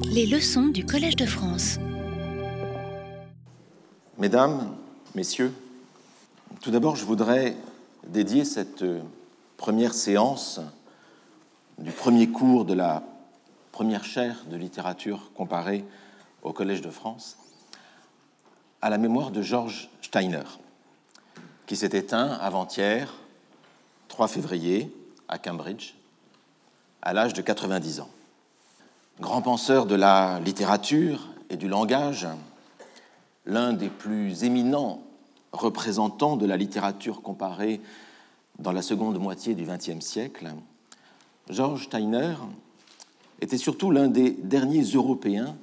Les 0.00 0.26
leçons 0.26 0.68
du 0.68 0.86
Collège 0.86 1.16
de 1.16 1.26
France. 1.26 1.78
Mesdames, 4.18 4.76
Messieurs, 5.14 5.52
tout 6.60 6.70
d'abord 6.70 6.96
je 6.96 7.04
voudrais 7.04 7.56
dédier 8.06 8.44
cette 8.44 8.84
première 9.56 9.92
séance 9.92 10.60
du 11.78 11.90
premier 11.90 12.28
cours 12.28 12.64
de 12.64 12.74
la 12.74 13.02
première 13.72 14.04
chaire 14.04 14.44
de 14.50 14.56
littérature 14.56 15.30
comparée 15.34 15.84
au 16.42 16.52
Collège 16.52 16.80
de 16.80 16.90
France 16.90 17.36
à 18.80 18.90
la 18.90 18.98
mémoire 18.98 19.30
de 19.30 19.42
Georges 19.42 19.90
Steiner, 20.00 20.44
qui 21.66 21.76
s'est 21.76 21.96
éteint 21.96 22.32
avant-hier, 22.40 23.12
3 24.08 24.28
février, 24.28 24.94
à 25.28 25.38
Cambridge, 25.38 25.94
à 27.00 27.12
l'âge 27.12 27.32
de 27.32 27.42
90 27.42 28.00
ans. 28.00 28.10
Grand 29.20 29.42
penseur 29.42 29.84
de 29.84 29.94
la 29.94 30.40
littérature 30.40 31.28
et 31.50 31.56
du 31.56 31.68
langage, 31.68 32.26
l'un 33.44 33.74
des 33.74 33.90
plus 33.90 34.42
éminents 34.42 35.02
représentants 35.52 36.36
de 36.36 36.46
la 36.46 36.56
littérature 36.56 37.20
comparée 37.20 37.82
dans 38.58 38.72
la 38.72 38.80
seconde 38.80 39.18
moitié 39.20 39.54
du 39.54 39.64
XXe 39.64 40.00
siècle, 40.04 40.48
Georges 41.50 41.84
Steiner 41.84 42.36
était 43.42 43.58
surtout 43.58 43.90
l'un 43.90 44.08
des 44.08 44.30
derniers 44.30 44.84
Européens 44.94 45.56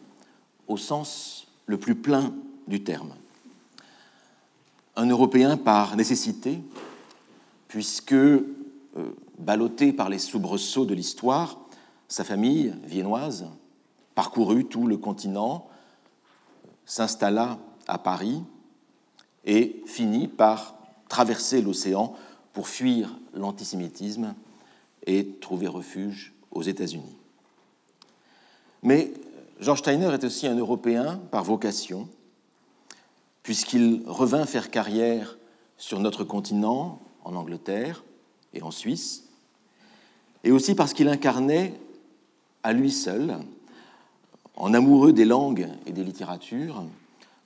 au 0.68 0.78
sens 0.78 1.48
le 1.66 1.78
plus 1.78 1.96
plein 1.96 2.32
du 2.68 2.84
terme. 2.84 3.16
Un 4.96 5.08
Européen 5.08 5.58
par 5.58 5.96
nécessité, 5.96 6.60
puisque, 7.68 8.14
euh, 8.14 8.44
ballotté 9.40 9.92
par 9.92 10.10
les 10.10 10.20
soubresauts 10.20 10.86
de 10.86 10.94
l'histoire, 10.94 11.58
sa 12.10 12.24
famille 12.24 12.76
viennoise 12.84 13.48
parcourut 14.16 14.66
tout 14.66 14.88
le 14.88 14.98
continent, 14.98 15.70
s'installa 16.86 17.58
à 17.88 17.98
Paris 18.00 18.44
et 19.46 19.82
finit 19.86 20.28
par 20.28 20.76
traverser 21.08 21.62
l'océan 21.62 22.16
pour 22.52 22.68
fuir 22.68 23.18
l'antisémitisme 23.34 24.36
et 25.06 25.26
trouver 25.40 25.68
refuge 25.68 26.34
aux 26.52 26.64
États-Unis. 26.64 27.16
Mais 28.84 29.14
George 29.60 29.80
Steiner 29.80 30.14
est 30.14 30.24
aussi 30.24 30.48
un 30.48 30.56
Européen 30.56 31.22
par 31.32 31.44
vocation, 31.44 32.10
puisqu'il 33.44 34.04
revint 34.06 34.46
faire 34.46 34.72
carrière 34.72 35.38
sur 35.78 36.00
notre 36.00 36.24
continent, 36.24 37.00
en 37.24 37.36
Angleterre 37.36 38.04
et 38.54 38.62
en 38.62 38.72
Suisse, 38.72 39.26
et 40.44 40.52
aussi 40.52 40.76
parce 40.76 40.94
qu'il 40.94 41.08
incarnait 41.08 41.74
à 42.64 42.74
lui 42.74 42.92
seul, 42.92 43.38
en 44.56 44.74
amoureux 44.74 45.14
des 45.14 45.26
langues 45.26 45.70
et 45.86 45.92
des 45.92 46.04
littératures, 46.04 46.84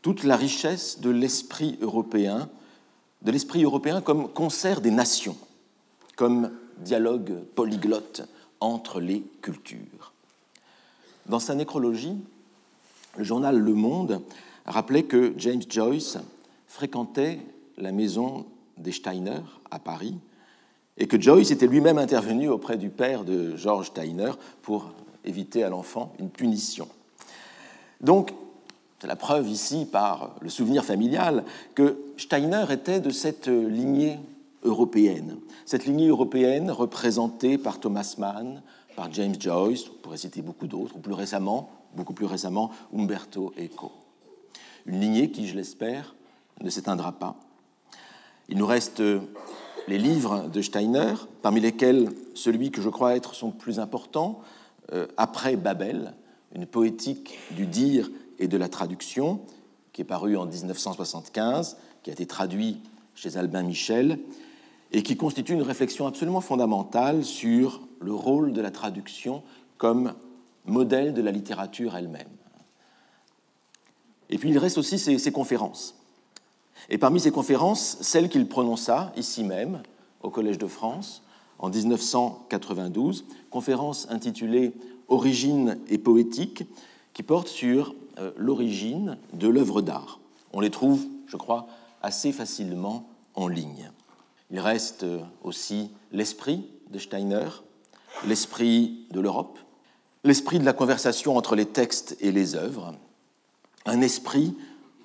toute 0.01 0.23
la 0.23 0.35
richesse 0.35 0.99
de 0.99 1.09
l'esprit 1.09 1.77
européen, 1.81 2.49
de 3.21 3.31
l'esprit 3.31 3.63
européen 3.63 4.01
comme 4.01 4.27
concert 4.27 4.81
des 4.81 4.91
nations, 4.91 5.37
comme 6.15 6.51
dialogue 6.79 7.33
polyglotte 7.55 8.23
entre 8.59 8.99
les 8.99 9.23
cultures. 9.41 10.13
Dans 11.27 11.39
sa 11.39 11.55
nécrologie, 11.55 12.17
le 13.17 13.23
journal 13.23 13.57
Le 13.57 13.73
Monde 13.73 14.21
rappelait 14.65 15.03
que 15.03 15.33
James 15.37 15.61
Joyce 15.69 16.17
fréquentait 16.67 17.39
la 17.77 17.91
maison 17.91 18.45
des 18.77 18.91
Steiner 18.91 19.41
à 19.71 19.79
Paris 19.79 20.15
et 20.97 21.07
que 21.07 21.19
Joyce 21.19 21.51
était 21.51 21.67
lui-même 21.67 21.97
intervenu 21.97 22.49
auprès 22.49 22.77
du 22.77 22.89
père 22.89 23.23
de 23.23 23.55
George 23.55 23.87
Steiner 23.87 24.31
pour 24.61 24.91
éviter 25.25 25.63
à 25.63 25.69
l'enfant 25.69 26.13
une 26.19 26.29
punition. 26.29 26.87
Donc, 28.01 28.33
c'est 28.99 29.07
la 29.07 29.15
preuve 29.15 29.49
ici 29.49 29.85
par 29.91 30.35
le 30.41 30.49
souvenir 30.49 30.85
familial 30.85 31.43
que 31.75 31.97
Steiner 32.17 32.65
était 32.69 32.99
de 32.99 33.09
cette 33.09 33.47
lignée 33.47 34.19
européenne. 34.63 35.37
Cette 35.65 35.85
lignée 35.85 36.07
européenne 36.07 36.71
représentée 36.71 37.57
par 37.57 37.79
Thomas 37.79 38.15
Mann, 38.17 38.61
par 38.95 39.11
James 39.11 39.35
Joyce, 39.37 39.89
on 39.89 40.01
pourrait 40.01 40.17
citer 40.17 40.41
beaucoup 40.41 40.67
d'autres, 40.67 40.95
ou 40.95 40.99
plus 40.99 41.13
récemment, 41.13 41.69
beaucoup 41.95 42.13
plus 42.13 42.25
récemment, 42.25 42.71
Umberto 42.95 43.53
Eco. 43.59 43.91
Une 44.85 44.99
lignée 44.99 45.31
qui, 45.31 45.47
je 45.47 45.55
l'espère, 45.55 46.15
ne 46.61 46.69
s'éteindra 46.69 47.13
pas. 47.13 47.35
Il 48.49 48.57
nous 48.57 48.65
reste 48.65 49.01
les 49.87 49.97
livres 49.97 50.49
de 50.49 50.61
Steiner, 50.61 51.13
parmi 51.41 51.59
lesquels 51.59 52.09
celui 52.33 52.71
que 52.71 52.81
je 52.81 52.89
crois 52.89 53.15
être 53.15 53.35
son 53.35 53.51
plus 53.51 53.79
important, 53.79 54.41
euh, 54.91 55.07
Après 55.17 55.55
Babel, 55.55 56.13
une 56.53 56.65
poétique 56.65 57.39
du 57.51 57.65
dire 57.65 58.09
et 58.39 58.47
de 58.47 58.57
la 58.57 58.69
traduction, 58.69 59.41
qui 59.91 60.01
est 60.01 60.05
paru 60.05 60.37
en 60.37 60.45
1975, 60.45 61.77
qui 62.01 62.09
a 62.09 62.13
été 62.13 62.25
traduit 62.25 62.81
chez 63.15 63.37
Albin 63.37 63.63
Michel, 63.63 64.19
et 64.91 65.03
qui 65.03 65.17
constitue 65.17 65.53
une 65.53 65.61
réflexion 65.61 66.05
absolument 66.05 66.41
fondamentale 66.41 67.23
sur 67.23 67.81
le 67.99 68.13
rôle 68.13 68.53
de 68.53 68.61
la 68.61 68.71
traduction 68.71 69.43
comme 69.77 70.13
modèle 70.65 71.13
de 71.13 71.21
la 71.21 71.31
littérature 71.31 71.95
elle-même. 71.95 72.27
Et 74.29 74.37
puis 74.37 74.49
il 74.49 74.57
reste 74.57 74.77
aussi 74.77 74.99
ses, 74.99 75.17
ses, 75.17 75.31
conférences. 75.31 75.95
Et 76.89 76.97
parmi 76.97 77.19
ces 77.19 77.31
conférences, 77.31 77.97
celle 78.01 78.29
qu'il 78.29 78.47
prononça 78.47 79.11
ici 79.15 79.43
même, 79.43 79.81
au 80.21 80.29
Collège 80.29 80.57
de 80.57 80.67
France, 80.67 81.23
en 81.59 81.69
1992, 81.69 83.25
conférence 83.49 84.07
intitulée 84.09 84.73
Origine 85.09 85.77
et 85.89 85.97
poétique, 85.97 86.63
qui 87.13 87.23
porte 87.23 87.47
sur 87.47 87.93
euh, 88.17 88.31
l'origine 88.37 89.17
de 89.33 89.47
l'œuvre 89.47 89.81
d'art. 89.81 90.19
On 90.53 90.59
les 90.59 90.71
trouve, 90.71 91.05
je 91.27 91.37
crois, 91.37 91.67
assez 92.01 92.31
facilement 92.31 93.07
en 93.35 93.47
ligne. 93.47 93.91
Il 94.49 94.59
reste 94.59 95.03
euh, 95.03 95.19
aussi 95.43 95.91
l'esprit 96.11 96.65
de 96.89 96.99
Steiner, 96.99 97.49
l'esprit 98.25 99.05
de 99.11 99.19
l'Europe, 99.19 99.59
l'esprit 100.23 100.59
de 100.59 100.65
la 100.65 100.73
conversation 100.73 101.37
entre 101.37 101.55
les 101.55 101.65
textes 101.65 102.15
et 102.21 102.31
les 102.31 102.55
œuvres, 102.55 102.95
un 103.85 104.01
esprit 104.01 104.55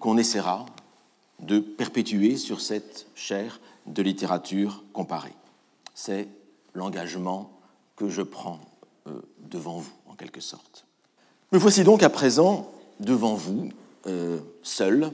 qu'on 0.00 0.16
essaiera 0.16 0.66
de 1.40 1.58
perpétuer 1.60 2.36
sur 2.36 2.60
cette 2.60 3.06
chaire 3.14 3.60
de 3.86 4.02
littérature 4.02 4.84
comparée. 4.92 5.34
C'est 5.94 6.28
l'engagement 6.74 7.50
que 7.96 8.08
je 8.08 8.22
prends 8.22 8.60
euh, 9.06 9.20
devant 9.50 9.78
vous, 9.78 9.92
en 10.08 10.14
quelque 10.14 10.40
sorte. 10.40 10.86
Me 11.52 11.58
voici 11.58 11.84
donc 11.84 12.02
à 12.02 12.10
présent 12.10 12.70
devant 13.00 13.34
vous, 13.34 13.70
euh, 14.06 14.38
seul, 14.62 15.12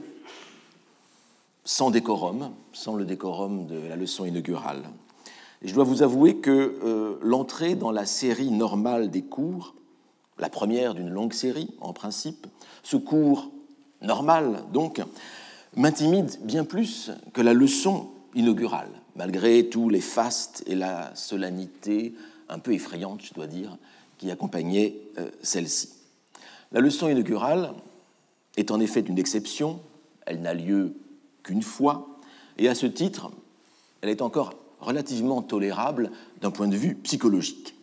sans 1.63 1.91
décorum, 1.91 2.51
sans 2.73 2.95
le 2.95 3.05
décorum 3.05 3.65
de 3.67 3.77
la 3.87 3.95
leçon 3.95 4.25
inaugurale. 4.25 4.83
Je 5.61 5.73
dois 5.73 5.83
vous 5.83 6.03
avouer 6.03 6.37
que 6.37 6.77
euh, 6.83 7.17
l'entrée 7.21 7.75
dans 7.75 7.91
la 7.91 8.05
série 8.05 8.51
normale 8.51 9.09
des 9.09 9.23
cours, 9.23 9.73
la 10.37 10.49
première 10.49 10.93
d'une 10.93 11.09
longue 11.09 11.33
série 11.33 11.73
en 11.81 11.93
principe, 11.93 12.47
ce 12.83 12.97
cours 12.97 13.49
normal 14.01 14.63
donc, 14.71 15.01
m'intimide 15.75 16.37
bien 16.43 16.63
plus 16.63 17.11
que 17.33 17.41
la 17.41 17.53
leçon 17.53 18.09
inaugurale, 18.33 18.89
malgré 19.15 19.69
tous 19.69 19.89
les 19.89 20.01
fastes 20.01 20.63
et 20.67 20.75
la 20.75 21.15
solennité 21.15 22.13
un 22.49 22.59
peu 22.59 22.73
effrayante, 22.73 23.21
je 23.23 23.33
dois 23.33 23.47
dire, 23.47 23.77
qui 24.17 24.31
accompagnaient 24.31 24.95
euh, 25.17 25.29
celle-ci. 25.41 25.89
La 26.71 26.79
leçon 26.79 27.09
inaugurale 27.09 27.73
est 28.57 28.71
en 28.71 28.79
effet 28.79 29.01
une 29.01 29.17
exception, 29.17 29.79
elle 30.25 30.41
n'a 30.41 30.53
lieu 30.53 30.95
qu'une 31.43 31.63
fois, 31.63 32.19
et 32.57 32.69
à 32.69 32.75
ce 32.75 32.85
titre, 32.85 33.31
elle 34.01 34.09
est 34.09 34.21
encore 34.21 34.53
relativement 34.79 35.41
tolérable 35.41 36.11
d'un 36.41 36.51
point 36.51 36.67
de 36.67 36.75
vue 36.75 36.95
psychologique. 36.95 37.75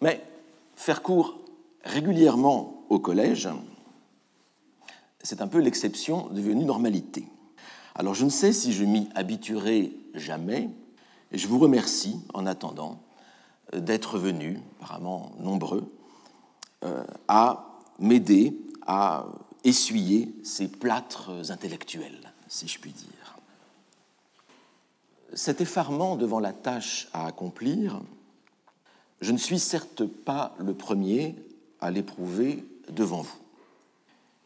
Mais 0.00 0.24
faire 0.76 1.02
cours 1.02 1.38
régulièrement 1.84 2.84
au 2.88 2.98
collège, 2.98 3.48
c'est 5.22 5.42
un 5.42 5.48
peu 5.48 5.58
l'exception 5.58 6.28
devenue 6.28 6.64
normalité. 6.64 7.26
Alors 7.94 8.14
je 8.14 8.24
ne 8.24 8.30
sais 8.30 8.52
si 8.52 8.72
je 8.72 8.84
m'y 8.84 9.08
habituerai 9.14 9.92
jamais, 10.14 10.70
et 11.32 11.38
je 11.38 11.46
vous 11.48 11.58
remercie 11.58 12.16
en 12.34 12.46
attendant 12.46 13.00
d'être 13.72 14.18
venus, 14.18 14.58
apparemment 14.80 15.32
nombreux, 15.38 15.92
euh, 16.84 17.04
à 17.28 17.78
m'aider 17.98 18.56
à 18.86 19.26
essuyer 19.64 20.34
ces 20.42 20.68
plâtres 20.68 21.30
intellectuels, 21.50 22.32
si 22.48 22.66
je 22.66 22.80
puis 22.80 22.92
dire. 22.92 23.38
Cet 25.34 25.60
effarement 25.60 26.16
devant 26.16 26.40
la 26.40 26.52
tâche 26.52 27.08
à 27.12 27.26
accomplir, 27.26 28.00
je 29.20 29.32
ne 29.32 29.38
suis 29.38 29.60
certes 29.60 30.04
pas 30.04 30.54
le 30.58 30.74
premier 30.74 31.36
à 31.80 31.90
l'éprouver 31.90 32.64
devant 32.88 33.22
vous. 33.22 33.38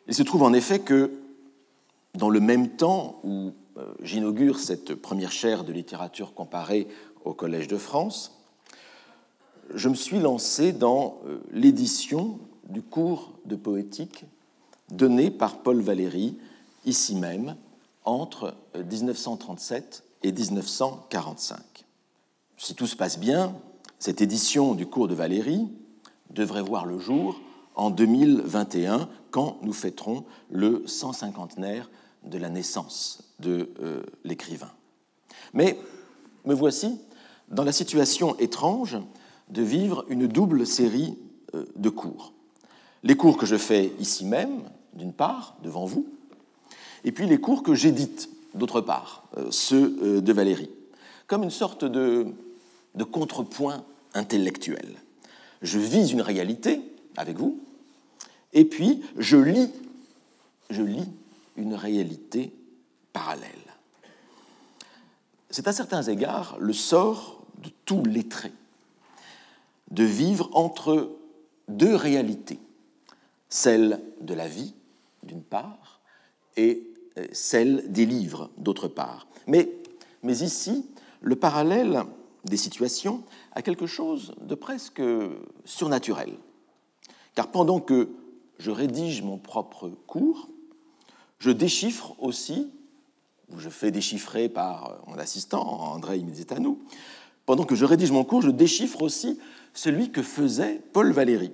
Il 0.07 0.15
se 0.15 0.23
trouve 0.23 0.43
en 0.43 0.53
effet 0.53 0.81
que 0.81 1.13
dans 2.15 2.31
le 2.31 2.41
même 2.41 2.69
temps 2.71 3.21
où 3.25 3.53
euh, 3.77 3.87
j'inaugure 4.03 4.59
cette 4.59 4.95
première 4.95 5.33
chaire 5.33 5.65
de 5.65 5.73
littérature 5.73 6.35
comparée 6.35 6.87
au 7.25 7.33
Collège 7.33 7.69
de 7.69 7.79
France, 7.79 8.39
je 9.75 9.89
me 9.89 9.95
suis 9.95 10.21
lancé 10.21 10.73
dans 10.73 11.19
euh, 11.27 11.41
l'édition 11.53 12.39
du 12.69 12.83
cours 12.83 13.33
de 13.47 13.57
poétique 13.57 14.25
donné 14.91 15.31
par 15.31 15.59
Paul 15.59 15.81
Valéry, 15.81 16.37
ici 16.85 17.17
même, 17.17 17.57
entre 18.05 18.55
1937 18.75 20.05
et 20.23 20.33
1945. 20.33 21.61
Si 22.59 22.75
tout 22.75 22.87
se 22.87 22.97
passe 22.97 23.19
bien, 23.19 23.55
cette 23.99 24.21
édition 24.21 24.75
du 24.75 24.87
cours 24.87 25.09
de 25.09 25.15
Valéry 25.15 25.67
devrait 26.31 26.63
voir 26.63 26.85
le 26.85 26.99
jour 26.99 27.41
en 27.75 27.91
2021, 27.91 29.09
quand 29.31 29.59
nous 29.63 29.73
fêterons 29.73 30.25
le 30.51 30.85
150naire 30.87 31.89
de 32.25 32.39
la 32.39 32.49
naissance 32.49 33.23
de 33.41 33.71
euh, 33.83 34.03
l'écrivain. 34.25 34.71
Mais 35.53 35.79
me 36.45 36.55
voici 36.55 36.99
dans 37.49 37.65
la 37.65 37.73
situation 37.73 38.37
étrange 38.39 38.97
de 39.51 39.63
vivre 39.63 40.05
une 40.09 40.27
double 40.27 40.67
série 40.67 41.19
euh, 41.55 41.67
de 41.77 41.89
cours. 41.89 42.33
Les 43.03 43.17
cours 43.17 43.37
que 43.37 43.47
je 43.47 43.57
fais 43.57 43.93
ici 43.99 44.25
même, 44.25 44.63
d'une 44.95 45.13
part, 45.13 45.57
devant 45.63 45.85
vous, 45.85 46.07
et 47.05 47.13
puis 47.13 47.27
les 47.27 47.39
cours 47.39 47.63
que 47.63 47.75
j'édite, 47.75 48.31
d'autre 48.55 48.81
part, 48.81 49.25
euh, 49.37 49.49
ceux 49.51 50.21
de 50.23 50.33
Valérie, 50.33 50.71
comme 51.27 51.43
une 51.43 51.51
sorte 51.51 51.85
de, 51.85 52.27
de 52.95 53.05
contrepoint 53.05 53.85
intellectuel. 54.15 55.03
Je 55.61 55.79
vise 55.79 56.13
une 56.13 56.21
réalité 56.21 56.81
avec 57.17 57.37
vous, 57.37 57.61
et 58.55 58.65
puis 58.65 59.03
je 59.19 59.37
lis, 59.37 59.71
je 60.71 60.83
lis 60.83 61.09
une 61.57 61.75
réalité 61.75 62.53
parallèle. 63.13 63.51
C'est 65.51 65.69
à 65.69 65.73
certains 65.73 66.03
égards 66.03 66.57
le 66.59 66.73
sort 66.73 67.45
de 67.63 67.71
tous 67.85 68.05
les 68.05 68.27
traits 68.27 68.53
de 69.91 70.05
vivre 70.05 70.51
entre 70.53 71.17
deux 71.69 71.95
réalités, 71.95 72.59
celle 73.49 74.01
de 74.21 74.35
la 74.35 74.49
vie, 74.49 74.75
d'une 75.23 75.43
part, 75.43 76.01
et 76.57 76.83
euh, 77.19 77.27
celle 77.33 77.93
des 77.93 78.07
livres, 78.07 78.51
d'autre 78.57 78.89
part. 78.89 79.27
Mais, 79.47 79.71
mais 80.23 80.39
ici, 80.39 80.87
le 81.21 81.37
parallèle 81.37 82.03
des 82.45 82.57
situations 82.57 83.23
a 83.53 83.63
quelque 83.63 83.87
chose 83.87 84.35
de 84.41 84.55
presque 84.55 85.03
surnaturel. 85.65 86.35
Car 87.35 87.51
pendant 87.51 87.81
que 87.81 88.09
je 88.59 88.71
rédige 88.71 89.23
mon 89.23 89.39
propre 89.39 89.91
cours, 90.07 90.49
je 91.39 91.51
déchiffre 91.51 92.15
aussi, 92.19 92.71
ou 93.51 93.59
je 93.59 93.69
fais 93.69 93.91
déchiffrer 93.91 94.49
par 94.49 95.03
mon 95.07 95.19
assistant, 95.19 95.63
André 95.63 96.19
Imizetanou, 96.19 96.79
pendant 97.47 97.65
que 97.65 97.75
je 97.75 97.85
rédige 97.85 98.11
mon 98.11 98.25
cours, 98.25 98.43
je 98.43 98.51
déchiffre 98.51 99.03
aussi 99.03 99.39
celui 99.75 100.11
que 100.11 100.23
faisait 100.23 100.81
Paul 100.93 101.13
Valéry. 101.13 101.53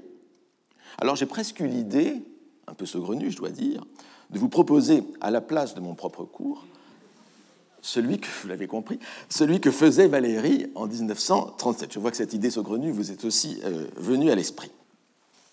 Alors 0.98 1.16
j'ai 1.16 1.26
presque 1.26 1.60
eu 1.60 1.66
l'idée, 1.66 2.22
un 2.66 2.74
peu 2.74 2.86
saugrenue 2.86 3.30
je 3.30 3.36
dois 3.36 3.50
dire, 3.50 3.84
de 4.30 4.38
vous 4.38 4.48
proposer 4.48 5.02
à 5.20 5.30
la 5.30 5.40
place 5.40 5.74
de 5.74 5.80
mon 5.80 5.94
propre 5.94 6.24
cours 6.24 6.64
celui 7.82 8.18
que, 8.18 8.26
vous 8.42 8.48
l'avez 8.48 8.66
compris, 8.66 8.98
celui 9.28 9.60
que 9.60 9.70
faisait 9.70 10.06
Valéry 10.06 10.70
en 10.74 10.86
1937. 10.86 11.92
Je 11.92 11.98
vois 11.98 12.10
que 12.10 12.16
cette 12.16 12.34
idée 12.34 12.50
saugrenue 12.50 12.90
vous 12.90 13.10
est 13.10 13.24
aussi 13.24 13.60
euh, 13.64 13.86
venue 13.96 14.30
à 14.30 14.34
l'esprit. 14.34 14.70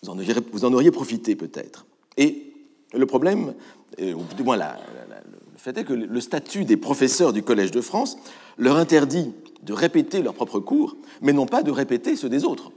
Vous 0.03 0.65
en 0.65 0.73
auriez, 0.73 0.91
profité 0.91 1.35
peut-être. 1.35 1.85
Et 2.17 2.53
le 2.94 3.05
problème, 3.05 3.53
euh, 3.99 4.13
ou 4.13 4.23
du 4.35 4.44
moins 4.44 4.57
le 4.57 4.63
fait 5.57 5.77
est 5.77 5.83
que 5.83 5.94
le 5.94 6.21
statut 6.21 6.65
des 6.65 6.77
professeurs 6.77 7.33
du 7.33 7.44
Collège 7.44 7.71
de 7.71 7.81
France 7.81 8.17
leur 8.57 8.77
interdit 8.77 9.33
de 9.63 9.73
répéter 9.73 10.21
leurs 10.21 10.33
propres 10.33 10.59
cours, 10.59 10.95
mais 11.21 11.33
non 11.33 11.45
pas 11.45 11.63
de 11.63 11.71
répéter 11.71 12.15
ceux 12.15 12.29
des 12.29 12.45
autres. 12.45 12.71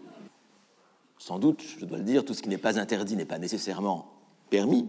Sans 1.19 1.39
doute, 1.39 1.63
je 1.79 1.85
dois 1.85 1.99
le 1.99 2.05
dire, 2.05 2.25
tout 2.25 2.35
ce 2.35 2.43
qui 2.43 2.49
n'est 2.49 2.59
pas 2.59 2.79
interdit 2.79 3.17
n'est 3.17 3.27
pas 3.27 3.39
nécessairement 3.39 4.11
permis, 4.49 4.89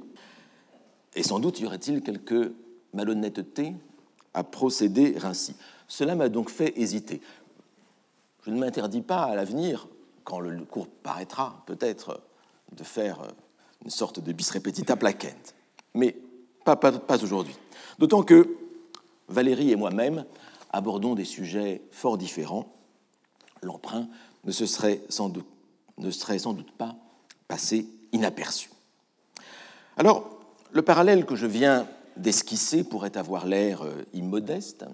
et 1.16 1.24
sans 1.24 1.40
doute 1.40 1.60
y 1.60 1.66
aurait-il 1.66 2.02
quelque 2.02 2.54
malhonnêteté 2.94 3.74
à 4.34 4.44
procéder 4.44 5.16
ainsi. 5.24 5.56
Cela 5.88 6.16
m'a 6.16 6.30
donc 6.30 6.50
fait 6.50 6.74
hésiter. 6.78 7.22
Je 8.46 8.52
ne 8.52 8.60
m'interdis 8.60 9.02
pas 9.02 9.24
à 9.24 9.36
l'avenir, 9.36 9.88
quand 10.24 10.40
le 10.40 10.64
cours 10.66 10.88
paraîtra, 10.88 11.64
peut-être, 11.66 12.22
de 12.72 12.84
faire 12.84 13.20
une 13.84 13.92
sorte 13.92 14.20
de 14.20 14.32
bis 14.32 14.50
repetita 14.52 14.96
placente, 14.96 15.56
mais 15.94 16.16
pas, 16.64 16.76
pas, 16.76 16.92
pas 16.92 17.24
aujourd'hui. 17.24 17.56
D'autant 18.00 18.24
que 18.24 18.58
Valérie 19.28 19.72
et 19.72 19.76
moi-même 19.76 20.26
abordons 20.72 21.16
des 21.16 21.26
sujets 21.26 21.82
fort 21.92 22.18
différents. 22.18 22.74
L'emprunt 23.62 24.08
ne, 24.44 24.52
se 24.52 24.66
serait 24.66 25.02
sans 25.10 25.30
doute, 25.30 25.48
ne 25.98 26.12
serait 26.12 26.40
sans 26.40 26.54
doute 26.54 26.72
pas 26.72 26.96
passé 27.48 27.88
inaperçu. 28.12 28.70
Alors, 29.98 30.30
le 30.72 30.82
parallèle 30.82 31.26
que 31.26 31.36
je 31.36 31.46
viens 31.46 31.88
d'esquisser 32.18 32.84
pourrait 32.84 33.18
avoir 33.18 33.46
l'air 33.46 33.84
euh, 33.84 34.04
immodeste, 34.14 34.86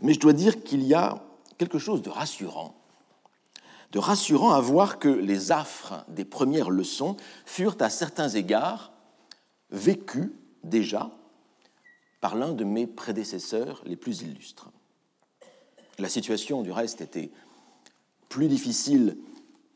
mais 0.00 0.12
je 0.12 0.20
dois 0.20 0.32
dire 0.32 0.62
qu'il 0.62 0.82
y 0.82 0.94
a 0.94 1.22
quelque 1.58 1.78
chose 1.78 2.02
de 2.02 2.10
rassurant, 2.10 2.75
de 3.92 3.98
rassurant 3.98 4.52
à 4.52 4.60
voir 4.60 4.98
que 4.98 5.08
les 5.08 5.52
affres 5.52 6.04
des 6.08 6.24
premières 6.24 6.70
leçons 6.70 7.16
furent 7.44 7.76
à 7.80 7.90
certains 7.90 8.28
égards 8.28 8.92
vécues 9.70 10.32
déjà 10.64 11.10
par 12.20 12.34
l'un 12.34 12.52
de 12.52 12.64
mes 12.64 12.86
prédécesseurs 12.86 13.82
les 13.86 13.96
plus 13.96 14.22
illustres. 14.22 14.70
La 15.98 16.08
situation, 16.08 16.62
du 16.62 16.72
reste, 16.72 17.00
était 17.00 17.30
plus 18.28 18.48
difficile 18.48 19.16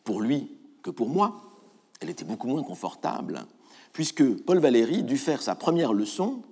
pour 0.05 0.21
lui 0.21 0.51
que 0.83 0.91
pour 0.91 1.09
moi. 1.09 1.43
Elle 2.01 2.11
était 2.11 2.25
beaucoup 2.25 2.49
moins 2.49 2.63
confortable, 2.63 3.45
puisque 3.93 4.25
Paul 4.45 4.59
Valéry 4.59 5.03
dut 5.03 5.19
faire 5.19 5.43
sa 5.43 5.55
première 5.55 5.93
leçon 5.93 6.43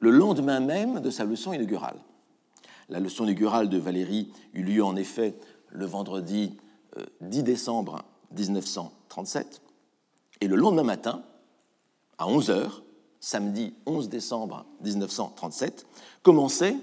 le 0.00 0.10
lendemain 0.10 0.60
même 0.60 1.00
de 1.00 1.10
sa 1.10 1.24
leçon 1.24 1.52
inaugurale. 1.52 1.98
La 2.90 3.00
leçon 3.00 3.24
inaugurale 3.24 3.70
de 3.70 3.78
Valéry 3.78 4.30
eut 4.52 4.62
lieu 4.62 4.84
en 4.84 4.96
effet 4.96 5.34
le 5.74 5.84
vendredi 5.86 6.56
10 7.20 7.38
euh, 7.38 7.42
décembre 7.42 8.04
1937, 8.36 9.60
et 10.40 10.48
le 10.48 10.56
lendemain 10.56 10.82
matin, 10.82 11.22
à 12.18 12.26
11 12.26 12.50
heures, 12.50 12.82
samedi 13.20 13.74
11 13.86 14.08
décembre 14.08 14.64
1937, 14.82 15.86
commençait 16.22 16.76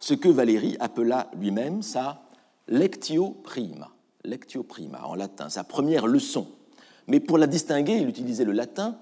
ce 0.00 0.14
que 0.14 0.28
Valéry 0.28 0.76
appela 0.80 1.30
lui-même 1.38 1.82
sa 1.82 2.22
lectio 2.68 3.30
prima, 3.44 3.90
lectio 4.24 4.62
prima 4.62 5.06
en 5.06 5.14
latin, 5.14 5.48
sa 5.48 5.64
première 5.64 6.06
leçon. 6.06 6.46
Mais 7.06 7.20
pour 7.20 7.38
la 7.38 7.46
distinguer, 7.46 7.96
il 7.96 8.08
utilisait 8.08 8.44
le 8.44 8.52
latin 8.52 8.96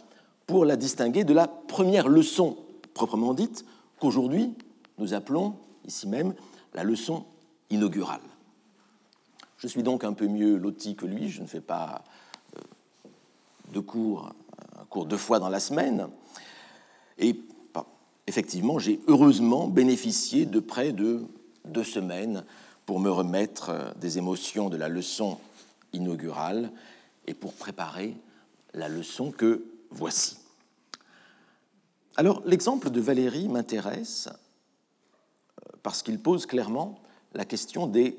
pour 0.47 0.65
la 0.65 0.77
distinguer 0.77 1.25
de 1.25 1.33
la 1.33 1.49
première 1.49 2.09
leçon 2.09 2.57
proprement 2.95 3.35
dite, 3.35 3.65
qu'aujourd'hui 4.01 4.55
nous 4.99 5.15
appelons 5.15 5.55
ici 5.87 6.07
même 6.07 6.35
la 6.75 6.85
leçon 6.85 7.25
inaugurale. 7.71 8.21
Je 9.63 9.69
suis 9.69 9.85
donc 9.85 10.03
un 10.03 10.13
peu 10.13 10.27
mieux 10.27 10.57
loti 10.57 10.97
que 10.97 11.07
lui, 11.07 11.29
je 11.29 11.41
ne 11.41 11.47
fais 11.47 11.61
pas 11.61 12.03
euh, 12.57 12.61
de 13.73 13.79
cours, 13.79 14.35
un 14.77 14.85
cours 14.87 15.07
deux 15.07 15.17
fois 15.17 15.39
dans 15.39 15.51
la 15.51 15.61
semaine, 15.61 16.09
et 17.17 17.41
bah, 17.73 17.87
effectivement, 18.27 18.81
j'ai 18.81 18.99
heureusement 19.07 19.69
bénéficié 19.69 20.47
de 20.47 20.59
près 20.59 20.91
de 20.91 21.23
deux 21.65 21.85
semaines 21.85 22.45
pour 22.87 22.99
me 22.99 23.09
remettre 23.09 23.69
euh, 23.71 23.93
des 24.01 24.19
émotions 24.19 24.69
de 24.69 24.77
la 24.77 24.89
leçon 24.89 25.39
inaugurale 25.93 26.73
et 27.29 27.35
pour 27.35 27.55
préparer 27.55 28.17
la 28.75 28.89
leçon 28.89 29.31
que 29.31 29.65
voici. 29.91 30.39
Alors, 32.17 32.43
l'exemple 32.47 32.91
de 32.91 33.01
Valérie 33.01 33.47
m'intéresse 33.47 34.29
euh, 34.29 35.77
parce 35.85 36.03
qu'il 36.03 36.19
pose 36.19 36.47
clairement 36.47 36.99
la 37.33 37.45
question 37.45 37.87
des 37.87 38.19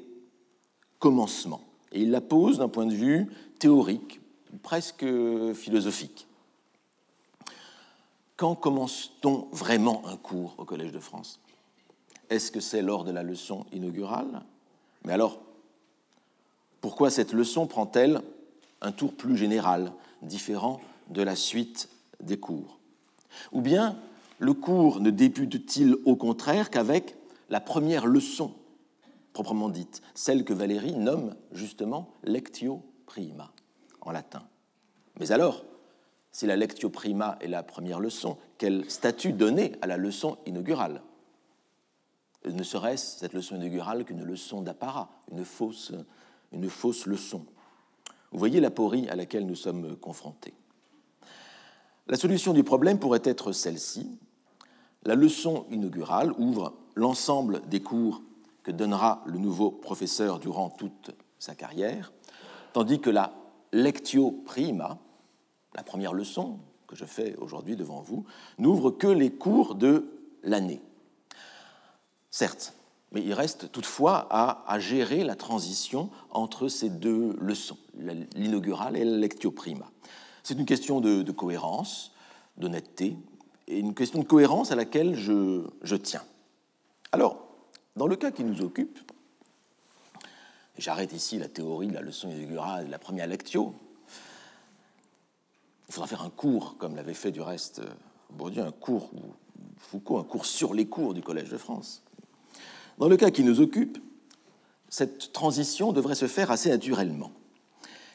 commencements. 1.03 1.60
Et 1.91 2.03
il 2.03 2.12
la 2.12 2.22
pose 2.22 2.60
d'un 2.60 2.69
point 2.69 2.86
de 2.86 2.93
vue 2.93 3.27
théorique, 3.60 4.22
presque 4.62 5.05
philosophique. 5.53 6.27
Quand 8.38 8.55
commence-t-on 8.55 9.50
vraiment 9.51 10.01
un 10.07 10.15
cours 10.15 10.55
au 10.57 10.63
Collège 10.63 10.93
de 10.93 11.00
France? 11.00 11.41
Est-ce 12.29 12.53
que 12.53 12.62
c'est 12.62 12.81
lors 12.81 13.03
de 13.03 13.12
la 13.12 13.22
leçon 13.22 13.65
inaugurale? 13.74 14.43
Mais 15.03 15.12
alors, 15.12 15.39
pourquoi 16.79 17.10
cette 17.10 17.33
leçon 17.33 17.67
prend-elle 17.67 18.22
un 18.79 18.93
tour 18.93 19.13
plus 19.13 19.36
général, 19.36 19.91
différent 20.22 20.79
de 21.10 21.22
la 21.22 21.36
suite 21.36 21.89
des 22.22 22.38
cours? 22.38 22.79
Ou 23.51 23.60
bien 23.60 23.98
le 24.39 24.53
cours 24.53 25.01
ne 25.01 25.10
débute-t-il 25.10 25.98
au 26.05 26.15
contraire 26.15 26.69
qu'avec 26.69 27.17
la 27.50 27.60
première 27.60 28.05
leçon? 28.05 28.53
Proprement 29.33 29.69
dite, 29.69 30.01
celle 30.13 30.45
que 30.45 30.53
Valérie 30.53 30.95
nomme 30.95 31.35
justement 31.51 32.13
lectio 32.23 32.81
prima 33.05 33.51
en 34.01 34.11
latin 34.11 34.43
Mais 35.19 35.31
alors, 35.31 35.65
si 36.31 36.45
la 36.45 36.55
lectio 36.55 36.89
prima 36.89 37.37
est 37.41 37.47
la 37.47 37.63
première 37.63 37.99
leçon, 37.99 38.37
quel 38.57 38.89
statut 38.89 39.33
donner 39.33 39.73
à 39.81 39.87
la 39.87 39.97
leçon 39.97 40.37
inaugurale? 40.45 41.01
Ne 42.45 42.63
serait-ce 42.63 43.19
cette 43.19 43.33
leçon 43.33 43.55
inaugurale 43.55 44.03
qu'une 44.03 44.23
leçon 44.23 44.61
d'apparat, 44.61 45.09
une 45.31 45.45
fausse, 45.45 45.93
une 46.51 46.69
fausse 46.69 47.05
leçon? 47.05 47.45
Vous 48.31 48.39
voyez 48.39 48.59
l'aporie 48.59 49.07
à 49.09 49.15
laquelle 49.15 49.45
nous 49.45 49.55
sommes 49.55 49.95
confrontés. 49.95 50.53
La 52.07 52.17
solution 52.17 52.53
du 52.53 52.63
problème 52.63 52.99
pourrait 52.99 53.21
être 53.23 53.51
celle-ci. 53.51 54.19
La 55.03 55.15
leçon 55.15 55.65
inaugurale 55.69 56.33
ouvre 56.37 56.73
l'ensemble 56.95 57.61
des 57.69 57.81
cours 57.81 58.21
que 58.63 58.72
donnera 58.72 59.22
le 59.25 59.38
nouveau 59.38 59.72
professeur 59.72 60.39
durant 60.39 60.70
toute 60.70 61.12
sa 61.38 61.55
carrière, 61.55 62.12
tandis 62.72 63.00
que 63.00 63.10
la 63.10 63.34
lectio 63.72 64.32
prima, 64.46 64.98
la 65.75 65.84
première 65.84 66.13
leçon 66.13 66.60
que 66.88 66.96
je 66.96 67.05
fais 67.05 67.36
aujourd'hui 67.38 67.75
devant 67.75 68.01
vous, 68.01 68.25
n'ouvre 68.58 68.91
que 68.91 69.08
les 69.08 69.32
cours 69.32 69.75
de 69.75 70.10
l'année. 70.43 70.82
Certes, 72.32 72.74
mais 73.12 73.22
il 73.22 73.34
reste 73.34 73.72
toutefois 73.72 74.27
à, 74.32 74.79
gérer 74.79 75.24
la 75.24 75.36
transition 75.36 76.10
entre 76.32 76.67
ces 76.67 76.89
deux 76.89 77.36
leçons, 77.39 77.77
l'inaugurale 78.36 78.98
et 78.98 79.05
la 79.05 79.17
lectio 79.17 79.51
prima. 79.51 79.91
C'est 80.41 80.58
une 80.58 80.65
question 80.65 81.00
de, 81.00 81.32
cohérence, 81.32 82.12
d'honnêteté, 82.58 83.17
et 83.67 83.79
une 83.79 83.93
question 83.93 84.20
de 84.20 84.25
cohérence 84.25 84.72
à 84.72 84.75
laquelle 84.75 85.15
je, 85.15 85.63
je 85.84 85.96
tiens. 85.96 86.24
Alors, 87.12 87.42
dans 87.95 88.07
le 88.07 88.15
cas 88.15 88.31
qui 88.31 88.43
nous 88.43 88.62
occupe, 88.62 89.00
j'arrête 90.77 91.13
ici 91.13 91.38
la 91.38 91.47
théorie 91.47 91.88
de 91.88 91.93
la 91.93 92.01
leçon 92.01 92.29
inaugurale 92.29 92.88
de 92.88 92.91
la 92.91 93.00
première 93.00 93.27
lectio. 93.27 93.75
Il 95.88 95.93
faudra 95.93 96.07
faire 96.07 96.23
un 96.23 96.29
cours, 96.29 96.77
comme 96.77 96.95
l'avait 96.95 97.13
fait 97.13 97.31
du 97.31 97.41
reste 97.41 97.81
Bourdieu, 98.31 98.63
un 98.63 98.71
cours, 98.71 99.12
Foucault, 99.77 100.17
un 100.17 100.23
cours 100.23 100.45
sur 100.45 100.73
les 100.73 100.88
cours 100.88 101.13
du 101.13 101.21
Collège 101.21 101.50
de 101.50 101.57
France. 101.57 102.03
Dans 102.97 103.07
le 103.07 103.17
cas 103.17 103.31
qui 103.31 103.43
nous 103.43 103.62
occupe, 103.62 104.00
cette 104.89 105.33
transition 105.33 105.91
devrait 105.91 106.15
se 106.15 106.27
faire 106.27 106.51
assez 106.51 106.69
naturellement, 106.69 107.31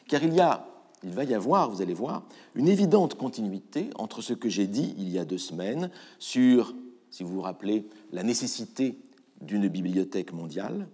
car 0.07 0.23
il, 0.23 0.33
y 0.33 0.39
a, 0.39 0.65
il 1.03 1.11
va 1.11 1.23
y 1.23 1.33
avoir, 1.33 1.69
vous 1.69 1.81
allez 1.81 1.93
voir, 1.93 2.23
une 2.55 2.67
évidente 2.67 3.15
continuité 3.15 3.89
entre 3.95 4.21
ce 4.21 4.33
que 4.33 4.49
j'ai 4.49 4.67
dit 4.67 4.95
il 4.97 5.09
y 5.09 5.19
a 5.19 5.25
deux 5.25 5.37
semaines 5.37 5.89
sur, 6.19 6.73
si 7.11 7.23
vous 7.23 7.33
vous 7.33 7.41
rappelez, 7.41 7.85
la 8.11 8.23
nécessité 8.23 8.97
d'une 9.41 9.67
bibliothèque 9.67 10.33
mondiale 10.33 10.87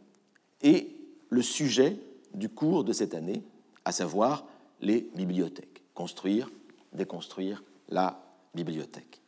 et 0.61 0.95
le 1.29 1.41
sujet 1.41 1.97
du 2.33 2.49
cours 2.49 2.83
de 2.83 2.93
cette 2.93 3.13
année, 3.13 3.43
à 3.85 3.91
savoir 3.91 4.45
les 4.81 5.09
bibliothèques, 5.15 5.83
construire, 5.93 6.51
déconstruire 6.93 7.63
la 7.89 8.21
bibliothèque. 8.53 9.21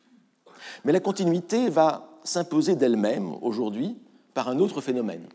Mais 0.84 0.92
la 0.92 1.00
continuité 1.00 1.70
va 1.70 2.18
s'imposer 2.24 2.76
d'elle-même 2.76 3.32
aujourd'hui 3.42 3.96
par 4.34 4.48
un 4.48 4.58
autre 4.58 4.80
phénomène, 4.80 5.26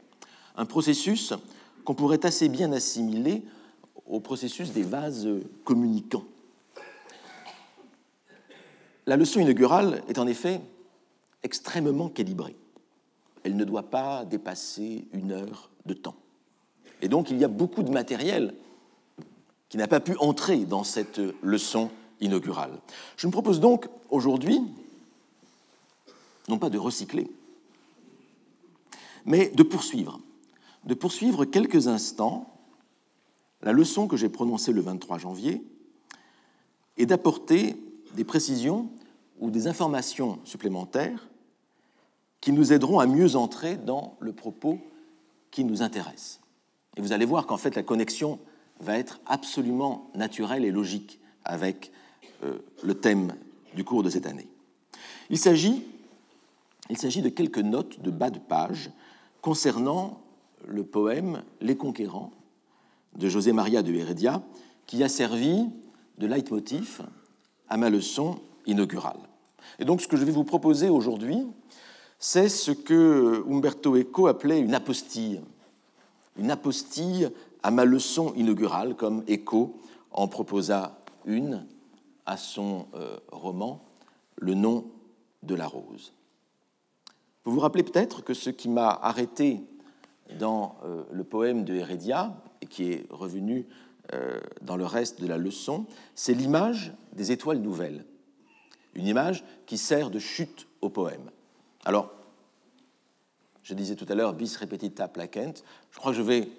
un 0.56 0.66
processus 0.66 1.34
qu'on 1.84 1.96
pourrait 1.96 2.26
assez 2.26 2.50
bien 2.50 2.72
assimiler 2.72 3.44
au 4.06 4.20
processus 4.20 4.72
des 4.72 4.84
vases 4.84 5.28
communicants. 5.64 6.26
La 9.06 9.18
leçon 9.18 9.40
inaugurale 9.40 10.02
est 10.08 10.20
en 10.20 10.28
effet 10.28 10.62
extrêmement 11.42 12.10
calibrée. 12.10 12.56
Elle 13.44 13.56
ne 13.56 13.64
doit 13.64 13.90
pas 13.90 14.26
dépasser 14.26 15.08
une 15.12 15.32
heure 15.32 15.70
de 15.86 15.94
temps. 15.94 16.16
Et 17.02 17.08
donc 17.08 17.30
il 17.30 17.38
y 17.38 17.44
a 17.44 17.50
beaucoup 17.50 17.84
de 17.84 17.92
matériel 17.92 18.54
qui 19.70 19.78
n'a 19.78 19.88
pas 19.88 20.00
pu 20.00 20.16
entrer 20.18 20.66
dans 20.66 20.84
cette 20.84 21.20
leçon 21.42 21.90
inaugurale. 22.22 22.80
Je 23.18 23.28
me 23.28 23.32
propose 23.32 23.60
donc 23.60 23.88
aujourd'hui, 24.10 24.62
non 26.48 26.58
pas 26.58 26.70
de 26.70 26.78
recycler, 26.78 27.28
mais 29.26 29.50
de 29.50 29.64
poursuivre, 29.64 30.20
de 30.86 30.94
poursuivre 30.94 31.46
quelques 31.46 31.88
instants 31.88 32.50
la 33.64 33.72
leçon 33.72 34.08
que 34.08 34.18
j'ai 34.18 34.30
prononcée 34.30 34.74
le 34.74 34.82
23 34.82 35.18
janvier 35.18 35.64
et 36.98 37.06
d'apporter 37.06 37.78
des 38.14 38.24
précisions 38.24 38.90
ou 39.40 39.50
des 39.50 39.68
informations 39.68 40.40
supplémentaires 40.44 41.28
qui 42.44 42.52
nous 42.52 42.74
aideront 42.74 43.00
à 43.00 43.08
mieux 43.08 43.38
entrer 43.38 43.78
dans 43.78 44.18
le 44.20 44.34
propos 44.34 44.78
qui 45.50 45.64
nous 45.64 45.82
intéresse. 45.82 46.42
Et 46.98 47.02
vous 47.02 47.14
allez 47.14 47.24
voir 47.24 47.48
qu'en 47.48 47.56
fait 47.56 47.74
la 47.74 47.84
connexion 47.84 48.38
va 48.82 48.98
être 48.98 49.22
absolument 49.26 50.12
naturelle 50.14 50.66
et 50.66 50.72
logique 50.72 51.22
avec 51.46 51.94
euh, 52.44 52.58
le 52.84 52.96
thème 52.96 53.34
du 53.76 53.86
cours 53.86 54.04
de 54.04 54.10
cette 54.10 54.26
année. 54.26 54.50
Il 55.30 55.38
s'agit, 55.38 55.86
il 56.90 56.98
s'agit 56.98 57.22
de 57.22 57.30
quelques 57.30 57.60
notes 57.60 58.02
de 58.02 58.12
bas 58.12 58.30
de 58.30 58.40
page 58.40 58.92
concernant 59.42 60.20
le 60.68 60.84
poème 60.84 61.44
Les 61.62 61.78
Conquérants 61.78 62.32
de 63.16 63.30
José 63.30 63.54
Maria 63.54 63.84
de 63.84 63.94
Heredia, 63.94 64.44
qui 64.86 65.02
a 65.02 65.08
servi 65.08 65.70
de 66.18 66.28
leitmotiv 66.28 67.04
à 67.70 67.78
ma 67.78 67.90
leçon 67.90 68.42
inaugurale. 68.66 69.30
Et 69.80 69.86
donc 69.86 70.02
ce 70.02 70.10
que 70.10 70.18
je 70.18 70.26
vais 70.26 70.34
vous 70.34 70.44
proposer 70.44 70.90
aujourd'hui, 70.90 71.48
c'est 72.26 72.48
ce 72.48 72.72
que 72.72 73.44
Umberto 73.50 73.98
Eco 73.98 74.28
appelait 74.28 74.62
une 74.62 74.74
apostille. 74.74 75.42
Une 76.38 76.52
apostille 76.52 77.30
à 77.64 77.70
ma 77.70 77.84
leçon 77.84 78.34
inaugurale, 78.36 78.96
comme 78.96 79.26
Eco 79.30 79.78
en 80.10 80.30
proposa 80.30 80.98
une 81.26 81.68
à 82.26 82.38
son 82.38 82.86
euh, 82.94 83.18
roman 83.30 83.84
Le 84.38 84.54
nom 84.54 84.86
de 85.42 85.54
la 85.54 85.68
rose. 85.68 86.14
Vous 87.44 87.52
vous 87.52 87.60
rappelez 87.60 87.84
peut-être 87.84 88.24
que 88.24 88.34
ce 88.34 88.50
qui 88.50 88.70
m'a 88.70 88.88
arrêté 88.88 89.60
dans 90.40 90.78
euh, 90.86 91.04
le 91.12 91.26
poème 91.26 91.66
de 91.66 91.76
Heredia, 91.76 92.42
et 92.62 92.68
qui 92.68 92.90
est 92.94 93.06
revenu 93.10 93.68
euh, 94.14 94.40
dans 94.62 94.78
le 94.78 94.86
reste 94.86 95.20
de 95.20 95.28
la 95.28 95.38
leçon, 95.38 95.88
c'est 96.16 96.34
l'image 96.34 96.94
des 97.12 97.34
étoiles 97.34 97.60
nouvelles. 97.60 98.06
Une 98.94 99.08
image 99.08 99.44
qui 99.66 99.78
sert 99.78 100.10
de 100.10 100.20
chute 100.20 100.68
au 100.80 100.88
poème. 100.88 101.30
Alors, 101.86 102.12
je 103.64 103.74
disais 103.74 103.96
tout 103.96 104.06
à 104.10 104.16
l'heure 104.16 104.34
bis 104.34 104.58
repetita 104.58 105.08
placent, 105.08 105.64
je 105.92 105.98
crois 105.98 106.12
que 106.12 106.18
je 106.18 106.24
vais 106.24 106.50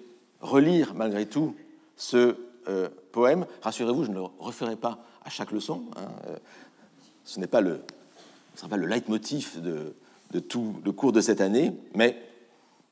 relire 0.41 0.93
malgré 0.93 1.25
tout 1.25 1.55
ce 1.95 2.37
euh, 2.67 2.89
poème. 3.11 3.45
Rassurez-vous, 3.61 4.03
je 4.03 4.09
ne 4.09 4.15
le 4.15 4.23
referai 4.39 4.75
pas 4.75 4.99
à 5.23 5.29
chaque 5.29 5.51
leçon. 5.51 5.83
Hein, 5.95 6.07
ce 7.23 7.39
n'est 7.39 7.47
pas 7.47 7.61
le, 7.61 7.81
ce 8.53 8.61
sera 8.61 8.69
pas 8.69 8.77
le 8.77 8.85
leitmotiv 8.85 9.61
de, 9.61 10.39
tout 10.39 10.75
le 10.83 10.91
cours 10.91 11.11
de 11.11 11.21
cette 11.21 11.41
année, 11.41 11.73
mais 11.93 12.21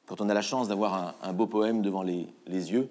quand 0.07 0.19
on 0.19 0.29
a 0.29 0.33
la 0.33 0.41
chance 0.41 0.67
d'avoir 0.67 1.15
un, 1.21 1.33
beau 1.33 1.47
poème 1.47 1.81
devant 1.81 2.03
les, 2.03 2.27
yeux, 2.47 2.89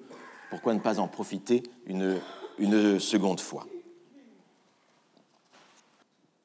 pourquoi 0.50 0.72
ne 0.74 0.80
pas 0.80 0.98
en 0.98 1.08
profiter 1.08 1.62
une, 1.86 2.18
une 2.58 2.98
seconde 2.98 3.40
fois? 3.40 3.66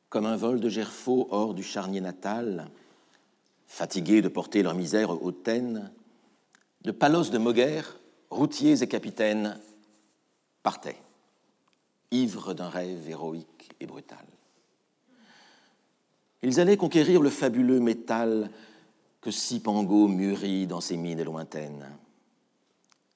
Comme 0.10 0.25
un 0.25 0.36
vol 0.36 0.60
de 0.60 0.70
gerfaux 0.70 1.27
hors 1.32 1.54
du 1.54 1.63
charnier 1.63 2.01
natal, 2.01 2.70
fatigués 3.67 4.21
de 4.21 4.29
porter 4.29 4.63
leur 4.63 4.74
misère 4.74 5.24
hautaine, 5.24 5.91
de 6.81 6.91
palos 6.91 7.29
de 7.29 7.38
Moguer, 7.38 7.81
routiers 8.29 8.81
et 8.81 8.88
capitaines 8.88 9.59
partaient, 10.63 11.01
ivres 12.12 12.53
d'un 12.53 12.69
rêve 12.69 13.09
héroïque 13.09 13.69
et 13.79 13.86
brutal. 13.86 14.25
Ils 16.41 16.59
allaient 16.59 16.77
conquérir 16.77 17.21
le 17.21 17.29
fabuleux 17.29 17.79
métal 17.79 18.50
que 19.21 19.31
Sipango 19.31 20.07
mûrit 20.07 20.67
dans 20.67 20.81
ses 20.81 20.95
mines 20.95 21.24
lointaines. 21.24 21.91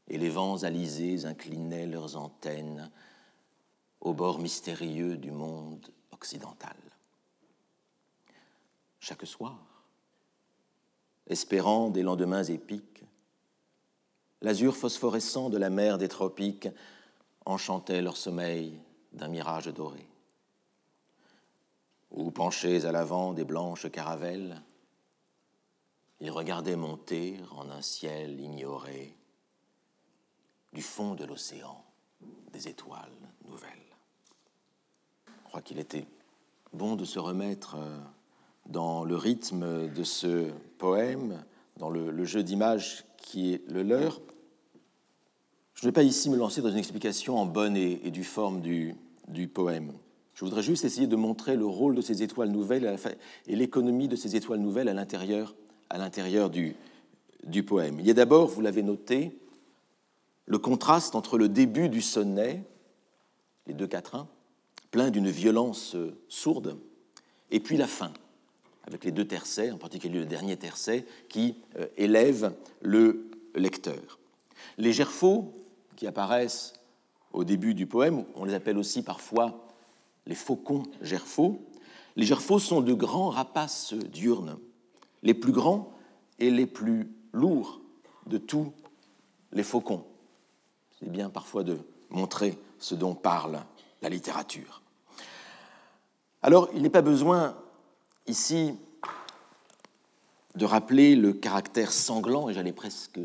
Et 0.07 0.17
les 0.17 0.29
vents 0.29 0.63
alisés 0.63 1.25
inclinaient 1.25 1.87
leurs 1.87 2.17
antennes 2.17 2.91
au 4.01 4.13
bord 4.13 4.39
mystérieux 4.39 5.17
du 5.17 5.31
monde 5.31 5.87
occidental. 6.11 6.75
Chaque 8.99 9.25
soir, 9.25 9.70
espérant 11.27 11.89
des 11.89 12.03
lendemains 12.03 12.43
épiques, 12.43 13.03
l'azur 14.41 14.75
phosphorescent 14.75 15.49
de 15.49 15.57
la 15.57 15.69
mer 15.69 15.97
des 15.97 16.07
tropiques 16.07 16.69
enchantait 17.45 18.01
leur 18.01 18.17
sommeil 18.17 18.79
d'un 19.13 19.27
mirage 19.27 19.67
doré 19.67 20.07
ou 22.11 22.29
penchés 22.29 22.85
à 22.85 22.91
l'avant 22.91 23.33
des 23.33 23.45
blanches 23.45 23.89
caravelles, 23.89 24.61
ils 26.19 26.29
regardaient 26.29 26.75
monter 26.75 27.39
en 27.51 27.69
un 27.69 27.81
ciel 27.81 28.39
ignoré 28.39 29.15
du 30.73 30.81
fond 30.81 31.15
de 31.15 31.25
l'océan 31.25 31.83
des 32.51 32.67
étoiles 32.67 33.09
nouvelles. 33.47 33.71
Je 35.25 35.47
crois 35.47 35.61
qu'il 35.61 35.79
était 35.79 36.05
bon 36.73 36.95
de 36.95 37.05
se 37.05 37.19
remettre 37.19 37.75
euh, 37.75 37.99
dans 38.67 39.03
le 39.03 39.15
rythme 39.15 39.89
de 39.89 40.03
ce 40.03 40.51
poème, 40.81 41.43
dans 41.77 41.91
le, 41.91 42.25
jeu 42.25 42.41
d'images 42.41 43.05
qui 43.17 43.53
est 43.53 43.61
le 43.69 43.83
leur. 43.83 44.19
Je 45.75 45.85
ne 45.85 45.89
vais 45.89 45.93
pas 45.93 46.01
ici 46.01 46.27
me 46.31 46.35
lancer 46.35 46.63
dans 46.63 46.71
une 46.71 46.77
explication 46.77 47.37
en 47.37 47.45
bonne 47.45 47.77
et, 47.77 48.09
due 48.09 48.23
forme 48.23 48.61
du 48.61 49.47
poème. 49.47 49.93
Je 50.33 50.43
voudrais 50.43 50.63
juste 50.63 50.83
essayer 50.83 51.05
de 51.05 51.15
montrer 51.15 51.55
le 51.55 51.67
rôle 51.67 51.93
de 51.93 52.01
ces 52.01 52.23
étoiles 52.23 52.49
nouvelles 52.49 52.97
et 53.45 53.55
l'économie 53.55 54.07
de 54.07 54.15
ces 54.15 54.35
étoiles 54.35 54.59
nouvelles 54.59 54.89
à 54.89 54.93
l'intérieur, 54.95 56.49
du, 56.49 56.75
du 57.43 57.61
poème. 57.61 57.99
Il 57.99 58.07
y 58.07 58.09
a 58.09 58.15
d'abord, 58.15 58.47
vous 58.47 58.61
l'avez 58.61 58.81
noté, 58.81 59.37
le 60.47 60.57
contraste 60.57 61.13
entre 61.13 61.37
le 61.37 61.47
début 61.47 61.89
du 61.89 62.01
sonnet, 62.01 62.63
les 63.67 63.75
deux 63.75 63.85
quatrains, 63.85 64.27
plein 64.89 65.11
d'une 65.11 65.29
violence 65.29 65.95
sourde, 66.27 66.79
et 67.51 67.59
puis 67.59 67.77
la 67.77 67.87
fin, 67.87 68.11
avec 68.85 69.03
les 69.03 69.11
deux 69.11 69.25
tercets, 69.25 69.71
en 69.71 69.77
particulier 69.77 70.19
le 70.19 70.25
dernier 70.25 70.57
tercet, 70.57 71.05
qui 71.29 71.55
euh, 71.77 71.87
élève 71.97 72.53
le 72.81 73.29
lecteur. 73.55 74.19
Les 74.77 74.93
gerfaux 74.93 75.53
qui 75.95 76.07
apparaissent 76.07 76.73
au 77.33 77.43
début 77.43 77.73
du 77.73 77.87
poème, 77.87 78.25
on 78.35 78.45
les 78.45 78.53
appelle 78.53 78.77
aussi 78.77 79.03
parfois 79.03 79.67
les 80.25 80.35
faucons 80.35 80.83
gerfaux. 81.01 81.61
Les 82.15 82.25
gerfaux 82.25 82.59
sont 82.59 82.81
de 82.81 82.93
grands 82.93 83.29
rapaces 83.29 83.93
diurnes, 83.93 84.57
les 85.23 85.33
plus 85.33 85.51
grands 85.51 85.93
et 86.39 86.49
les 86.49 86.65
plus 86.65 87.09
lourds 87.31 87.81
de 88.25 88.37
tous 88.37 88.73
les 89.51 89.63
faucons. 89.63 90.03
C'est 90.99 91.09
bien 91.09 91.29
parfois 91.29 91.63
de 91.63 91.77
montrer 92.09 92.57
ce 92.79 92.95
dont 92.95 93.15
parle 93.15 93.63
la 94.01 94.09
littérature. 94.09 94.81
Alors, 96.41 96.69
il 96.73 96.81
n'est 96.81 96.89
pas 96.89 97.01
besoin 97.01 97.55
ici 98.31 98.73
de 100.55 100.65
rappeler 100.65 101.15
le 101.15 101.33
caractère 101.33 101.91
sanglant, 101.91 102.49
et 102.49 102.53
j'allais 102.53 102.73
presque 102.73 103.19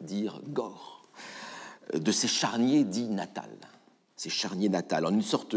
dire 0.00 0.40
gore, 0.48 1.02
de 1.92 2.12
ces 2.12 2.28
charniers 2.28 2.84
dits 2.84 3.08
natals, 3.08 3.58
ces 4.16 4.30
charniers 4.30 4.68
natals, 4.68 5.06
en 5.06 5.12
une 5.12 5.22
sorte 5.22 5.56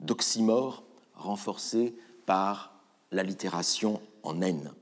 d'oxymore 0.00 0.84
renforcé 1.14 1.94
par 2.26 2.74
l'allitération 3.10 4.00
en 4.22 4.40
haine. 4.42 4.72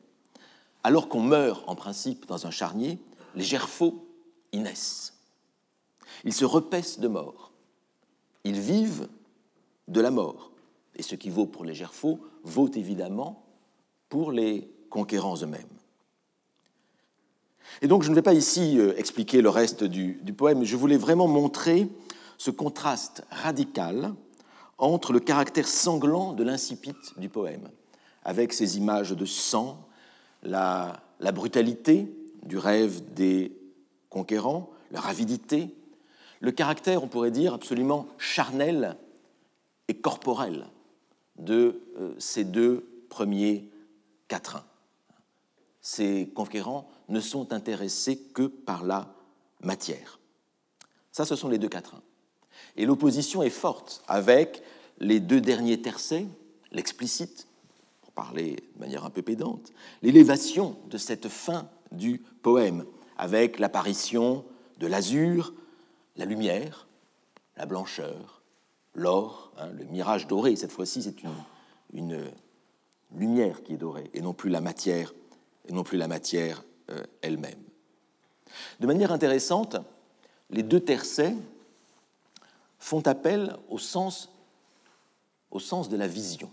Alors 0.82 1.08
qu'on 1.08 1.22
meurt 1.22 1.62
en 1.68 1.74
principe 1.74 2.26
dans 2.26 2.46
un 2.46 2.50
charnier, 2.50 2.98
les 3.34 3.44
gerfaux 3.44 4.04
y 4.52 4.58
naissent. 4.58 5.14
Ils 6.24 6.34
se 6.34 6.44
repaissent 6.44 6.98
de 6.98 7.08
mort. 7.08 7.52
Ils 8.44 8.60
vivent 8.60 9.08
de 9.88 10.00
la 10.00 10.10
mort. 10.10 10.50
Et 10.96 11.02
ce 11.02 11.14
qui 11.14 11.30
vaut 11.30 11.46
pour 11.46 11.64
les 11.64 11.74
gerfaux 11.74 12.18
vaut 12.42 12.70
évidemment 12.74 13.44
pour 14.10 14.32
les 14.32 14.68
conquérants 14.90 15.36
eux-mêmes. 15.42 15.62
Et 17.80 17.88
donc 17.88 18.02
je 18.02 18.10
ne 18.10 18.14
vais 18.14 18.22
pas 18.22 18.34
ici 18.34 18.78
euh, 18.78 18.92
expliquer 18.98 19.40
le 19.40 19.48
reste 19.48 19.84
du, 19.84 20.20
du 20.22 20.34
poème, 20.34 20.64
je 20.64 20.76
voulais 20.76 20.98
vraiment 20.98 21.28
montrer 21.28 21.88
ce 22.36 22.50
contraste 22.50 23.22
radical 23.30 24.12
entre 24.76 25.12
le 25.12 25.20
caractère 25.20 25.68
sanglant 25.68 26.32
de 26.32 26.42
l'incipit 26.42 26.94
du 27.16 27.28
poème, 27.28 27.68
avec 28.24 28.52
ses 28.52 28.76
images 28.76 29.12
de 29.12 29.24
sang, 29.24 29.86
la, 30.42 31.02
la 31.20 31.32
brutalité 31.32 32.12
du 32.44 32.58
rêve 32.58 33.02
des 33.14 33.56
conquérants, 34.08 34.70
leur 34.90 35.06
avidité, 35.06 35.74
le 36.40 36.50
caractère, 36.50 37.04
on 37.04 37.08
pourrait 37.08 37.30
dire, 37.30 37.54
absolument 37.54 38.08
charnel 38.18 38.96
et 39.88 39.94
corporel 39.94 40.66
de 41.38 41.80
euh, 41.98 42.14
ces 42.18 42.44
deux 42.44 43.04
premiers 43.10 43.69
Ces 45.80 46.30
conquérants 46.34 46.90
ne 47.08 47.20
sont 47.20 47.52
intéressés 47.52 48.18
que 48.34 48.46
par 48.46 48.84
la 48.84 49.12
matière. 49.60 50.20
Ça, 51.12 51.24
ce 51.24 51.36
sont 51.36 51.48
les 51.48 51.58
deux 51.58 51.68
quatrains. 51.68 52.02
Et 52.76 52.86
l'opposition 52.86 53.42
est 53.42 53.50
forte 53.50 54.02
avec 54.06 54.62
les 54.98 55.18
deux 55.18 55.40
derniers 55.40 55.80
tercets, 55.80 56.26
l'explicite, 56.70 57.48
pour 58.02 58.12
parler 58.12 58.56
de 58.74 58.80
manière 58.80 59.04
un 59.04 59.10
peu 59.10 59.22
pédante, 59.22 59.72
l'élévation 60.02 60.76
de 60.88 60.98
cette 60.98 61.28
fin 61.28 61.68
du 61.90 62.18
poème, 62.42 62.84
avec 63.16 63.58
l'apparition 63.58 64.44
de 64.78 64.86
l'azur, 64.86 65.54
la 66.16 66.24
lumière, 66.24 66.86
la 67.56 67.66
blancheur, 67.66 68.42
l'or, 68.94 69.52
hein, 69.58 69.68
le 69.68 69.84
mirage 69.84 70.26
doré. 70.26 70.56
Cette 70.56 70.72
fois-ci, 70.72 71.02
c'est 71.02 71.16
une, 71.92 72.30
lumière 73.16 73.62
qui 73.62 73.74
est 73.74 73.78
dorée, 73.78 74.10
et 74.14 74.20
non 74.20 74.32
plus 74.32 74.50
la 74.50 74.60
matière, 74.60 75.12
et 75.66 75.72
non 75.72 75.82
plus 75.82 75.98
la 75.98 76.08
matière 76.08 76.64
euh, 76.90 77.02
elle-même. 77.22 77.58
De 78.80 78.86
manière 78.86 79.12
intéressante, 79.12 79.76
les 80.50 80.62
deux 80.62 80.80
tercets 80.80 81.34
font 82.78 83.06
appel 83.06 83.56
au 83.68 83.78
sens, 83.78 84.30
au 85.50 85.60
sens 85.60 85.88
de 85.88 85.96
la 85.96 86.06
vision. 86.06 86.50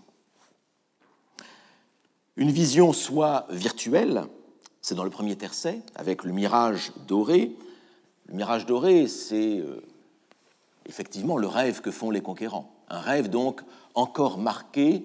Une 2.36 2.52
vision 2.52 2.92
soit 2.92 3.46
virtuelle, 3.50 4.24
c'est 4.80 4.94
dans 4.94 5.04
le 5.04 5.10
premier 5.10 5.36
tercet, 5.36 5.80
avec 5.96 6.22
le 6.22 6.32
mirage 6.32 6.92
doré, 7.06 7.56
le 8.26 8.34
mirage 8.34 8.66
doré, 8.66 9.08
c'est 9.08 9.58
euh, 9.58 9.82
effectivement 10.86 11.36
le 11.36 11.46
rêve 11.46 11.80
que 11.80 11.90
font 11.90 12.10
les 12.10 12.20
conquérants. 12.20 12.72
Un 12.88 13.00
rêve 13.00 13.28
donc 13.28 13.62
encore 13.94 14.38
marqué 14.38 15.04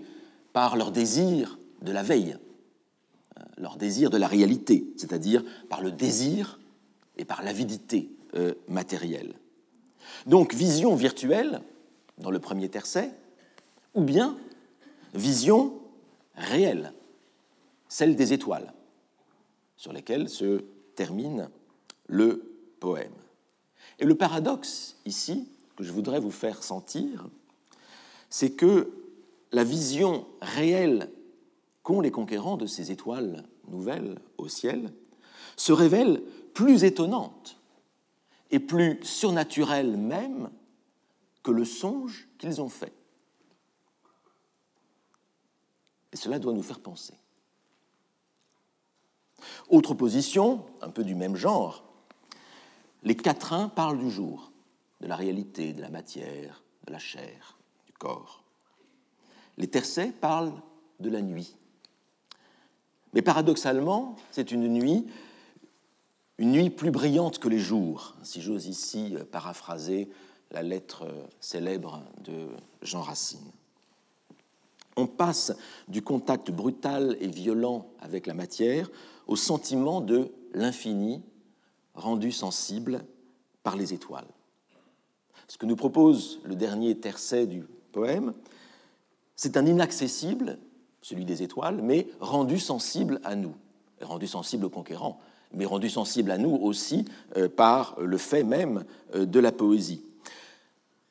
par 0.54 0.78
leur 0.78 0.92
désir 0.92 1.58
de 1.82 1.92
la 1.92 2.04
veille, 2.04 2.38
euh, 3.38 3.44
leur 3.58 3.76
désir 3.76 4.10
de 4.10 4.18
la 4.18 4.28
réalité, 4.28 4.86
c'est-à-dire 4.98 5.44
par 5.70 5.82
le 5.82 5.92
désir 5.92 6.60
et 7.18 7.26
par 7.26 7.44
l'avidité 7.44 8.10
euh, 8.36 8.54
matérielle. 8.68 9.34
Donc 10.28 10.54
vision 10.54 10.96
virtuelle 10.96 11.62
dans 12.20 12.32
le 12.32 12.40
premier 12.40 12.70
tercet, 12.70 13.12
ou 13.96 14.02
bien 14.02 14.38
vision 15.14 15.74
réelle, 16.36 16.94
celle 17.90 18.16
des 18.16 18.34
étoiles, 18.34 18.74
sur 19.78 19.92
lesquelles 19.92 20.30
se 20.30 20.64
termine 20.96 21.50
le 22.08 22.44
poème. 22.80 23.12
Et 24.00 24.06
le 24.06 24.16
paradoxe 24.16 24.96
ici, 25.06 25.48
que 25.76 25.84
je 25.84 25.92
voudrais 25.92 26.20
vous 26.20 26.32
faire 26.32 26.64
sentir, 26.64 27.28
c'est 28.30 28.52
que 28.52 28.92
la 29.54 29.64
vision 29.64 30.28
réelle 30.42 31.12
qu'ont 31.84 32.02
les 32.02 32.12
conquérants 32.12 32.58
de 32.58 32.66
ces 32.66 32.92
étoiles 32.92 33.48
nouvelles 33.68 34.20
au 34.38 34.48
ciel 34.48 34.92
se 35.56 35.72
révèle 35.72 36.22
plus 36.54 36.84
étonnante 36.84 37.62
et 38.50 38.60
plus 38.60 39.00
surnaturelle 39.04 39.96
même 39.96 40.50
que 41.44 41.52
le 41.52 41.66
songe 41.66 42.28
qu'ils 42.40 42.62
ont 42.62 42.70
fait. 42.70 42.94
Et 46.12 46.18
cela 46.18 46.40
doit 46.40 46.54
nous 46.54 46.64
faire 46.64 46.80
penser. 46.80 47.14
Autre 49.70 49.94
position, 49.94 50.66
un 50.82 50.90
peu 50.90 51.04
du 51.04 51.16
même 51.16 51.36
genre, 51.36 51.84
les 53.04 53.16
quatrains 53.16 53.68
parlent 53.68 54.00
du 54.00 54.10
jour, 54.10 54.52
de 55.02 55.08
la 55.08 55.16
réalité, 55.16 55.74
de 55.74 55.82
la 55.82 55.90
matière, 55.90 56.64
de 56.88 56.92
la 56.92 57.00
chair, 57.00 57.58
du 57.86 57.94
corps. 57.94 58.43
Les 59.58 59.68
tercets 59.68 60.12
parlent 60.12 60.54
de 61.00 61.10
la 61.10 61.22
nuit. 61.22 61.56
Mais 63.14 63.22
paradoxalement, 63.22 64.16
c'est 64.32 64.52
une 64.52 64.68
nuit, 64.68 65.06
une 66.38 66.52
nuit 66.52 66.70
plus 66.70 66.92
brillante 66.92 67.40
que 67.40 67.48
les 67.48 67.60
jours, 67.60 68.16
si 68.24 68.42
j'ose 68.42 68.66
ici 68.66 69.16
paraphraser 69.32 70.10
la 70.52 70.64
lettre 70.64 71.08
célèbre 71.40 72.02
de 72.24 72.48
Jean 72.82 73.02
Racine. 73.02 73.52
On 74.96 75.08
passe 75.08 75.54
du 75.88 76.02
contact 76.04 76.52
brutal 76.52 77.18
et 77.20 77.28
violent 77.28 77.88
avec 78.00 78.28
la 78.28 78.36
matière 78.36 78.90
au 79.28 79.36
sentiment 79.36 80.02
de 80.02 80.32
l'infini 80.54 81.24
rendu 81.96 82.32
sensible 82.32 83.04
par 83.64 83.76
les 83.76 83.94
étoiles. 83.94 84.28
Ce 85.48 85.58
que 85.58 85.66
nous 85.66 85.76
propose 85.76 86.40
le 86.46 86.56
dernier 86.56 86.96
tercet 86.96 87.48
du 87.48 87.64
poème, 87.92 88.34
c'est 89.36 89.58
un 89.58 89.66
inaccessible, 89.66 90.60
celui 91.02 91.26
des 91.26 91.44
étoiles, 91.44 91.82
mais 91.82 92.08
rendu 92.20 92.60
sensible 92.60 93.20
à 93.24 93.36
nous, 93.36 93.56
rendu 94.02 94.28
sensible 94.28 94.66
aux 94.66 94.70
conquérants, 94.70 95.20
mais 95.54 95.66
rendu 95.66 95.90
sensible 95.90 96.32
à 96.32 96.38
nous 96.38 96.56
aussi 96.56 97.06
euh, 97.38 97.48
par 97.50 97.96
le 98.00 98.18
fait 98.18 98.44
même 98.44 98.86
euh, 99.16 99.26
de 99.26 99.40
la 99.40 99.52
poésie. 99.52 100.04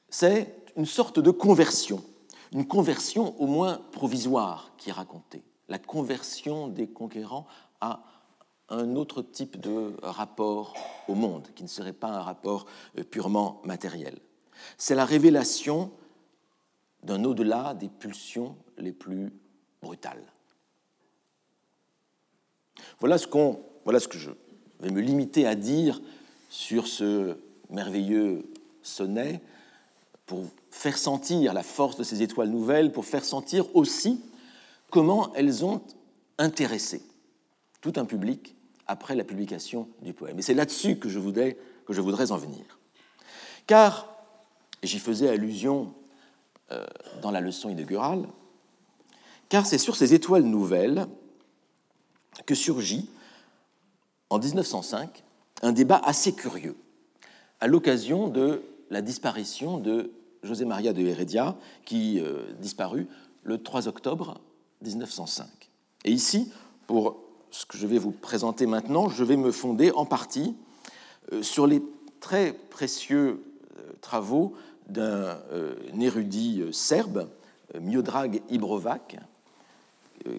C'est 0.08 0.54
une 0.76 0.86
sorte 0.86 1.18
de 1.18 1.30
conversion, 1.30 2.02
une 2.52 2.66
conversion 2.66 3.40
au 3.40 3.46
moins 3.46 3.80
provisoire 3.92 4.72
qui 4.76 4.90
est 4.90 4.92
racontée, 4.92 5.42
la 5.68 5.78
conversion 5.78 6.68
des 6.68 6.88
conquérants 6.88 7.46
à 7.80 8.04
un 8.68 8.96
autre 8.96 9.22
type 9.22 9.60
de 9.60 9.94
rapport 10.02 10.74
au 11.08 11.14
monde, 11.14 11.48
qui 11.54 11.62
ne 11.62 11.68
serait 11.68 11.92
pas 11.92 12.08
un 12.08 12.22
rapport 12.22 12.66
euh, 12.98 13.04
purement 13.04 13.60
matériel. 13.64 14.18
C'est 14.78 14.94
la 14.94 15.04
révélation 15.04 15.90
d'un 17.02 17.24
au-delà 17.24 17.74
des 17.74 17.88
pulsions 17.88 18.56
les 18.78 18.92
plus 18.92 19.32
brutales. 19.82 20.22
Voilà 23.00 23.18
ce, 23.18 23.26
que 23.26 24.18
je 24.18 24.30
vais 24.80 24.90
me 24.90 25.00
limiter 25.00 25.46
à 25.46 25.54
dire 25.54 26.00
sur 26.48 26.86
ce 26.86 27.36
merveilleux 27.70 28.44
sonnet 28.82 29.40
pour 30.26 30.44
faire 30.70 30.96
sentir 30.96 31.52
la 31.52 31.62
force 31.62 31.96
de 31.96 32.04
ces 32.04 32.22
étoiles 32.22 32.48
nouvelles, 32.48 32.92
pour 32.92 33.04
faire 33.04 33.24
sentir 33.24 33.74
aussi 33.74 34.20
comment 34.90 35.32
elles 35.34 35.64
ont 35.64 35.82
intéressé 36.38 37.02
tout 37.80 37.92
un 37.96 38.04
public 38.04 38.54
après 38.86 39.14
la 39.14 39.24
publication 39.24 39.88
du 40.02 40.12
poème. 40.12 40.38
Et 40.38 40.42
c'est 40.42 40.54
là-dessus 40.54 40.96
que 40.96 41.08
je 41.08 41.18
voudrais, 41.18 41.56
que 41.86 41.92
je 41.92 42.00
voudrais 42.00 42.30
en 42.30 42.36
venir. 42.36 42.78
Car, 43.66 44.08
j'y 44.82 44.98
faisais 44.98 45.28
allusion 45.28 45.94
dans 47.20 47.30
la 47.30 47.40
leçon 47.40 47.68
inaugurale, 47.68 48.26
car 49.48 49.66
c'est 49.66 49.78
sur 49.78 49.96
ces 49.96 50.14
étoiles 50.14 50.44
nouvelles 50.44 51.06
que 52.46 52.54
surgit, 52.54 53.10
en 54.30 54.38
1905, 54.38 55.22
un 55.62 55.72
débat 55.72 56.00
assez 56.02 56.34
curieux, 56.34 56.76
à 57.60 57.66
l'occasion 57.66 58.28
de 58.28 58.62
la 58.90 59.02
disparition 59.02 59.78
de 59.78 60.10
José 60.42 60.64
Maria 60.64 60.92
de 60.92 61.02
Heredia, 61.02 61.56
qui 61.84 62.18
euh, 62.20 62.52
disparut 62.60 63.06
le 63.44 63.62
3 63.62 63.88
octobre 63.88 64.40
1905. 64.82 65.46
Et 66.04 66.10
ici, 66.10 66.50
pour 66.86 67.16
ce 67.50 67.66
que 67.66 67.78
je 67.78 67.86
vais 67.86 67.98
vous 67.98 68.10
présenter 68.10 68.66
maintenant, 68.66 69.08
je 69.08 69.22
vais 69.22 69.36
me 69.36 69.52
fonder 69.52 69.92
en 69.92 70.04
partie 70.04 70.56
euh, 71.32 71.42
sur 71.42 71.66
les 71.66 71.82
très 72.20 72.52
précieux 72.52 73.44
euh, 73.78 73.92
travaux 74.00 74.54
d'un 74.88 75.38
érudit 76.00 76.64
serbe, 76.72 77.28
Miodrag 77.80 78.42
Ibrovac, 78.50 79.18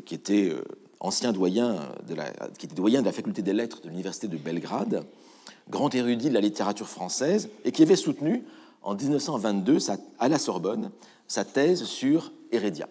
qui 0.06 0.16
était 0.16 0.56
ancien 1.00 1.34
doyen 1.34 1.80
de 2.08 2.16
la, 2.16 2.32
faculté 3.12 3.42
des 3.42 3.54
lettres 3.54 3.82
de 3.82 3.90
l'université 3.90 4.28
de 4.28 4.38
Belgrade, 4.38 5.06
grand 5.70 5.94
érudit 5.94 6.30
de 6.30 6.34
la 6.34 6.42
littérature 6.42 6.88
française, 6.88 7.50
et 7.66 7.72
qui 7.72 7.84
avait 7.84 7.96
soutenu 7.96 8.44
en 8.82 8.96
1922 8.96 9.78
à 10.20 10.30
la 10.30 10.40
Sorbonne 10.40 10.92
sa 11.28 11.46
thèse 11.46 11.84
sur 11.84 12.32
Heredia, 12.52 12.88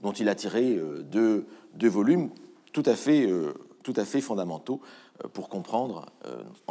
dont 0.00 0.12
il 0.12 0.28
a 0.28 0.34
tiré 0.34 0.76
euh, 0.76 1.02
deux, 1.02 1.46
volumes 1.88 2.30
tout 2.72 2.82
à 2.86 2.94
fait, 2.94 3.30
euh, 3.30 3.52
fondamentaux 4.20 4.80
euh, 5.24 5.28
pour 5.28 5.48
comprendre 5.48 6.06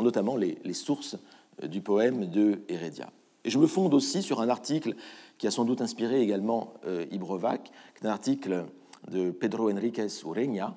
notamment 0.02 0.38
les, 0.38 0.58
les 0.64 0.74
sources 0.74 1.18
du 1.64 1.82
poème 1.82 2.30
de 2.30 2.62
Heredia. 2.70 3.10
Et 3.50 3.52
je 3.52 3.58
me 3.58 3.66
fonde 3.66 3.96
aussi 3.96 4.22
sur 4.22 4.42
un 4.42 4.50
article 4.50 4.94
qui 5.40 5.48
a 5.48 5.52
sans 5.52 5.66
doute 5.66 5.82
inspiré 5.82 6.22
également 6.22 6.76
Ibrovac, 7.10 7.72
qui 7.96 8.04
est 8.04 8.08
un 8.08 8.12
article 8.12 8.66
de 9.10 9.32
Pedro 9.32 9.72
Enriquez 9.72 10.06
Ureña, 10.24 10.76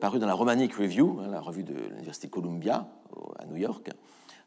paru 0.00 0.18
dans 0.18 0.26
la 0.26 0.32
Romanic 0.32 0.72
Review, 0.72 1.18
hein, 1.20 1.28
la 1.28 1.42
revue 1.42 1.64
de 1.64 1.74
l'Université 1.74 2.28
Columbia 2.28 2.88
à 3.38 3.44
New 3.44 3.58
York, 3.58 3.90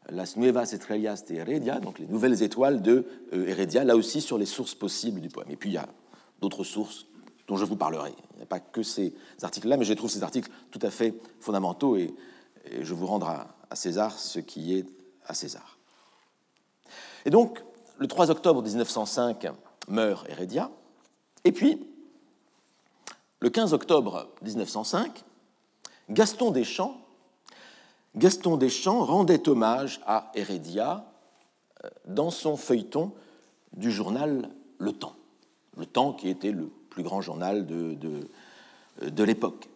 Las 0.08 0.36
Nuevas 0.36 0.72
Estrellas 0.72 1.22
de 1.28 1.36
Heredia, 1.36 1.78
donc 1.78 2.00
les 2.00 2.06
nouvelles 2.06 2.42
étoiles 2.42 2.82
de 2.82 3.06
euh, 3.32 3.46
Heredia, 3.46 3.84
là 3.84 3.94
aussi 3.94 4.20
sur 4.20 4.36
les 4.36 4.44
sources 4.44 4.74
possibles 4.74 5.20
du 5.20 5.28
poème. 5.28 5.50
Et 5.50 5.56
puis 5.56 5.70
il 5.70 5.74
y 5.74 5.78
a 5.78 5.88
d'autres 6.40 6.64
sources 6.64 7.06
dont 7.46 7.56
je 7.56 7.64
vous 7.64 7.76
parlerai. 7.76 8.12
Il 8.32 8.38
n'y 8.38 8.42
a 8.42 8.46
pas 8.46 8.58
que 8.58 8.82
ces 8.82 9.14
articles-là, 9.40 9.76
mais 9.76 9.84
je 9.84 9.94
trouve 9.94 10.10
ces 10.10 10.24
articles 10.24 10.50
tout 10.72 10.80
à 10.82 10.90
fait 10.90 11.14
fondamentaux 11.38 11.96
et, 11.96 12.12
je 12.82 12.92
vous 12.92 13.06
rendre 13.06 13.26
à, 13.26 13.74
César 13.74 14.18
ce 14.18 14.38
qui 14.38 14.74
est 14.74 14.84
à 15.26 15.32
César. 15.32 15.79
Et 17.24 17.30
donc, 17.30 17.62
le 17.98 18.06
3 18.06 18.30
octobre 18.30 18.62
1905 18.62 19.46
meurt 19.88 20.28
Heredia, 20.28 20.70
et 21.44 21.52
puis, 21.52 21.86
le 23.40 23.48
15 23.48 23.72
octobre 23.72 24.28
1905, 24.42 25.24
Gaston 26.10 26.50
Deschamps 26.50 26.94
rendait 29.04 29.48
hommage 29.48 30.00
à 30.06 30.30
Heredia 30.34 31.06
euh, 31.84 31.88
dans 32.06 32.30
son 32.30 32.56
feuilleton 32.56 33.12
du 33.72 33.90
journal 33.90 34.50
Le 34.78 34.92
Temps. 34.92 35.14
Le 35.76 35.86
Temps 35.86 36.12
qui 36.12 36.28
était 36.28 36.52
le 36.52 36.68
plus 36.90 37.02
grand 37.02 37.22
journal 37.22 37.66
de, 37.66 37.96
de, 39.00 39.24
l'époque. 39.24 39.68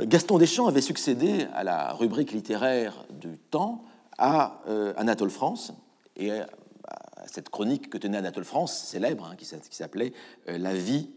Gaston 0.00 0.38
Deschamps 0.38 0.66
avait 0.66 0.80
succédé 0.80 1.46
à 1.52 1.62
la 1.62 1.92
rubrique 1.92 2.32
littéraire 2.32 3.04
du 3.10 3.36
Temps 3.38 3.84
à 4.16 4.62
euh, 4.66 4.94
Anatole 4.96 5.30
France 5.30 5.72
et 6.20 6.32
à 6.32 7.26
cette 7.26 7.48
chronique 7.48 7.90
que 7.90 7.98
tenait 7.98 8.18
Anatole 8.18 8.44
France, 8.44 8.84
célèbre, 8.84 9.28
hein, 9.30 9.36
qui 9.36 9.74
s'appelait 9.74 10.12
euh, 10.48 10.58
La 10.58 10.74
vie 10.74 11.10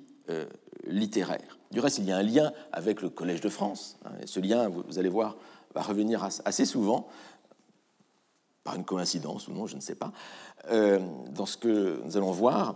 littéraire. 0.88 1.60
Du 1.72 1.80
reste, 1.82 1.98
il 1.98 2.06
y 2.06 2.12
a 2.12 2.18
un 2.18 2.24
lien 2.24 2.54
avec 2.72 3.02
le 3.02 3.10
Collège 3.10 3.42
de 3.42 3.50
France. 3.50 3.98
Hein, 4.06 4.12
et 4.22 4.28
ce 4.28 4.40
lien, 4.40 4.70
vous 4.70 4.98
allez 4.98 5.10
voir, 5.10 5.36
va 5.76 5.82
revenir 5.82 6.24
assez 6.46 6.66
souvent, 6.66 7.08
par 8.64 8.76
une 8.76 8.86
coïncidence 8.86 9.48
ou 9.48 9.54
non, 9.54 9.68
je 9.68 9.76
ne 9.76 9.82
sais 9.82 9.96
pas, 9.96 10.12
euh, 10.72 11.00
dans 11.32 11.46
ce 11.46 11.58
que 11.58 12.02
nous 12.04 12.18
allons 12.18 12.32
voir. 12.32 12.76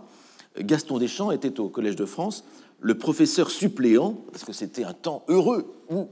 Gaston 0.58 0.98
Deschamps 0.98 1.30
était 1.30 1.60
au 1.60 1.68
Collège 1.68 1.96
de 1.96 2.04
France 2.04 2.44
le 2.80 2.96
professeur 2.96 3.50
suppléant, 3.50 4.14
parce 4.30 4.44
que 4.44 4.52
c'était 4.52 4.84
un 4.84 4.92
temps 4.92 5.24
heureux 5.28 5.74
où 5.90 6.08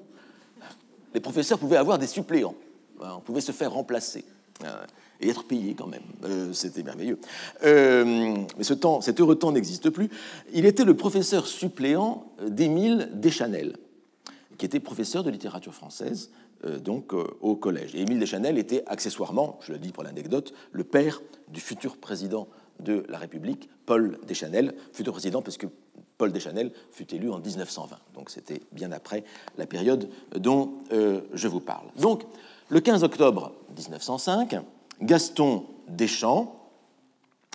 les 1.15 1.21
professeurs 1.21 1.59
pouvaient 1.59 1.77
avoir 1.77 1.99
des 1.99 2.07
suppléants, 2.07 2.55
on 2.99 3.21
pouvait 3.21 3.41
se 3.41 3.53
faire 3.53 3.73
remplacer 3.73 4.25
euh, 4.65 4.85
et 5.21 5.29
être 5.29 5.45
payé 5.45 5.75
quand 5.75 5.87
même. 5.87 6.03
Euh, 6.25 6.53
c'était 6.53 6.83
merveilleux. 6.83 7.19
mais 7.63 8.65
ce 8.65 8.75
temps, 8.75 9.01
cet 9.01 9.21
heureux 9.21 9.37
temps 9.37 9.53
n'existe 9.53 9.91
plus. 9.91 10.09
Il 10.53 10.67
était 10.67 10.85
le 10.85 10.95
professeur 10.95 11.47
suppléant 11.47 12.33
d'Émile 12.47 13.11
Deschanel, 13.15 13.77
qui 14.59 14.67
était 14.67 14.81
professeur 14.81 15.23
de 15.25 15.31
littérature 15.31 15.75
française 15.75 16.31
euh, 16.65 16.79
donc 16.79 17.13
euh, 17.13 17.25
au 17.41 17.55
collège. 17.55 17.95
Et 17.95 18.01
Émile 18.01 18.19
Deschanel 18.19 18.57
était 18.57 18.83
accessoirement, 18.87 19.59
je 19.61 19.73
le 19.73 19.79
dis 19.79 19.93
pour 19.93 20.03
l'anecdote, 20.03 20.55
le 20.73 20.85
père 20.85 21.21
du 21.49 21.61
futur 21.61 21.99
président 21.99 22.49
de 22.81 23.05
la 23.09 23.19
République, 23.19 23.69
Paul 23.85 24.19
Deschanel, 24.27 24.75
futur 24.93 25.13
président 25.13 25.43
parce 25.43 25.59
que 25.59 25.67
Paul 26.17 26.33
Deschanel 26.33 26.73
fut 26.91 27.15
élu 27.15 27.31
en 27.31 27.41
1920. 27.41 27.99
Donc 28.15 28.31
c'était 28.31 28.63
bien 28.73 28.91
après 28.93 29.25
la 29.59 29.67
période 29.67 30.09
dont 30.35 30.79
euh, 30.93 31.21
je 31.35 31.47
vous 31.47 31.61
parle. 31.61 31.87
Donc 32.01 32.23
le 32.71 32.81
15 32.81 33.05
octobre 33.05 33.53
1905, 33.77 34.57
Gaston 35.03 35.65
Deschamps 35.89 36.53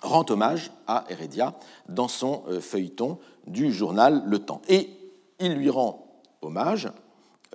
rend 0.02 0.24
hommage 0.30 0.70
à 0.86 1.04
Heredia 1.08 1.54
dans 1.88 2.08
son 2.08 2.42
feuilleton 2.60 3.18
du 3.46 3.72
journal 3.72 4.22
Le 4.26 4.38
Temps. 4.38 4.62
Et 4.68 4.90
il 5.38 5.54
lui 5.54 5.70
rend 5.70 6.20
hommage 6.40 6.90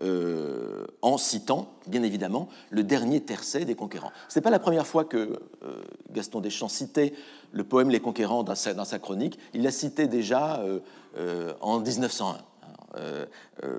euh, 0.04 0.86
en 1.02 1.18
citant, 1.18 1.74
bien 1.88 2.04
évidemment, 2.04 2.50
le 2.70 2.84
dernier 2.84 3.22
tercet 3.22 3.66
des 3.66 3.74
conquérants. 3.74 4.12
Ce 4.30 4.38
n'est 4.38 4.44
pas 4.44 4.52
la 4.52 4.60
première 4.60 4.86
fois 4.86 5.06
que 5.06 5.18
euh, 5.18 5.82
Gaston 6.12 6.40
Deschamps 6.40 6.68
citait 6.68 7.14
le 7.52 7.64
poème 7.64 7.90
Les 7.90 8.00
Conquérants 8.00 8.44
dans 8.44 8.54
sa, 8.54 9.00
chronique. 9.00 9.40
Il 9.56 9.64
l'a 9.64 9.72
cité 9.72 10.08
déjà 10.08 10.62
euh, 11.18 11.54
en 11.62 11.80
1901. 11.80 12.38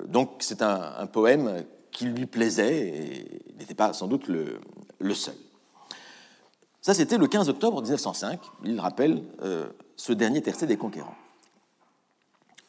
donc 0.09 0.31
c'est 0.41 0.63
un, 0.63 1.07
poème 1.07 1.65
qui 1.93 2.07
lui 2.07 2.27
plaisait 2.27 2.89
et 2.89 3.43
n'était 3.59 3.75
pas 3.75 3.93
sans 3.93 4.09
doute 4.09 4.27
le 4.29 5.15
seul. 5.15 5.35
Ça, 6.89 6.95
c'était 6.95 7.19
le 7.19 7.27
15 7.27 7.51
octobre 7.51 7.83
1905. 7.83 8.41
Il 8.65 8.81
rappelle 8.81 9.23
ce 9.95 10.13
dernier 10.15 10.41
tercet 10.41 10.67
des 10.67 10.79
conquérants. 10.79 11.17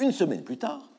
Une 0.01 0.11
semaine 0.11 0.43
plus 0.43 0.57
tard, 0.57 0.89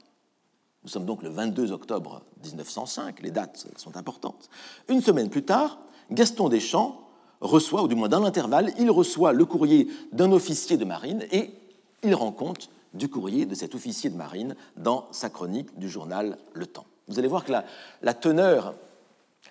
nous 0.84 0.88
sommes 0.88 1.04
donc 1.04 1.22
le 1.22 1.28
22 1.28 1.70
octobre 1.70 2.22
1905, 2.42 3.20
les 3.20 3.30
dates 3.30 3.66
sont 3.76 3.98
importantes. 3.98 4.48
Une 4.88 5.02
semaine 5.02 5.28
plus 5.28 5.42
tard, 5.42 5.80
Gaston 6.10 6.48
Deschamps 6.48 6.98
reçoit, 7.42 7.82
ou 7.82 7.88
du 7.88 7.94
moins 7.94 8.08
dans 8.08 8.20
l'intervalle, 8.20 8.72
il 8.78 8.90
reçoit 8.90 9.34
le 9.34 9.44
courrier 9.44 9.88
d'un 10.12 10.32
officier 10.32 10.78
de 10.78 10.86
marine 10.86 11.26
et 11.30 11.50
il 12.02 12.14
rend 12.14 12.32
compte 12.32 12.70
du 12.94 13.10
courrier 13.10 13.44
de 13.44 13.54
cet 13.54 13.74
officier 13.74 14.08
de 14.08 14.16
marine 14.16 14.56
dans 14.78 15.08
sa 15.12 15.28
chronique 15.28 15.78
du 15.78 15.90
journal 15.90 16.38
Le 16.54 16.64
Temps. 16.64 16.86
Vous 17.06 17.18
allez 17.18 17.28
voir 17.28 17.44
que 17.44 17.52
la, 17.52 18.14
teneur, 18.14 18.72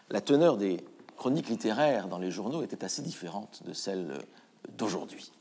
la 0.09 0.21
teneur 0.21 0.57
des 0.57 0.77
chroniques 1.19 1.49
littéraires 1.49 2.07
dans 2.07 2.17
les 2.17 2.31
journaux 2.31 2.63
était 2.63 2.83
assez 2.83 3.01
différente 3.01 3.61
de 3.65 3.73
celle 3.73 4.07
d'aujourd'hui. 4.77 5.31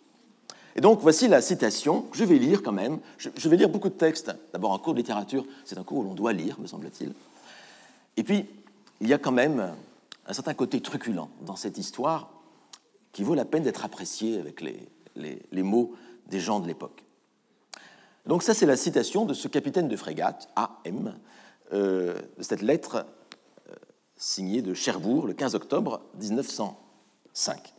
Et 0.74 0.80
donc 0.80 1.00
voici 1.00 1.28
la 1.28 1.40
citation 1.40 2.06
je 2.12 2.24
vais 2.24 2.38
lire 2.38 2.62
quand 2.62 2.72
même. 2.72 2.98
Je, 3.16 3.48
vais 3.48 3.56
lire 3.56 3.68
beaucoup 3.68 3.88
de 3.88 3.94
textes. 3.94 4.30
D'abord, 4.52 4.74
un 4.74 4.78
cours 4.78 4.92
de 4.92 4.98
littérature, 4.98 5.46
c'est 5.64 5.78
un 5.78 5.84
cours 5.84 5.98
où 5.98 6.02
l'on 6.02 6.14
doit 6.14 6.32
lire, 6.32 6.58
me 6.60 6.66
semble-t-il. 6.66 7.14
Et 8.16 8.24
puis, 8.24 8.46
il 9.00 9.08
y 9.08 9.14
a 9.14 9.18
quand 9.18 9.32
même 9.32 9.72
un 10.26 10.32
certain 10.32 10.52
côté 10.52 10.80
truculent 10.80 11.28
dans 11.46 11.56
cette 11.56 11.78
histoire 11.78 12.30
qui 13.12 13.22
vaut 13.22 13.34
la 13.34 13.44
peine 13.44 13.62
d'être 13.62 13.84
apprécié 13.84 14.38
avec 14.38 14.60
les, 14.60 14.88
les, 15.16 15.62
mots 15.62 15.94
des 16.26 16.40
gens 16.40 16.60
de 16.60 16.66
l'époque. 16.66 17.04
Donc 18.26 18.42
ça, 18.42 18.52
c'est 18.52 18.66
la 18.66 18.76
citation 18.76 19.24
de 19.24 19.34
ce 19.34 19.48
capitaine 19.48 19.88
de 19.88 19.96
frégate, 19.96 20.48
A.M., 20.56 21.14
euh, 21.72 22.14
de 22.36 22.42
cette 22.42 22.62
lettre 22.62 23.06
signée 24.18 24.61
de 24.61 24.74
Cherbourg 24.74 25.26
le 25.26 25.33
15 25.33 25.54
octobre 25.54 26.02
1905. 26.20 27.72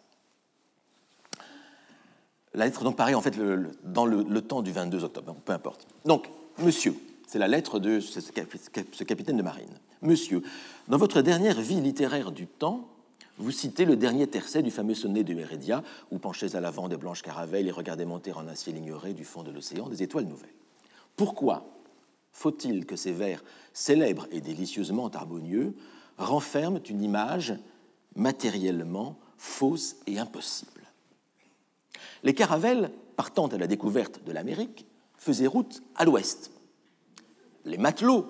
La 2.55 2.65
lettre 2.65 2.83
donc 2.83 2.95
paraît 2.95 3.13
en 3.13 3.21
fait 3.21 3.37
dans 3.83 4.05
le, 4.05 4.41
temps 4.41 4.63
du 4.63 4.71
22 4.71 5.03
octobre, 5.03 5.35
peu 5.45 5.53
importe. 5.53 5.85
Donc, 6.05 6.29
monsieur, 6.57 6.95
c'est 7.27 7.37
la 7.37 7.47
lettre 7.47 7.77
de 7.77 7.99
ce, 7.99 9.03
capitaine 9.03 9.37
de 9.37 9.43
marine. 9.43 9.69
Monsieur, 10.01 10.41
dans 10.87 10.97
votre 10.97 11.21
dernière 11.21 11.61
vie 11.61 11.79
littéraire 11.79 12.31
du 12.31 12.47
temps, 12.47 12.87
vous 13.37 13.51
citez 13.51 13.85
le 13.85 13.95
dernier 13.95 14.27
tercet 14.27 14.63
du 14.63 14.71
fameux 14.71 14.95
sonnet 14.95 15.23
de 15.23 15.33
Mérédia, 15.33 15.83
où 16.11 16.17
penchez 16.17 16.55
à 16.55 16.59
l'avant 16.59 16.87
des 16.89 16.97
blanches 16.97 17.21
caravelles 17.21 17.67
et 17.67 17.71
regardez 17.71 18.05
monter 18.05 18.31
en 18.33 18.47
un 18.47 18.55
ciel 18.55 18.77
ignoré 18.77 19.13
du 19.13 19.25
fond 19.25 19.43
de 19.43 19.51
l'océan 19.51 19.87
des 19.87 20.01
étoiles 20.01 20.25
nouvelles. 20.25 20.49
Pourquoi 21.15 21.65
faut-il 22.31 22.85
que 22.85 22.95
ces 22.95 23.11
vers 23.11 23.43
célèbres 23.73 24.27
et 24.31 24.41
délicieusement 24.41 25.09
harmonieux 25.09 25.75
renferment 26.19 26.81
une 26.87 27.01
image 27.01 27.55
matériellement 28.15 29.17
fausse 29.37 29.95
et 30.05 30.19
impossible. 30.19 30.83
Les 32.23 32.33
caravelles, 32.33 32.91
partant 33.15 33.47
à 33.47 33.57
la 33.57 33.67
découverte 33.67 34.23
de 34.25 34.31
l'Amérique, 34.31 34.85
faisaient 35.17 35.47
route 35.47 35.81
à 35.95 36.05
l'ouest. 36.05 36.51
Les 37.65 37.77
matelots, 37.77 38.27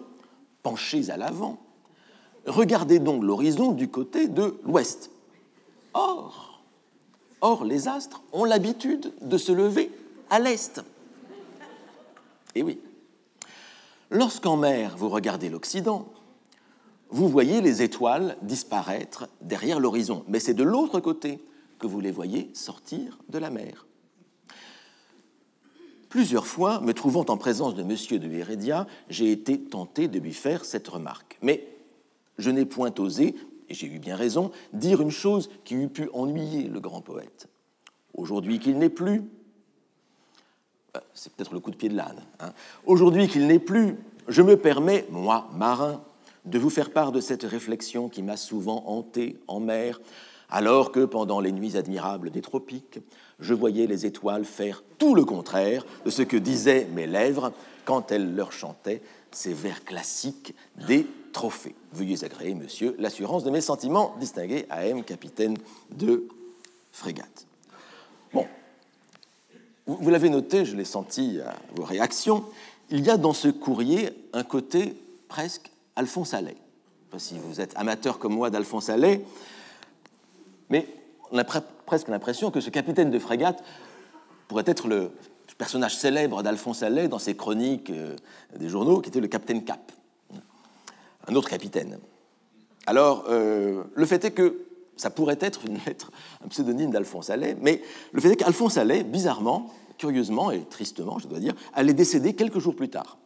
penchés 0.63 1.09
à 1.09 1.17
l'avant, 1.17 1.59
regardaient 2.45 2.99
donc 2.99 3.23
l'horizon 3.23 3.71
du 3.71 3.89
côté 3.89 4.27
de 4.27 4.59
l'ouest. 4.63 5.11
Or, 5.93 6.61
or, 7.41 7.65
les 7.65 7.87
astres 7.87 8.21
ont 8.31 8.45
l'habitude 8.45 9.13
de 9.21 9.37
se 9.37 9.51
lever 9.51 9.91
à 10.29 10.39
l'est. 10.39 10.81
Et 12.55 12.61
oui, 12.61 12.79
lorsqu'en 14.11 14.57
mer 14.57 14.95
vous 14.97 15.09
regardez 15.09 15.49
l'Occident, 15.49 16.07
vous 17.09 17.27
voyez 17.27 17.61
les 17.61 17.81
étoiles 17.81 18.37
disparaître 18.41 19.27
derrière 19.41 19.79
l'horizon, 19.79 20.23
mais 20.27 20.39
c'est 20.39 20.53
de 20.53 20.63
l'autre 20.63 20.99
côté 20.99 21.43
que 21.79 21.87
vous 21.87 21.99
les 21.99 22.11
voyez 22.11 22.49
sortir 22.53 23.17
de 23.29 23.39
la 23.39 23.49
mer. 23.49 23.87
Plusieurs 26.09 26.47
fois, 26.47 26.81
me 26.81 26.93
trouvant 26.93 27.25
en 27.29 27.37
présence 27.37 27.75
de 27.75 27.81
M. 27.81 28.19
de 28.19 28.31
Heredia, 28.31 28.87
j'ai 29.09 29.31
été 29.31 29.59
tenté 29.59 30.07
de 30.07 30.19
lui 30.19 30.33
faire 30.33 30.65
cette 30.65 30.87
remarque. 30.87 31.37
Mais 31.41 31.67
je 32.37 32.49
n'ai 32.49 32.65
point 32.65 32.91
osé, 32.97 33.35
et 33.69 33.73
j'ai 33.73 33.87
eu 33.87 33.99
bien 33.99 34.15
raison, 34.15 34.51
dire 34.73 35.01
une 35.01 35.11
chose 35.11 35.49
qui 35.63 35.75
eût 35.75 35.87
pu 35.87 36.09
ennuyer 36.13 36.63
le 36.63 36.79
grand 36.79 37.01
poète. 37.01 37.47
Aujourd'hui 38.15 38.59
qu'il 38.59 38.79
n'est 38.79 38.89
plus, 38.89 39.21
euh, 40.95 40.99
c'est 41.13 41.31
peut-être 41.33 41.53
le 41.53 41.59
coup 41.59 41.69
de 41.69 41.75
pied 41.75 41.89
de 41.89 41.95
l'âne, 41.95 42.23
hein. 42.39 42.53
aujourd'hui 42.85 43.27
qu'il 43.27 43.45
n'est 43.45 43.59
plus, 43.59 43.95
je 44.27 44.41
me 44.41 44.57
permets, 44.57 45.05
moi, 45.11 45.47
marin, 45.53 46.03
de 46.49 46.59
vous 46.59 46.69
faire 46.69 46.91
part 46.91 47.11
de 47.11 47.21
cette 47.21 47.43
réflexion 47.43 48.09
qui 48.09 48.23
m'a 48.23 48.37
souvent 48.37 48.83
hanté 48.87 49.37
en 49.47 49.59
mer, 49.59 50.01
alors 50.49 50.91
que 50.91 51.05
pendant 51.05 51.39
les 51.39 51.51
nuits 51.51 51.77
admirables 51.77 52.31
des 52.31 52.41
tropiques, 52.41 52.99
je 53.39 53.53
voyais 53.53 53.85
les 53.87 54.05
étoiles 54.05 54.45
faire 54.45 54.83
tout 54.97 55.13
le 55.15 55.23
contraire 55.25 55.85
de 56.05 56.09
ce 56.09 56.23
que 56.23 56.37
disaient 56.37 56.87
mes 56.93 57.07
lèvres 57.07 57.53
quand 57.85 58.11
elles 58.11 58.35
leur 58.35 58.51
chantaient 58.51 59.01
ces 59.31 59.53
vers 59.53 59.83
classiques 59.83 60.55
des 60.87 61.05
trophées. 61.33 61.75
Veuillez 61.93 62.23
agréer, 62.23 62.55
monsieur, 62.55 62.95
l'assurance 62.97 63.43
de 63.43 63.51
mes 63.51 63.61
sentiments, 63.61 64.15
distingué 64.19 64.65
AM, 64.71 65.03
capitaine 65.03 65.55
de 65.91 66.27
frégate. 66.91 67.45
Bon, 68.33 68.47
vous 69.85 70.09
l'avez 70.09 70.29
noté, 70.29 70.65
je 70.65 70.75
l'ai 70.75 70.85
senti 70.85 71.39
à 71.41 71.55
vos 71.75 71.83
réactions, 71.83 72.43
il 72.89 73.05
y 73.05 73.09
a 73.11 73.17
dans 73.17 73.33
ce 73.33 73.49
courrier 73.49 74.09
un 74.33 74.43
côté 74.43 74.95
presque 75.27 75.69
Alphonse 75.99 76.33
Allais. 76.33 76.55
Pas 77.11 77.19
si 77.19 77.37
vous 77.37 77.59
êtes 77.59 77.75
amateur 77.75 78.19
comme 78.19 78.33
moi 78.33 78.49
d'Alphonse 78.49 78.89
Allais, 78.89 79.21
mais 80.69 80.87
on 81.29 81.37
a 81.37 81.43
presque 81.43 82.07
l'impression 82.07 82.51
que 82.51 82.61
ce 82.61 82.69
capitaine 82.69 83.11
de 83.11 83.19
frégate 83.19 83.61
pourrait 84.47 84.63
être 84.65 84.87
le 84.87 85.11
personnage 85.57 85.97
célèbre 85.97 86.41
d'Alphonse 86.41 86.83
Allais 86.83 87.09
dans 87.09 87.19
ses 87.19 87.35
chroniques 87.35 87.89
euh, 87.89 88.15
des 88.57 88.69
journaux, 88.69 89.01
qui 89.01 89.09
était 89.09 89.19
le 89.19 89.27
capitaine 89.27 89.65
Cap, 89.65 89.91
un 91.27 91.35
autre 91.35 91.49
capitaine. 91.49 91.99
Alors, 92.85 93.25
euh, 93.27 93.83
le 93.93 94.05
fait 94.05 94.23
est 94.23 94.31
que 94.31 94.67
ça 94.95 95.09
pourrait 95.09 95.37
être 95.41 95.59
un 96.45 96.47
pseudonyme 96.47 96.91
d'Alphonse 96.91 97.29
Allais, 97.29 97.57
mais 97.59 97.81
le 98.13 98.21
fait 98.21 98.29
est 98.29 98.35
qu'Alphonse 98.37 98.77
Allais, 98.77 99.03
bizarrement, 99.03 99.69
curieusement 99.97 100.49
et 100.49 100.63
tristement, 100.63 101.19
je 101.19 101.27
dois 101.27 101.39
dire, 101.39 101.55
allait 101.73 101.93
décéder 101.93 102.35
quelques 102.35 102.59
jours 102.59 102.75
plus 102.75 102.89
tard 102.89 103.17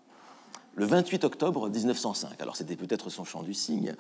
le 0.76 0.86
28 0.86 1.24
octobre 1.24 1.70
1905. 1.70 2.42
Alors 2.42 2.56
c'était 2.56 2.76
peut-être 2.76 3.10
son 3.10 3.24
chant 3.24 3.44
du 3.44 3.54
cygne, 3.54 3.96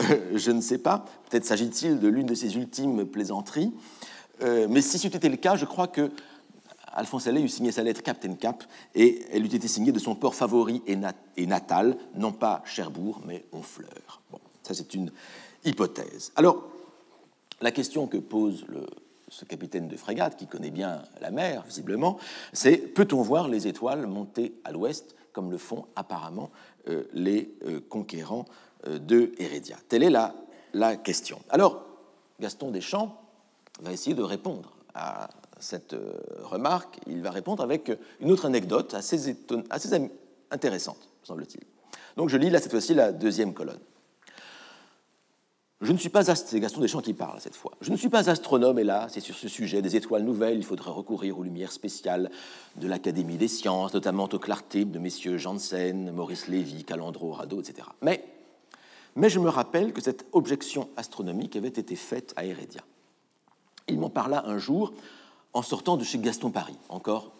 euh, 0.00 0.32
je 0.34 0.50
ne 0.50 0.60
sais 0.60 0.78
pas. 0.78 1.04
Peut-être 1.30 1.44
s'agit-il 1.44 1.98
de 1.98 2.08
l'une 2.08 2.26
de 2.26 2.34
ses 2.34 2.56
ultimes 2.56 3.04
plaisanteries. 3.04 3.72
Euh, 4.42 4.66
mais 4.68 4.82
si 4.82 4.98
c'était 4.98 5.28
le 5.28 5.36
cas, 5.36 5.56
je 5.56 5.64
crois 5.64 5.88
que 5.88 6.10
Alphonse 6.92 7.26
Allais 7.26 7.42
eut 7.42 7.48
signé 7.48 7.72
sa 7.72 7.82
lettre 7.82 8.02
Captain 8.02 8.34
Cap 8.34 8.64
et 8.94 9.24
elle 9.30 9.44
eût 9.44 9.54
été 9.54 9.68
signée 9.68 9.92
de 9.92 9.98
son 9.98 10.14
port 10.14 10.34
favori 10.34 10.82
et, 10.86 11.46
natal, 11.46 11.96
non 12.14 12.32
pas 12.32 12.62
Cherbourg, 12.64 13.20
mais 13.26 13.44
Honfleur. 13.52 14.22
Bon, 14.30 14.38
ça 14.62 14.74
c'est 14.74 14.94
une 14.94 15.10
hypothèse. 15.64 16.32
Alors, 16.36 16.64
la 17.60 17.70
question 17.70 18.06
que 18.06 18.16
pose 18.16 18.64
ce 19.28 19.44
capitaine 19.44 19.88
de 19.88 19.96
frégate, 19.96 20.36
qui 20.36 20.46
connaît 20.46 20.70
bien 20.70 21.02
la 21.20 21.30
mer, 21.30 21.64
visiblement, 21.66 22.18
c'est 22.52 22.76
peut-on 22.76 23.22
voir 23.22 23.48
les 23.48 23.66
étoiles 23.66 24.06
monter 24.06 24.54
à 24.64 24.72
l'ouest 24.72 25.15
comme 25.36 25.50
le 25.50 25.58
font 25.58 25.84
apparemment 25.96 26.50
euh, 26.88 27.04
les 27.12 27.54
euh, 27.66 27.80
conquérants 27.90 28.46
euh, 28.86 28.98
de 28.98 29.32
Hérédia 29.36 29.76
Telle 29.86 30.02
est 30.02 30.08
la, 30.08 30.34
la 30.72 30.96
question. 30.96 31.38
Alors, 31.50 31.84
Gaston 32.40 32.70
Deschamps 32.70 33.20
va 33.82 33.92
essayer 33.92 34.16
de 34.16 34.22
répondre 34.22 34.72
à 34.94 35.28
cette 35.60 35.94
remarque. 36.42 36.98
Il 37.06 37.20
va 37.20 37.30
répondre 37.30 37.62
avec 37.62 37.92
une 38.20 38.30
autre 38.30 38.46
anecdote 38.46 38.94
assez, 38.94 39.36
assez 39.68 40.10
intéressante, 40.50 41.10
semble-t-il. 41.22 41.64
Donc 42.16 42.30
je 42.30 42.38
lis 42.38 42.48
là 42.48 42.58
cette 42.58 42.70
fois-ci 42.70 42.94
la 42.94 43.12
deuxième 43.12 43.52
colonne. 43.52 43.80
Je 45.82 45.92
ne 45.92 45.98
suis 45.98 46.08
pas, 46.08 46.24
c'est 46.24 46.58
Gaston 46.58 46.80
Deschamps 46.80 47.02
qui 47.02 47.12
parle 47.12 47.38
cette 47.38 47.54
fois. 47.54 47.72
Je 47.82 47.90
ne 47.90 47.98
suis 47.98 48.08
pas 48.08 48.30
astronome, 48.30 48.78
hélas, 48.78 49.12
c'est 49.12 49.20
sur 49.20 49.36
ce 49.36 49.46
sujet 49.46 49.82
des 49.82 49.94
étoiles 49.94 50.22
nouvelles, 50.22 50.56
il 50.56 50.64
faudrait 50.64 50.90
recourir 50.90 51.38
aux 51.38 51.42
lumières 51.42 51.70
spéciales 51.70 52.30
de 52.76 52.88
l'Académie 52.88 53.36
des 53.36 53.48
sciences, 53.48 53.92
notamment 53.92 54.24
aux 54.24 54.38
clartés 54.38 54.86
de 54.86 54.98
messieurs 54.98 55.36
Janssen, 55.36 56.10
Maurice 56.12 56.48
Lévy, 56.48 56.84
Calandro, 56.84 57.32
Rado, 57.32 57.60
etc. 57.60 57.88
Mais, 58.00 58.24
mais 59.16 59.28
je 59.28 59.38
me 59.38 59.50
rappelle 59.50 59.92
que 59.92 60.00
cette 60.00 60.24
objection 60.32 60.88
astronomique 60.96 61.56
avait 61.56 61.68
été 61.68 61.94
faite 61.94 62.32
à 62.36 62.46
Hérédia. 62.46 62.80
Il 63.86 64.00
m'en 64.00 64.10
parla 64.10 64.46
un 64.46 64.56
jour 64.56 64.94
en 65.52 65.60
sortant 65.60 65.98
de 65.98 66.04
chez 66.04 66.18
Gaston 66.18 66.50
Paris, 66.50 66.78
encore 66.88 67.32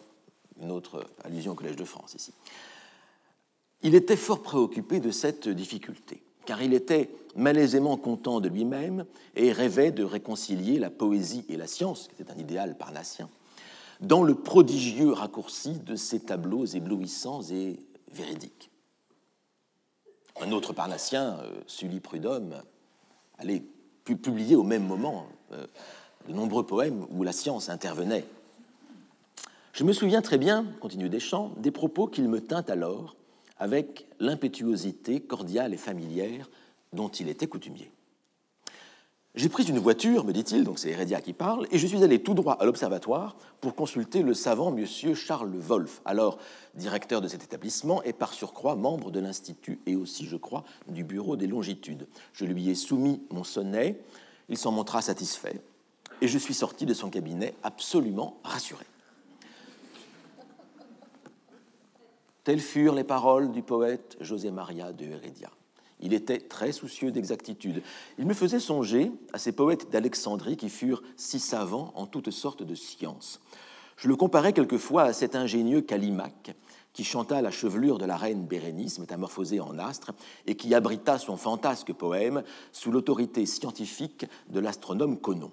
une 0.61 0.69
autre 0.69 1.07
allusion 1.23 1.53
au 1.53 1.55
Collège 1.55 1.75
de 1.75 1.85
France 1.85 2.13
ici. 2.13 2.33
Il 3.81 3.95
était 3.95 4.15
fort 4.15 4.43
préoccupé 4.43 4.99
de 4.99 5.09
cette 5.09 5.49
difficulté 5.49 6.21
car 6.47 6.63
il 6.63 6.73
était 6.73 7.11
malaisément 7.35 7.97
content 7.97 8.39
de 8.39 8.47
lui-même 8.47 9.05
et 9.35 9.51
rêvait 9.51 9.91
de 9.91 10.03
réconcilier 10.03 10.79
la 10.79 10.89
poésie 10.89 11.45
et 11.49 11.57
la 11.57 11.67
science, 11.67 12.07
qui 12.07 12.23
était 12.23 12.31
un 12.31 12.37
idéal 12.37 12.77
parnassien, 12.77 13.29
dans 13.99 14.23
le 14.23 14.33
prodigieux 14.33 15.11
raccourci 15.11 15.73
de 15.73 15.95
ces 15.95 16.21
tableaux 16.21 16.65
éblouissants 16.65 17.41
et 17.51 17.77
véridiques. 18.13 18.71
Un 20.39 20.53
autre 20.53 20.71
parnassien, 20.71 21.37
euh, 21.41 21.51
Sully 21.67 21.99
Prudhomme, 21.99 22.61
allait 23.37 23.63
publier 24.05 24.55
au 24.55 24.63
même 24.63 24.85
moment 24.85 25.25
euh, 25.51 25.67
de 26.29 26.33
nombreux 26.33 26.65
poèmes 26.65 27.05
où 27.11 27.23
la 27.23 27.33
science 27.33 27.67
intervenait. 27.69 28.25
Je 29.73 29.83
me 29.83 29.91
souviens 29.91 30.21
très 30.21 30.37
bien, 30.37 30.65
continue 30.79 31.09
Deschamps, 31.09 31.51
des 31.57 31.71
propos 31.71 32.07
qu'il 32.07 32.29
me 32.29 32.39
tint 32.39 32.63
alors 32.69 33.17
avec 33.59 34.07
l'impétuosité 34.19 35.19
cordiale 35.19 35.73
et 35.73 35.77
familière 35.77 36.49
dont 36.93 37.09
il 37.09 37.29
était 37.29 37.47
coutumier. 37.47 37.91
J'ai 39.37 39.49
pris 39.49 39.65
une 39.65 39.77
voiture, 39.77 40.25
me 40.25 40.33
dit-il, 40.33 40.63
donc 40.63 40.79
c'est 40.79 40.89
Heredia 40.89 41.21
qui 41.21 41.33
parle, 41.33 41.67
et 41.69 41.77
je 41.77 41.85
suis 41.85 42.03
allé 42.03 42.23
tout 42.23 42.33
droit 42.33 42.53
à 42.53 42.65
l'observatoire 42.65 43.35
pour 43.61 43.75
consulter 43.75 44.23
le 44.23 44.33
savant 44.33 44.71
monsieur 44.71 45.13
Charles 45.13 45.55
Wolff, 45.55 46.01
alors 46.05 46.39
directeur 46.73 47.21
de 47.21 47.27
cet 47.27 47.43
établissement 47.43 48.01
et 48.01 48.13
par 48.13 48.33
surcroît 48.33 48.75
membre 48.75 49.11
de 49.11 49.19
l'Institut 49.19 49.79
et 49.85 49.95
aussi, 49.95 50.25
je 50.25 50.37
crois, 50.37 50.63
du 50.87 51.03
Bureau 51.03 51.35
des 51.35 51.45
longitudes. 51.45 52.07
Je 52.33 52.45
lui 52.45 52.69
ai 52.69 52.73
soumis 52.73 53.21
mon 53.29 53.43
sonnet, 53.43 53.99
il 54.49 54.57
s'en 54.57 54.71
montra 54.71 55.03
satisfait, 55.03 55.61
et 56.21 56.27
je 56.27 56.39
suis 56.39 56.55
sorti 56.55 56.87
de 56.87 56.95
son 56.95 57.11
cabinet 57.11 57.53
absolument 57.61 58.39
rassuré. 58.43 58.85
Telles 62.47 62.61
furent 62.61 62.95
les 62.95 63.03
paroles 63.03 63.51
du 63.51 63.61
poète 63.61 64.15
José 64.21 64.51
Maria 64.51 64.93
de 64.93 65.03
Heredia. 65.03 65.51
Il 65.99 66.13
était 66.13 66.39
très 66.39 66.71
soucieux 66.71 67.11
d'exactitude. 67.11 67.83
Il 68.17 68.25
me 68.25 68.33
faisait 68.33 68.61
songer 68.61 69.11
à 69.33 69.37
ces 69.37 69.51
poètes 69.51 69.89
d'Alexandrie 69.89 70.55
qui 70.55 70.69
furent 70.69 71.03
si 71.17 71.41
savants 71.41 71.91
en 71.95 72.05
toutes 72.05 72.31
sortes 72.31 72.63
de 72.63 72.73
sciences. 72.73 73.41
Je 73.97 74.07
le 74.07 74.15
comparais 74.15 74.53
quelquefois 74.53 75.03
à 75.03 75.11
cet 75.11 75.35
ingénieux 75.35 75.81
Callimaque 75.81 76.55
qui 76.93 77.03
chanta 77.03 77.41
la 77.41 77.51
chevelure 77.51 77.97
de 77.97 78.05
la 78.05 78.15
reine 78.15 78.45
Bérénice, 78.45 78.99
métamorphosée 78.99 79.59
en 79.59 79.77
astre, 79.77 80.13
et 80.45 80.55
qui 80.55 80.73
abrita 80.73 81.19
son 81.19 81.35
fantasque 81.35 81.91
poème 81.91 82.43
sous 82.71 82.93
l'autorité 82.93 83.45
scientifique 83.45 84.25
de 84.47 84.61
l'astronome 84.61 85.19
Conon. 85.19 85.51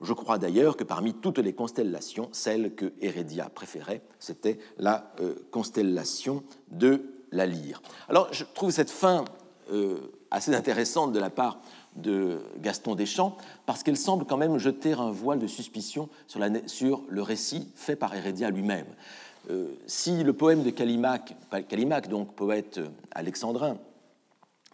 Je 0.00 0.14
crois 0.14 0.38
d'ailleurs 0.38 0.76
que 0.76 0.84
parmi 0.84 1.12
toutes 1.12 1.38
les 1.38 1.52
constellations, 1.52 2.30
celle 2.32 2.74
que 2.74 2.92
Hérédia 3.00 3.50
préférait, 3.50 4.02
c'était 4.18 4.58
la 4.78 5.10
euh, 5.20 5.34
constellation 5.50 6.42
de 6.70 7.02
la 7.32 7.46
lyre. 7.46 7.82
Alors, 8.08 8.32
je 8.32 8.44
trouve 8.54 8.70
cette 8.70 8.90
fin 8.90 9.24
euh, 9.72 9.98
assez 10.30 10.54
intéressante 10.54 11.12
de 11.12 11.18
la 11.18 11.28
part 11.28 11.60
de 11.96 12.38
Gaston 12.58 12.94
Deschamps, 12.94 13.36
parce 13.66 13.82
qu'elle 13.82 13.96
semble 13.96 14.24
quand 14.24 14.38
même 14.38 14.56
jeter 14.56 14.92
un 14.92 15.10
voile 15.10 15.38
de 15.38 15.46
suspicion 15.46 16.08
sur, 16.26 17.02
le 17.08 17.22
récit 17.22 17.68
fait 17.74 17.96
par 17.96 18.14
Hérédia 18.14 18.48
lui-même. 18.50 18.86
Euh, 19.50 19.74
si 19.86 20.22
le 20.24 20.32
poème 20.32 20.62
de 20.62 20.70
Callimaque, 20.70 21.34
donc 22.08 22.34
poète 22.34 22.80
alexandrin, 23.10 23.76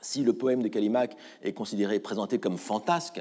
si 0.01 0.23
le 0.23 0.35
poème 0.35 0.63
de 0.63 0.69
Callimaque 0.69 1.17
est 1.43 1.53
considéré, 1.53 1.99
présenté 1.99 2.39
comme 2.39 2.59
fantasque, 2.59 3.21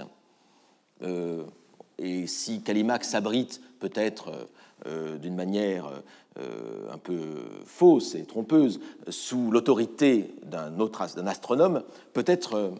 et 1.98 2.28
si 2.28 2.62
Callimax 2.62 3.10
s'abrite 3.10 3.62
peut-être 3.80 4.48
d'une 4.86 5.36
manière 5.36 5.90
un 6.38 6.98
peu 6.98 7.20
fausse 7.66 8.16
et 8.16 8.26
trompeuse 8.26 8.80
sous 9.10 9.52
l'autorité 9.52 10.36
d'un 10.44 10.80
autre 10.80 11.06
d'un 11.16 11.28
astronome, 11.28 11.84
peut-être 12.14 12.74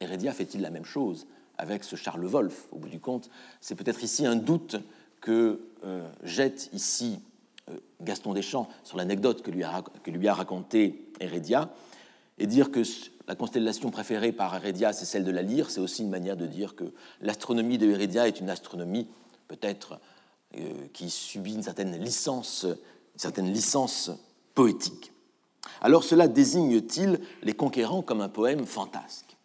Heredia 0.00 0.32
fait-il 0.32 0.60
la 0.60 0.70
même 0.70 0.84
chose 0.84 1.26
avec 1.56 1.84
ce 1.84 1.96
Charles 1.96 2.26
Wolff, 2.26 2.66
au 2.72 2.78
bout 2.78 2.88
du 2.88 3.00
compte. 3.00 3.30
C'est 3.60 3.74
peut-être 3.74 4.02
ici 4.02 4.26
un 4.26 4.36
doute 4.36 4.76
que 5.20 5.60
jette 6.22 6.70
ici 6.72 7.20
Gaston 8.00 8.32
Deschamps 8.32 8.68
sur 8.84 8.96
l'anecdote 8.96 9.42
que, 9.42 9.50
lui 9.50 9.62
a, 9.64 9.82
que 10.02 10.10
lui 10.10 10.26
a 10.28 10.34
racontée 10.34 11.10
Heredia, 11.20 11.70
et 12.38 12.46
dire 12.46 12.70
que 12.70 12.82
la 13.28 13.34
constellation 13.34 13.90
préférée 13.90 14.32
par 14.32 14.56
Heredia, 14.56 14.94
c'est 14.94 15.04
celle 15.04 15.22
de 15.22 15.30
la 15.30 15.42
lyre, 15.42 15.70
c'est 15.70 15.80
aussi 15.80 16.02
une 16.02 16.08
manière 16.08 16.36
de 16.36 16.46
dire 16.46 16.74
que 16.74 16.84
l'astronomie 17.20 17.76
de 17.76 17.90
Heredia 17.90 18.26
est 18.26 18.40
une 18.40 18.48
astronomie 18.48 19.06
peut-être 19.48 20.00
euh, 20.56 20.86
qui 20.94 21.10
subit 21.10 21.54
une 21.54 21.62
certaine 21.62 21.94
licence, 22.00 22.64
une 22.64 23.20
certaine 23.20 23.52
licence 23.52 24.10
poétique. 24.54 25.12
Alors 25.82 26.04
cela 26.04 26.26
désigne-t-il 26.26 27.20
les 27.42 27.52
conquérants 27.52 28.00
comme 28.00 28.22
un 28.22 28.30
poème 28.30 28.64
fantasque? 28.64 29.36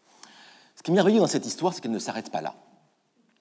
Ce 0.77 0.81
qui 0.81 0.91
est 0.91 0.93
merveilleux 0.93 1.19
dans 1.19 1.27
cette 1.27 1.45
histoire, 1.45 1.73
c'est 1.73 1.81
qu'elle 1.81 1.91
ne 1.91 1.99
s'arrête 1.99 2.31
pas 2.31 2.41
là. 2.41 2.55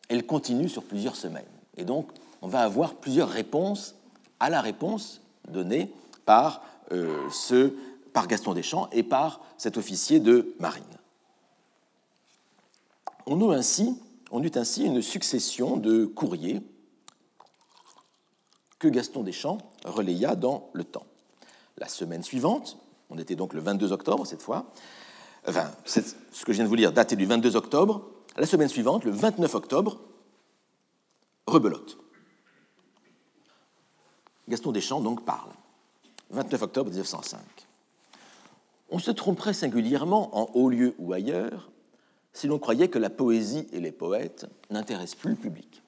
Elle 0.09 0.27
continue 0.27 0.69
sur 0.69 0.83
plusieurs 0.83 1.15
semaines. 1.15 1.45
Et 1.77 1.85
donc, 1.85 2.11
on 2.43 2.49
va 2.49 2.63
avoir 2.63 2.97
plusieurs 2.97 3.29
réponses 3.29 3.95
à 4.41 4.51
la 4.51 4.61
réponse 4.61 5.21
donnée 5.49 5.93
par, 6.25 6.65
euh, 6.91 7.31
ce, 7.31 7.73
par 8.13 8.27
Gaston 8.27 8.55
Deschamps 8.55 8.89
et 8.93 9.03
par 9.03 9.41
cet 9.59 9.77
officier 9.77 10.21
de 10.21 10.55
marine. 10.59 10.85
On 13.27 13.41
eut 13.41 13.55
ainsi, 13.55 14.85
une 14.85 15.03
succession 15.03 15.77
de 15.77 16.05
courriers 16.05 16.61
que 18.79 18.89
Gaston 18.89 19.23
Deschamps 19.23 19.59
relaya 19.85 20.35
dans 20.35 20.71
le 20.73 20.85
temps. 20.85 21.07
La 21.79 21.89
semaine 21.89 22.23
suivante, 22.23 22.79
on 23.11 23.19
était 23.19 23.37
donc 23.37 23.55
le 23.55 23.61
22 23.61 23.93
octobre 23.93 24.27
cette 24.27 24.43
fois, 24.43 24.73
enfin, 25.47 25.71
ce 25.85 26.01
que 26.45 26.53
je 26.53 26.57
viens 26.57 26.65
de 26.65 26.69
vous 26.69 26.75
lire 26.75 26.93
daté 26.93 27.17
du 27.17 27.27
22 27.27 27.57
octobre, 27.57 28.09
la 28.37 28.47
semaine 28.47 28.69
suivante, 28.69 29.05
le 29.05 29.11
29 29.11 29.55
octobre, 29.55 30.01
rebelote. 31.47 31.99
Gaston 34.49 34.73
Deschamps 34.73 35.01
donc 35.01 35.25
parle. 35.25 35.51
29 36.31 36.63
octobre 36.63 36.91
1905. 36.91 37.41
On 38.93 38.99
se 38.99 39.11
tromperait 39.11 39.55
singulièrement 39.55 40.39
en 40.39 40.51
haut 40.53 40.69
lieu 40.69 40.95
ou 40.99 41.15
ailleurs 41.15 41.71
si 42.35 42.47
l'on 42.47 42.59
croyait 42.59 42.89
que 42.89 42.99
la 42.99 43.09
poésie 43.09 43.67
et 43.73 43.81
les 43.81 43.91
poètes 43.91 44.47
n'intéressent 44.71 45.19
plus 45.19 45.31
le 45.31 45.37
public. 45.37 45.83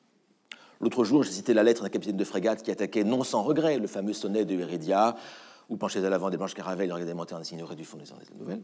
L'autre 0.81 1.05
jour, 1.05 1.23
j'ai 1.23 1.31
cité 1.31 1.53
la 1.53 1.63
lettre 1.63 1.83
d'un 1.83 1.91
capitaine 1.91 2.17
de 2.17 2.25
frégate 2.25 2.63
qui 2.63 2.71
attaquait 2.71 3.05
non 3.05 3.23
sans 3.23 3.43
regret 3.43 3.79
le 3.79 3.87
fameux 3.87 4.15
sonnet 4.15 4.47
de 4.47 4.59
Heredia, 4.59 5.17
où 5.69 5.77
penchait 5.77 6.05
à 6.05 6.09
l'avant 6.09 6.31
des 6.31 6.39
blanches 6.39 6.55
caravelles, 6.55 6.93
regardait 6.93 7.15
monter 7.15 7.35
en 7.35 7.45
signorait 7.45 7.77
du 7.77 7.85
fond 7.85 7.99
des 7.99 8.05
nouvelles. 8.39 8.63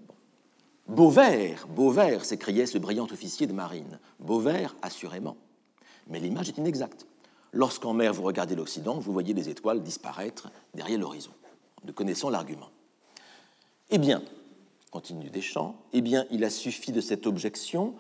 Bon. 0.89 0.95
Beauvert, 0.95 1.67
Beauvert, 1.69 2.25
s'écriait 2.25 2.67
ce 2.67 2.79
brillant 2.79 3.07
officier 3.11 3.47
de 3.47 3.53
marine. 3.53 3.99
Beauvert, 4.19 4.75
assurément. 4.81 5.37
Mais 6.09 6.19
l'image 6.19 6.49
est 6.49 6.59
inexacte. 6.59 7.07
Lorsqu'en 7.53 7.93
mer 7.93 8.15
vous 8.15 8.23
regardez 8.23 8.57
l'Occident, 8.57 8.99
vous 8.99 9.13
voyez 9.13 9.35
les 9.35 9.51
étoiles 9.51 9.83
disparaître 9.83 10.51
derrière 10.75 10.99
l'horizon. 10.99 11.33
Nous 11.85 11.93
connaissons 11.93 12.31
l'argument. 12.31 12.71
Eh 13.93 13.99
bien, 13.99 14.23
continue 14.93 15.31
Deschamps, 15.31 15.75
eh 15.93 16.01
bien, 16.01 16.25
il 16.31 16.45
a 16.45 16.51
suffi 16.51 16.93
de 16.93 17.01
cette 17.01 17.27
objection, 17.27 17.95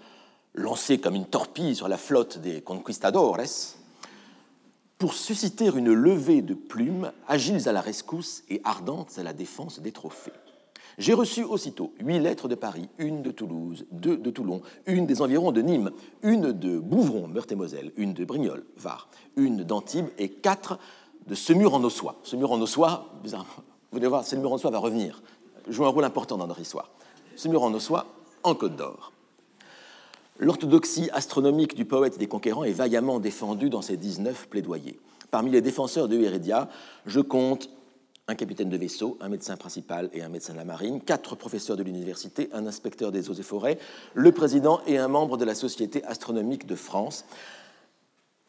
lancée 0.55 0.98
comme 0.98 1.16
une 1.16 1.26
torpille 1.26 1.74
sur 1.74 1.88
la 1.88 1.96
flotte 1.96 2.38
des 2.38 2.61
conquistadores, 2.61 3.38
pour 4.96 5.14
susciter 5.14 5.66
une 5.66 5.92
levée 5.92 6.42
de 6.42 6.55
plumes 6.55 7.11
agiles 7.26 7.68
à 7.68 7.72
la 7.72 7.81
rescousse 7.81 8.44
et 8.48 8.61
ardentes 8.62 9.18
à 9.18 9.24
la 9.24 9.33
défense 9.33 9.81
des 9.81 9.90
trophées. 9.90 10.33
J'ai 10.96 11.12
reçu 11.12 11.42
aussitôt 11.42 11.92
huit 11.98 12.20
lettres 12.20 12.46
de 12.46 12.55
Paris, 12.55 12.88
une 12.98 13.22
de 13.22 13.33
Toulouse, 13.33 13.85
deux 13.90 14.16
de 14.16 14.31
Toulon, 14.31 14.62
une 14.87 15.07
des 15.07 15.22
environs 15.22 15.50
de 15.50 15.61
Nîmes, 15.61 15.90
une 16.22 16.53
de 16.53 16.79
Bouvron, 16.79 17.26
Meurthe-et-Moselle, 17.26 17.90
une 17.96 18.14
de 18.14 18.24
Brignoles, 18.24 18.64
Var, 18.76 19.09
une 19.35 19.64
d'Antibes 19.64 20.11
et 20.18 20.29
quatre 20.29 20.79
de 21.26 21.35
Semur 21.35 21.74
en 21.74 21.83
Ossois. 21.83 22.20
Semur 22.22 22.53
en 22.53 22.61
Ossois, 22.61 23.12
vous 23.24 23.35
allez 23.98 24.07
voir, 24.07 24.24
Semur 24.24 24.53
en 24.53 24.55
Ossois 24.57 24.70
va 24.70 24.79
revenir, 24.79 25.22
joue 25.68 25.85
un 25.85 25.88
rôle 25.88 26.05
important 26.05 26.37
dans 26.37 26.46
notre 26.46 26.61
histoire. 26.61 26.90
Semur 27.37 27.62
en 27.62 27.73
Ossois, 27.75 28.07
en 28.42 28.55
Côte 28.55 28.77
d'Or. 28.77 29.12
L'orthodoxie 30.38 31.11
astronomique 31.12 31.75
du 31.75 31.85
poète 31.85 32.18
des 32.18 32.27
conquérants 32.27 32.64
est 32.64 32.73
vaillamment 32.73 33.20
défendue 33.20 33.68
dans 33.68 33.83
ses 33.83 33.96
19 33.96 34.49
plaidoyers. 34.49 34.99
Parmi 35.31 35.51
les 35.51 35.61
défenseurs 35.61 36.09
de 36.09 36.18
Heredia, 36.18 36.68
je 37.07 37.20
compte 37.20 37.68
un 38.27 38.35
capitaine 38.35 38.70
de 38.70 38.77
vaisseau, 38.77 39.18
un 39.20 39.29
médecin 39.29 39.57
principal 39.57 40.09
et 40.12 40.23
un 40.23 40.29
médecin 40.29 40.53
de 40.53 40.59
la 40.59 40.64
marine, 40.64 41.01
quatre 41.01 41.35
professeurs 41.35 41.77
de 41.77 41.83
l'université, 41.83 42.49
un 42.53 42.66
inspecteur 42.66 43.12
des 43.12 43.29
eaux 43.29 43.35
et 43.35 43.42
forêts, 43.42 43.79
le 44.14 44.33
président 44.33 44.81
et 44.87 44.99
un 44.99 45.09
membre 45.09 45.37
de 45.37 45.44
la 45.44 45.55
Société 45.55 46.05
astronomique 46.05 46.66
de 46.66 46.77
France. 46.77 47.25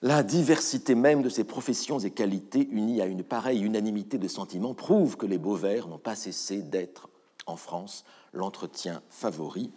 La 0.04 0.24
diversité 0.24 0.96
même 0.96 1.22
de 1.22 1.30
ces 1.30 1.44
professions 1.44 2.00
et 2.00 2.10
qualités, 2.10 2.68
unies 2.72 3.02
à 3.02 3.06
une 3.06 3.24
pareille 3.24 3.62
unanimité 3.62 4.18
de 4.18 4.28
sentiments, 4.28 4.74
prouve 4.74 5.16
que 5.16 5.28
les 5.28 5.38
beaux 5.38 5.56
vers 5.56 5.88
n'ont 5.88 6.00
pas 6.00 6.16
cessé 6.16 6.64
d'être, 6.64 7.08
en 7.46 7.56
France, 7.56 8.04
l'entretien 8.34 9.02
favori 9.10 9.72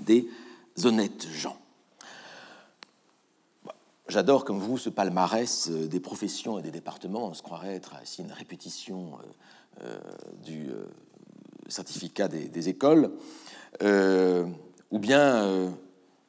des 0.00 0.26
honnêtes 0.84 1.28
gens. 1.28 1.56
J'adore, 4.08 4.44
comme 4.44 4.58
vous, 4.58 4.76
ce 4.76 4.90
palmarès 4.90 5.70
euh, 5.70 5.86
des 5.86 6.00
professions 6.00 6.58
et 6.58 6.62
des 6.62 6.70
départements. 6.70 7.28
On 7.28 7.34
se 7.34 7.42
croirait 7.42 7.76
être 7.76 7.94
ici 8.02 8.20
une 8.20 8.32
répétition 8.32 9.12
euh, 9.82 9.86
euh, 9.86 9.98
du 10.42 10.68
certificat 11.68 12.28
des, 12.28 12.68
écoles. 12.68 13.12
ou 13.80 14.98
bien, 14.98 15.72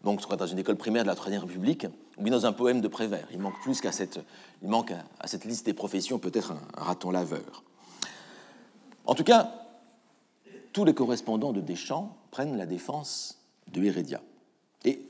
donc, 0.03 0.21
soit 0.21 0.37
dans 0.37 0.45
une 0.45 0.59
école 0.59 0.77
primaire 0.77 1.03
de 1.03 1.09
la 1.09 1.15
Troisième 1.15 1.41
République, 1.41 1.87
ou 2.17 2.23
bien 2.23 2.31
dans 2.31 2.45
un 2.45 2.53
poème 2.53 2.81
de 2.81 2.87
Prévert. 2.87 3.27
Il 3.31 3.39
manque 3.39 3.59
plus 3.61 3.81
qu'à 3.81 3.91
cette, 3.91 4.19
il 4.61 4.69
manque 4.69 4.91
à, 5.19 5.27
cette 5.27 5.45
liste 5.45 5.65
des 5.65 5.73
professions 5.73 6.19
peut-être 6.19 6.51
un, 6.51 6.61
raton 6.75 7.11
laveur. 7.11 7.63
En 9.05 9.15
tout 9.15 9.23
cas, 9.23 9.51
tous 10.71 10.85
les 10.85 10.93
correspondants 10.93 11.53
de 11.53 11.61
Deschamps 11.61 12.15
prennent 12.31 12.57
la 12.57 12.65
défense 12.65 13.39
de 13.71 13.83
Heredia. 13.83 14.21
Et 14.85 15.07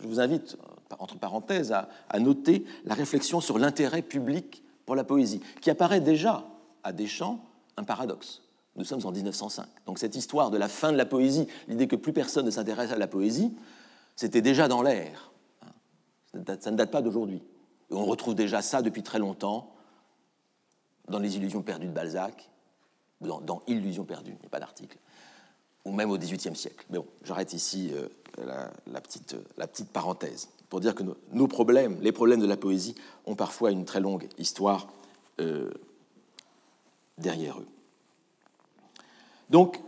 je 0.00 0.08
vous 0.08 0.20
invite 0.20 0.56
entre 0.98 1.16
parenthèses, 1.16 1.72
à, 1.72 2.18
noter 2.18 2.64
la 2.84 2.94
réflexion 2.94 3.40
sur 3.40 3.58
l'intérêt 3.58 4.02
public 4.02 4.62
pour 4.84 4.94
la 4.94 5.04
poésie, 5.04 5.40
qui 5.60 5.70
apparaît 5.70 6.00
déjà 6.00 6.44
à 6.84 6.92
Deschamps 6.92 7.40
un 7.76 7.84
paradoxe. 7.84 8.42
Nous 8.76 8.84
sommes 8.84 9.04
en 9.04 9.12
1905. 9.12 9.66
Donc 9.86 9.98
cette 9.98 10.16
histoire 10.16 10.50
de 10.50 10.58
la 10.58 10.68
fin 10.68 10.92
de 10.92 10.96
la 10.96 11.06
poésie, 11.06 11.46
l'idée 11.68 11.88
que 11.88 11.96
plus 11.96 12.12
personne 12.12 12.46
ne 12.46 12.50
s'intéresse 12.50 12.92
à 12.92 12.98
la 12.98 13.06
poésie, 13.06 13.52
c'était 14.16 14.42
déjà 14.42 14.68
dans 14.68 14.82
l'air. 14.82 15.31
Ça 16.32 16.70
ne 16.70 16.76
date 16.76 16.90
pas 16.90 17.02
d'aujourd'hui. 17.02 17.42
On 17.90 18.04
retrouve 18.04 18.34
déjà 18.34 18.62
ça 18.62 18.82
depuis 18.82 19.02
très 19.02 19.18
longtemps 19.18 19.74
dans 21.08 21.18
Les 21.18 21.36
Illusions 21.36 21.62
perdues 21.62 21.88
de 21.88 21.92
Balzac, 21.92 22.48
dans, 23.20 23.62
Illusions 23.66 24.04
perdues, 24.04 24.32
il 24.32 24.40
n'y 24.40 24.46
a 24.46 24.50
pas 24.50 24.60
d'article, 24.60 24.98
ou 25.84 25.92
même 25.92 26.10
au 26.10 26.18
XVIIIe 26.18 26.56
siècle. 26.56 26.84
Mais 26.90 26.98
bon, 26.98 27.06
j'arrête 27.22 27.52
ici 27.52 27.92
euh, 27.92 28.08
la, 28.86 29.00
petite, 29.00 29.36
la 29.56 29.66
petite 29.66 29.90
parenthèse 29.90 30.48
pour 30.68 30.80
dire 30.80 30.94
que 30.94 31.02
nos, 31.32 31.48
problèmes, 31.48 32.00
les 32.00 32.12
problèmes 32.12 32.40
de 32.40 32.46
la 32.46 32.56
poésie, 32.56 32.94
ont 33.26 33.34
parfois 33.34 33.70
une 33.70 33.84
très 33.84 34.00
longue 34.00 34.26
histoire 34.38 34.88
euh, 35.40 35.70
derrière 37.18 37.58
eux. 37.58 37.68
Donc, 39.50 39.80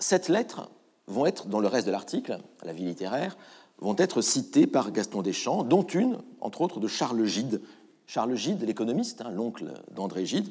cette 0.00 0.28
lettre 0.28 0.68
vont 1.06 1.24
être, 1.26 1.46
dans 1.46 1.60
le 1.60 1.68
reste 1.68 1.86
de 1.86 1.92
l'article, 1.92 2.38
la 2.64 2.72
vie 2.72 2.84
littéraire, 2.84 3.36
vont 3.82 3.96
être 3.98 4.22
citées 4.22 4.66
par 4.66 4.92
Gaston 4.92 5.22
Deschamps, 5.22 5.64
dont 5.64 5.82
une, 5.82 6.18
entre 6.40 6.60
autres, 6.60 6.80
de 6.80 6.86
Charles 6.86 7.24
Gide. 7.24 7.60
Charles 8.06 8.36
Gide, 8.36 8.62
l'économiste, 8.62 9.20
hein, 9.22 9.30
l'oncle 9.30 9.72
d'André 9.90 10.24
Gide, 10.24 10.48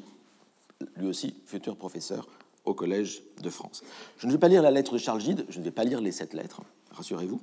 lui 0.96 1.06
aussi 1.06 1.34
futur 1.46 1.76
professeur 1.76 2.28
au 2.64 2.74
Collège 2.74 3.22
de 3.42 3.50
France. 3.50 3.82
Je 4.18 4.26
ne 4.26 4.32
vais 4.32 4.38
pas 4.38 4.48
lire 4.48 4.62
la 4.62 4.70
lettre 4.70 4.92
de 4.92 4.98
Charles 4.98 5.20
Gide, 5.20 5.46
je 5.48 5.58
ne 5.58 5.64
vais 5.64 5.70
pas 5.70 5.84
lire 5.84 6.00
les 6.00 6.12
sept 6.12 6.34
lettres, 6.34 6.60
rassurez-vous. 6.90 7.40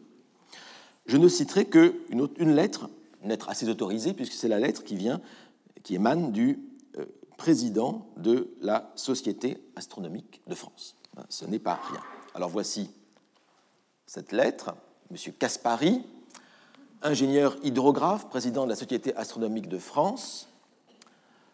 Je 1.07 1.17
ne 1.17 1.27
citerai 1.27 1.65
qu'une 1.65 2.29
une 2.37 2.53
lettre, 2.53 2.89
une 3.23 3.29
lettre 3.29 3.49
assez 3.49 3.67
autorisée, 3.67 4.13
puisque 4.13 4.33
c'est 4.33 4.47
la 4.47 4.59
lettre 4.59 4.83
qui 4.83 4.95
vient, 4.95 5.21
qui 5.83 5.95
émane 5.95 6.31
du 6.31 6.59
euh, 6.97 7.05
président 7.37 8.07
de 8.17 8.53
la 8.61 8.91
Société 8.95 9.57
astronomique 9.75 10.41
de 10.47 10.53
France. 10.53 10.95
Hein, 11.17 11.23
ce 11.29 11.45
n'est 11.45 11.59
pas 11.59 11.79
rien. 11.89 12.01
Alors 12.35 12.49
voici 12.49 12.91
cette 14.05 14.31
lettre, 14.31 14.75
M. 15.11 15.17
Caspari, 15.39 16.01
ingénieur 17.01 17.57
hydrographe, 17.63 18.29
président 18.29 18.65
de 18.65 18.69
la 18.69 18.75
Société 18.75 19.15
astronomique 19.15 19.67
de 19.67 19.79
France, 19.79 20.49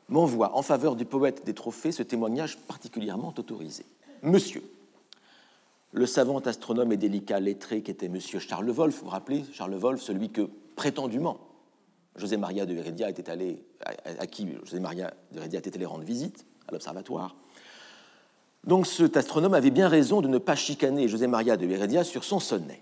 m'envoie 0.10 0.56
en 0.56 0.62
faveur 0.62 0.96
du 0.96 1.06
poète 1.06 1.46
des 1.46 1.54
trophées 1.54 1.92
ce 1.92 2.04
témoignage 2.04 2.58
particulièrement 2.58 3.34
autorisé. 3.38 3.86
Monsieur, 4.22 4.64
le 5.94 6.06
savant 6.06 6.40
astronome 6.40 6.92
et 6.92 6.98
délicat 6.98 7.40
lettré 7.40 7.82
qui 7.82 7.92
était 7.92 8.08
M. 8.08 8.20
Charles 8.20 8.70
Wolff. 8.70 9.00
Vous 9.00 9.06
vous 9.06 9.12
rappelez, 9.12 9.46
Charles 9.54 9.76
Wolff, 9.76 10.02
celui 10.02 10.30
que 10.30 10.50
prétendument 10.76 11.40
José 12.18 12.38
Maria 12.38 12.66
de 12.66 12.76
Heredia 12.76 13.10
était 13.10 13.30
allé, 13.30 13.64
à, 13.86 14.28
qui 14.28 14.48
José 14.64 14.80
Maria 14.80 15.14
de 15.32 15.40
Heredia 15.40 15.60
était 15.60 15.74
allé 15.76 15.86
rendre 15.86 16.04
visite 16.04 16.46
à 16.68 16.72
l'observatoire. 16.72 17.36
Donc 18.66 18.88
cet 18.88 19.16
astronome 19.16 19.54
avait 19.54 19.72
bien 19.72 19.88
raison 19.88 20.22
de 20.22 20.28
ne 20.28 20.38
pas 20.38 20.56
chicaner 20.56 21.08
José 21.08 21.28
Maria 21.28 21.56
de 21.56 21.66
Heredia 21.66 22.04
sur 22.04 22.24
son 22.24 22.40
sonnet. 22.40 22.82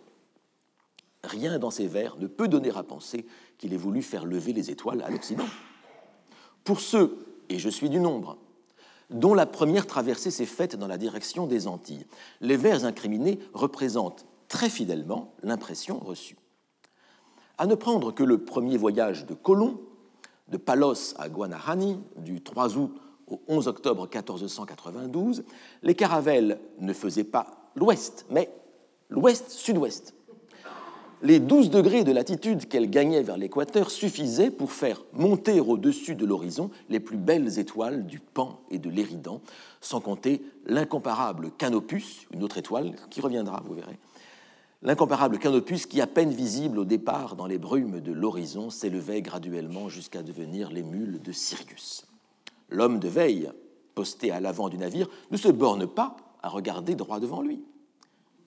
Rien 1.24 1.57
dans 1.57 1.71
ses 1.71 1.88
vers 1.88 2.17
ne 2.17 2.28
peut 2.28 2.47
donner 2.47 2.71
à 2.76 2.84
penser 2.84 3.26
qu'il 3.57 3.74
ait 3.74 3.78
voulu 3.78 4.01
faire 4.01 4.26
lever 4.26 4.53
les 4.53 4.71
étoiles 4.71 5.01
à 5.01 5.09
l'Occident. 5.09 5.45
Pour 6.63 6.80
ceux, 6.80 7.17
et 7.49 7.59
je 7.59 7.69
suis 7.69 7.89
du 7.89 7.99
nombre, 7.99 8.38
dont 9.09 9.34
la 9.34 9.45
première 9.45 9.88
traversée 9.88 10.32
s'est 10.32 10.45
faite 10.45 10.76
dans 10.76 10.88
la 10.88 10.97
direction 10.97 11.47
des 11.47 11.67
Antilles, 11.67 12.05
les 12.41 12.57
vers 12.57 12.86
incriminés 12.86 13.39
représentent 13.53 14.26
très 14.47 14.69
fidèlement 14.69 15.34
l'impression 15.43 15.99
reçue. 15.99 16.38
À 17.57 17.67
ne 17.67 17.76
prendre 17.76 18.11
que 18.11 18.24
le 18.24 18.43
premier 18.43 18.78
voyage 18.78 19.26
de 19.26 19.34
Colomb, 19.34 19.80
de 20.49 20.57
Palos 20.57 21.13
à 21.17 21.30
Guanahani, 21.30 21.99
du 22.17 22.41
3 22.41 22.78
août 22.78 22.95
au 23.28 23.41
11 23.47 23.67
octobre 23.67 24.03
1492, 24.03 25.43
les 25.84 25.95
caravelles 25.95 26.59
ne 26.80 26.93
faisaient 26.93 27.24
pas 27.24 27.71
l'ouest, 27.76 28.26
mais 28.30 28.51
l'ouest-sud-ouest. 29.09 30.13
Les 31.26 31.39
12 31.39 31.69
degrés 31.69 32.03
de 32.03 32.11
latitude 32.11 32.67
qu'elles 32.67 32.89
gagnaient 32.89 33.24
vers 33.24 33.38
l'équateur 33.38 33.91
suffisaient 33.91 34.51
pour 34.51 34.74
faire 34.74 35.01
monter 35.13 35.61
au-dessus 35.61 36.15
de 36.15 36.26
l'horizon 36.26 36.69
les 36.89 36.99
plus 36.99 37.15
belles 37.15 37.59
étoiles 37.59 38.05
du 38.05 38.19
Pan 38.19 38.59
et 38.69 38.78
de 38.78 38.89
l'Éridan, 38.89 39.39
sans 39.80 40.01
compter 40.01 40.41
l'incomparable 40.65 41.51
Canopus, 41.57 42.28
une 42.34 42.43
autre 42.43 42.57
étoile 42.57 42.97
qui 43.09 43.21
reviendra, 43.21 43.63
vous 43.65 43.74
verrez, 43.74 43.97
L'incomparable 44.82 45.39
canopus 45.39 45.86
qui, 45.86 46.01
à 46.01 46.07
peine 46.07 46.32
visible 46.32 46.78
au 46.78 46.84
départ 46.84 47.38
dans 47.38 47.47
les 47.47 47.57
brumes 47.57 48.01
de 48.01 48.11
l'horizon, 48.11 48.69
s'élevait 48.69 49.21
graduellement 49.21 49.88
jusqu'à 49.88 50.24
devenir 50.24 50.71
les 50.71 50.84
mules 50.84 51.21
de 51.21 51.32
Sirius. 51.32 52.05
L'homme 52.67 52.99
de 52.99 53.07
veille, 53.07 53.49
posté 53.95 54.30
à 54.32 54.41
l'avant 54.41 54.67
du 54.67 54.78
navire, 54.78 55.07
ne 55.32 55.38
se 55.38 55.47
borne 55.47 55.88
pas 55.88 56.17
à 56.41 56.49
regarder 56.49 56.95
droit 56.95 57.21
devant 57.21 57.41
lui. 57.41 57.63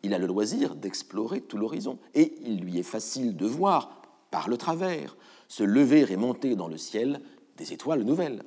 Il 0.06 0.14
a 0.14 0.18
le 0.18 0.28
loisir 0.28 0.76
d'explorer 0.76 1.40
tout 1.40 1.58
l'horizon, 1.58 1.98
et 2.14 2.36
il 2.44 2.60
lui 2.60 2.78
est 2.78 2.84
facile 2.84 3.36
de 3.36 3.44
voir, 3.44 4.02
par 4.30 4.48
le 4.48 4.56
travers, 4.56 5.16
se 5.48 5.64
lever 5.64 6.06
et 6.08 6.16
monter 6.16 6.54
dans 6.54 6.68
le 6.68 6.76
ciel 6.76 7.20
des 7.56 7.72
étoiles 7.72 8.04
nouvelles. 8.04 8.44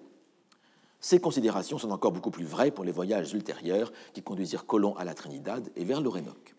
Ces 1.01 1.19
considérations 1.19 1.77
sont 1.77 1.91
encore 1.91 2.13
beaucoup 2.13 2.31
plus 2.31 2.45
vraies 2.45 2.71
pour 2.71 2.85
les 2.85 2.93
voyages 2.93 3.33
ultérieurs 3.33 3.91
qui 4.13 4.21
conduisirent 4.21 4.65
Colomb 4.65 4.95
à 4.95 5.03
la 5.03 5.13
Trinidad 5.13 5.69
et 5.75 5.83
vers 5.83 5.99
l'Orénoque. 5.99 6.55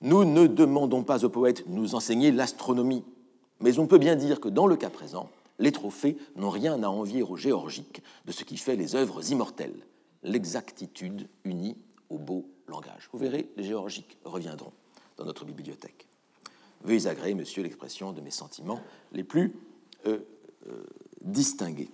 Nous 0.00 0.24
ne 0.24 0.46
demandons 0.46 1.02
pas 1.02 1.26
aux 1.26 1.28
poètes 1.28 1.68
de 1.68 1.74
nous 1.74 1.94
enseigner 1.94 2.32
l'astronomie, 2.32 3.04
mais 3.60 3.78
on 3.78 3.86
peut 3.86 3.98
bien 3.98 4.16
dire 4.16 4.40
que 4.40 4.48
dans 4.48 4.66
le 4.66 4.76
cas 4.76 4.88
présent, 4.88 5.28
les 5.58 5.72
trophées 5.72 6.16
n'ont 6.36 6.48
rien 6.48 6.82
à 6.82 6.88
envier 6.88 7.22
aux 7.22 7.36
géorgiques 7.36 8.02
de 8.24 8.32
ce 8.32 8.44
qui 8.44 8.56
fait 8.56 8.76
les 8.76 8.96
œuvres 8.96 9.30
immortelles, 9.30 9.86
l'exactitude 10.22 11.28
unie 11.44 11.76
au 12.08 12.16
beau 12.16 12.46
Vous 13.12 13.18
verrez, 13.18 13.48
les 13.56 13.64
géorgiques 13.64 14.16
reviendront 14.24 14.72
dans 15.16 15.24
notre 15.24 15.44
bibliothèque. 15.44 16.06
Veuillez 16.82 17.06
agréer, 17.06 17.34
monsieur, 17.34 17.62
l'expression 17.62 18.12
de 18.12 18.20
mes 18.20 18.30
sentiments 18.30 18.80
les 19.12 19.22
plus 19.22 19.54
euh, 20.06 20.18
euh, 20.68 20.84
distingués. 21.20 21.90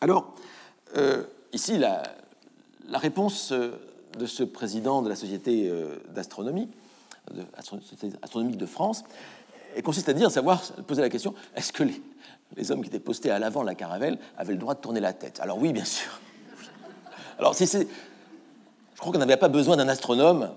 Alors, 0.00 0.34
euh, 0.96 1.24
ici, 1.52 1.78
la, 1.78 2.02
réponse 2.92 3.52
de 3.52 4.26
ce 4.26 4.42
président 4.42 5.02
de 5.02 5.08
la 5.08 5.16
Société 5.16 5.72
d'astronomie 6.08 6.68
astronomique 8.22 8.56
de 8.56 8.66
France, 8.66 9.02
consiste 9.82 10.08
à 10.08 10.12
dire, 10.12 10.30
savoir, 10.30 10.62
poser 10.86 11.02
la 11.02 11.08
question, 11.08 11.34
est-ce 11.54 11.72
que 11.72 11.82
les, 12.56 12.70
hommes 12.70 12.82
qui 12.82 12.88
étaient 12.88 13.00
postés 13.00 13.30
à 13.30 13.38
l'avant 13.38 13.62
de 13.62 13.66
la 13.66 13.74
caravelle 13.74 14.18
avaient 14.38 14.52
le 14.52 14.58
droit 14.58 14.74
de 14.74 14.80
tourner 14.80 15.00
la 15.00 15.12
tête? 15.12 15.40
Alors 15.40 15.58
oui, 15.58 15.72
bien 15.72 15.84
sûr. 15.84 16.20
Alors 17.38 17.54
si 17.54 17.66
c'est... 17.66 17.88
Je 18.96 19.00
crois 19.00 19.12
qu'on 19.12 19.18
n'avait 19.18 19.36
pas 19.36 19.48
besoin 19.48 19.76
d'un 19.76 19.88
astronome. 19.88 20.50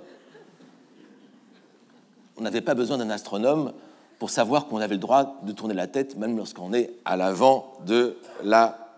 On 2.37 2.41
n'avait 2.41 2.61
pas 2.61 2.73
besoin 2.73 2.97
d'un 2.97 3.09
astronome 3.09 3.73
pour 4.17 4.29
savoir 4.29 4.67
qu'on 4.67 4.77
avait 4.77 4.95
le 4.95 5.01
droit 5.01 5.41
de 5.43 5.51
tourner 5.51 5.73
la 5.73 5.87
tête, 5.87 6.15
même 6.15 6.37
lorsqu'on 6.37 6.71
est 6.71 6.89
à 7.03 7.17
l'avant 7.17 7.73
de 7.85 8.15
la 8.41 8.95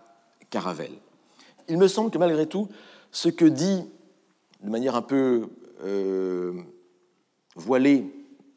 caravelle. 0.48 0.92
Il 1.68 1.76
me 1.76 1.88
semble 1.88 2.12
que 2.12 2.18
malgré 2.18 2.46
tout, 2.46 2.68
ce 3.10 3.28
que 3.28 3.44
dit 3.44 3.82
de 4.62 4.70
manière 4.70 4.94
un 4.94 5.02
peu 5.02 5.48
euh, 5.82 6.52
voilé 7.56 8.06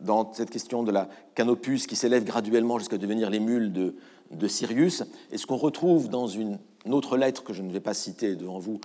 dans 0.01 0.31
cette 0.33 0.51
question 0.51 0.83
de 0.83 0.91
la 0.91 1.09
canopus 1.33 1.87
qui 1.87 1.95
s'élève 1.95 2.25
graduellement 2.25 2.77
jusqu'à 2.77 2.99
devenir 2.99 3.31
les 3.31 3.39
mules 3.39 3.73
de, 3.73 3.95
de 4.29 4.47
Sirius, 4.47 5.03
et 5.31 5.39
ce 5.39 5.47
qu'on 5.47 5.57
retrouve 5.57 6.09
dans 6.09 6.27
une, 6.27 6.59
autre 6.93 7.17
lettre 7.17 7.43
que 7.43 7.53
je 7.53 7.61
ne 7.61 7.71
vais 7.71 7.79
pas 7.79 7.93
citer 7.93 8.35
devant 8.35 8.59
vous, 8.59 8.79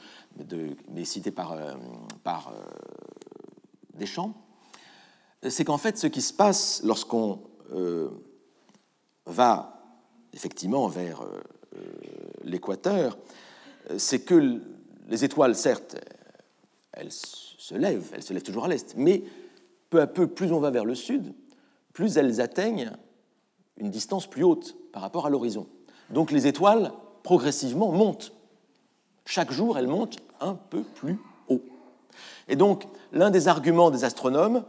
mais 0.88 1.04
citée 1.04 1.30
par, 1.30 1.52
euh, 1.52 1.74
euh, 2.26 2.40
Deschamps, 3.94 4.34
c'est 5.48 5.64
qu'en 5.64 5.78
fait 5.78 5.98
ce 5.98 6.06
qui 6.06 6.22
se 6.22 6.32
passe 6.32 6.82
lorsqu'on 6.84 7.40
euh, 7.72 8.08
va 9.26 9.82
effectivement 10.32 10.88
vers 10.88 11.22
l'équateur, 12.44 13.18
c'est 13.98 14.20
que 14.20 14.60
les 15.08 15.24
étoiles, 15.24 15.56
certes, 15.56 15.96
elles 16.92 17.10
se 17.10 17.74
lèvent, 17.74 18.10
elles 18.14 18.22
se 18.22 18.32
lèvent 18.32 18.42
toujours 18.42 18.64
à 18.64 18.68
l'est, 18.68 18.94
mais 18.96 19.24
peu 19.90 20.00
à 20.00 20.06
peu, 20.06 20.28
plus 20.28 20.52
on 20.52 20.60
va 20.60 20.70
vers 20.70 20.84
le 20.84 20.94
sud, 20.94 21.34
plus 21.92 22.16
elles 22.16 22.40
atteignent 22.40 22.92
une 23.76 23.90
distance 23.90 24.28
plus 24.28 24.44
haute 24.44 24.76
par 24.92 25.02
rapport 25.02 25.26
à 25.26 25.30
l'horizon. 25.30 25.66
Donc 26.10 26.30
les 26.30 26.46
étoiles, 26.46 26.92
progressivement, 27.22 27.92
montent. 27.92 28.32
Chaque 29.24 29.52
jour, 29.52 29.78
elles 29.78 29.86
montent 29.86 30.18
un 30.40 30.54
peu 30.54 30.82
plus 30.82 31.18
haut. 31.48 31.62
Et 32.48 32.56
donc, 32.56 32.86
l'un 33.12 33.30
des 33.30 33.48
arguments 33.48 33.90
des 33.90 34.04
astronomes, 34.04 34.64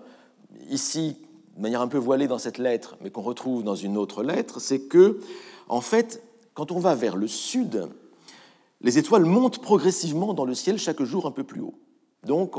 ici, 0.70 1.18
de 1.58 1.62
manière 1.62 1.82
un 1.82 1.88
peu 1.88 1.98
voilée 1.98 2.28
dans 2.28 2.38
cette 2.38 2.58
lettre, 2.58 2.98
mais 3.02 3.10
qu'on 3.10 3.22
retrouve 3.22 3.64
dans 3.64 3.76
une 3.76 3.98
autre 3.98 4.24
lettre, 4.24 4.60
c'est 4.60 4.82
que, 4.82 5.20
en 5.68 5.82
fait, 5.82 6.24
quand 6.54 6.72
on 6.72 6.80
va 6.80 6.96
vers 6.96 7.16
le 7.16 7.28
sud, 7.28 7.88
les 8.82 8.98
étoiles 8.98 9.26
montent 9.26 9.60
progressivement 9.60 10.34
dans 10.34 10.46
le 10.46 10.54
ciel 10.54 10.78
chaque 10.78 11.02
jour 11.04 11.26
un 11.26 11.32
peu 11.32 11.44
plus 11.44 11.62
haut. 11.62 11.76
Donc, 12.24 12.56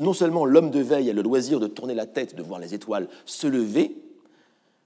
non 0.00 0.12
seulement 0.12 0.44
l'homme 0.44 0.70
de 0.70 0.80
veille 0.80 1.10
a 1.10 1.12
le 1.12 1.22
loisir 1.22 1.60
de 1.60 1.66
tourner 1.66 1.94
la 1.94 2.06
tête, 2.06 2.34
de 2.34 2.42
voir 2.42 2.58
les 2.58 2.74
étoiles 2.74 3.08
se 3.26 3.46
lever, 3.46 3.96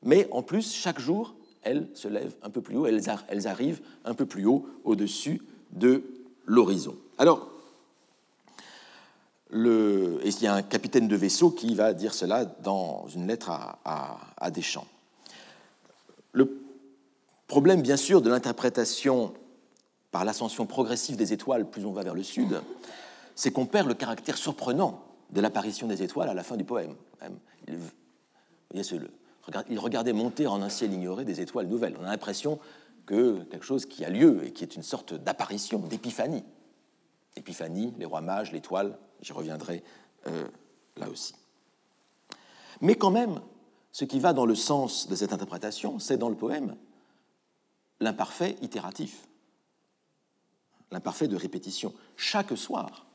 mais 0.02 0.28
en 0.32 0.42
plus, 0.42 0.72
chaque 0.74 0.98
jour, 0.98 1.34
elles 1.62 1.88
se 1.94 2.08
lèvent 2.08 2.34
un 2.42 2.50
peu 2.50 2.60
plus 2.60 2.76
haut, 2.76 2.86
elles, 2.86 3.48
arrivent 3.48 3.80
un 4.04 4.14
peu 4.14 4.26
plus 4.26 4.46
haut 4.46 4.66
au-dessus 4.84 5.42
de 5.72 6.02
l'horizon. 6.46 6.96
Alors, 7.18 7.48
il 9.52 10.42
y 10.42 10.46
a 10.46 10.54
un 10.54 10.62
capitaine 10.62 11.08
de 11.08 11.16
vaisseau 11.16 11.50
qui 11.50 11.74
va 11.74 11.92
dire 11.92 12.14
cela 12.14 12.44
dans 12.44 13.06
une 13.14 13.26
lettre 13.26 13.50
à, 13.84 14.50
Deschamps. 14.50 14.86
Le 16.32 16.58
problème, 17.46 17.82
bien 17.82 17.96
sûr, 17.96 18.22
de 18.22 18.30
l'interprétation 18.30 19.34
par 20.10 20.24
l'ascension 20.24 20.66
progressive 20.66 21.16
des 21.16 21.32
étoiles, 21.32 21.68
plus 21.68 21.84
on 21.84 21.92
va 21.92 22.02
vers 22.02 22.14
le 22.14 22.22
sud, 22.22 22.60
c'est 23.34 23.50
qu'on 23.50 23.66
perd 23.66 23.88
le 23.88 23.94
caractère 23.94 24.36
surprenant 24.36 25.02
de 25.30 25.40
l'apparition 25.40 25.86
des 25.86 26.02
étoiles 26.02 26.28
à 26.28 26.34
la 26.34 26.42
fin 26.42 26.56
du 26.56 26.64
poème. 26.64 26.94
Il, 27.68 27.78
regardait 29.78 30.12
monter 30.12 30.46
en 30.46 30.62
un 30.62 30.68
ciel 30.68 30.92
ignoré 30.92 31.24
des 31.24 31.40
étoiles 31.40 31.66
nouvelles. 31.66 31.96
On 32.00 32.04
a 32.04 32.10
l'impression 32.10 32.58
que 33.06 33.42
quelque 33.44 33.64
chose 33.64 33.86
qui 33.86 34.04
a 34.04 34.10
lieu 34.10 34.44
et 34.44 34.52
qui 34.52 34.62
est 34.62 34.76
une 34.76 34.82
sorte 34.82 35.14
d'apparition, 35.14 35.80
d'épiphanie. 35.80 36.44
Épiphanie, 37.36 37.92
les 37.98 38.04
rois 38.04 38.20
mages, 38.20 38.52
l'étoile, 38.52 38.98
j'y 39.20 39.32
reviendrai 39.32 39.82
euh, 40.26 40.46
là 40.96 41.08
aussi. 41.08 41.34
Mais 42.80 42.94
quand 42.94 43.10
même, 43.10 43.40
ce 43.92 44.04
qui 44.04 44.20
va 44.20 44.32
dans 44.32 44.46
le 44.46 44.54
sens 44.54 45.08
de 45.08 45.14
cette 45.14 45.32
interprétation, 45.32 45.98
c'est 45.98 46.16
dans 46.16 46.28
le 46.28 46.36
poème 46.36 46.76
l'imparfait 48.00 48.56
itératif, 48.60 49.28
l'imparfait 50.90 51.28
de 51.28 51.36
répétition. 51.36 51.94
Chaque 52.16 52.56
soir, 52.56 53.06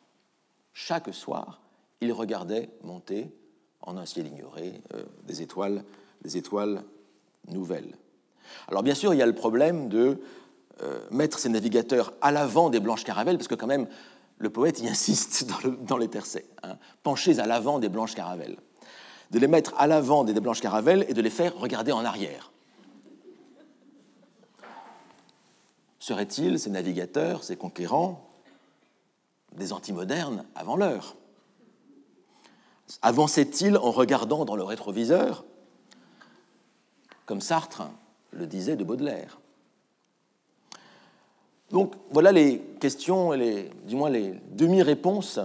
chaque 0.73 1.13
soir, 1.13 1.61
il 2.01 2.11
regardait 2.13 2.69
monter 2.84 3.36
en 3.82 3.97
un 3.97 4.05
ciel 4.05 4.28
ignoré 4.28 4.82
euh, 4.93 5.03
des, 5.23 5.41
étoiles, 5.41 5.84
étoiles 6.36 6.84
nouvelles. 7.47 7.95
Alors 8.67 8.84
bien 8.84 8.95
sûr, 8.95 9.13
il 9.13 9.17
y 9.17 9.21
a 9.21 9.25
le 9.25 9.36
problème 9.36 9.88
de 9.89 10.19
euh, 10.84 10.99
mettre 11.11 11.39
ces 11.39 11.49
navigateurs 11.49 12.13
à 12.21 12.32
l'avant 12.32 12.69
des 12.69 12.80
blanches 12.80 13.03
caravelles, 13.03 13.38
parce 13.38 13.47
que 13.47 13.55
quand 13.55 13.67
même, 13.67 13.88
le 14.38 14.49
poète 14.49 14.80
y 14.80 14.88
insiste 14.88 15.47
dans, 15.82 15.97
les 15.97 16.07
tercets, 16.07 16.45
hein, 16.63 16.78
penchés 17.03 17.39
à 17.39 17.45
l'avant 17.45 17.80
des 17.80 17.89
blanches 17.89 18.15
caravelles, 18.15 18.57
de 19.32 19.39
les 19.39 19.47
mettre 19.47 19.73
à 19.78 19.88
l'avant 19.88 20.23
des 20.23 20.34
blanches 20.39 20.61
caravelles 20.61 21.05
et 21.09 21.13
de 21.13 21.21
les 21.21 21.30
faire 21.30 21.57
regarder 21.57 21.91
en 21.91 22.05
arrière. 22.05 22.51
Seraient-ils, 25.99 26.59
ces 26.59 26.69
navigateurs, 26.69 27.43
ces 27.43 27.57
conquérants, 27.57 28.30
des 29.53 29.73
antimodernes 29.73 30.45
avant 30.55 30.78
l'heure? 30.78 31.15
Avançait-il 33.01 33.78
en 33.78 33.91
regardant 33.91 34.45
dans 34.45 34.55
le 34.55 34.63
rétroviseur 34.63 35.43
Comme 37.28 37.41
Sartre 37.41 37.84
le 38.32 38.47
disait 38.47 38.75
de 38.75 38.84
Baudelaire. 38.84 39.39
Donc 41.69 41.93
voilà 42.09 42.32
les 42.32 42.59
questions, 42.80 43.34
les, 43.34 43.69
du 43.86 43.95
moins 43.95 44.09
les 44.09 44.34
demi-réponses 44.51 45.39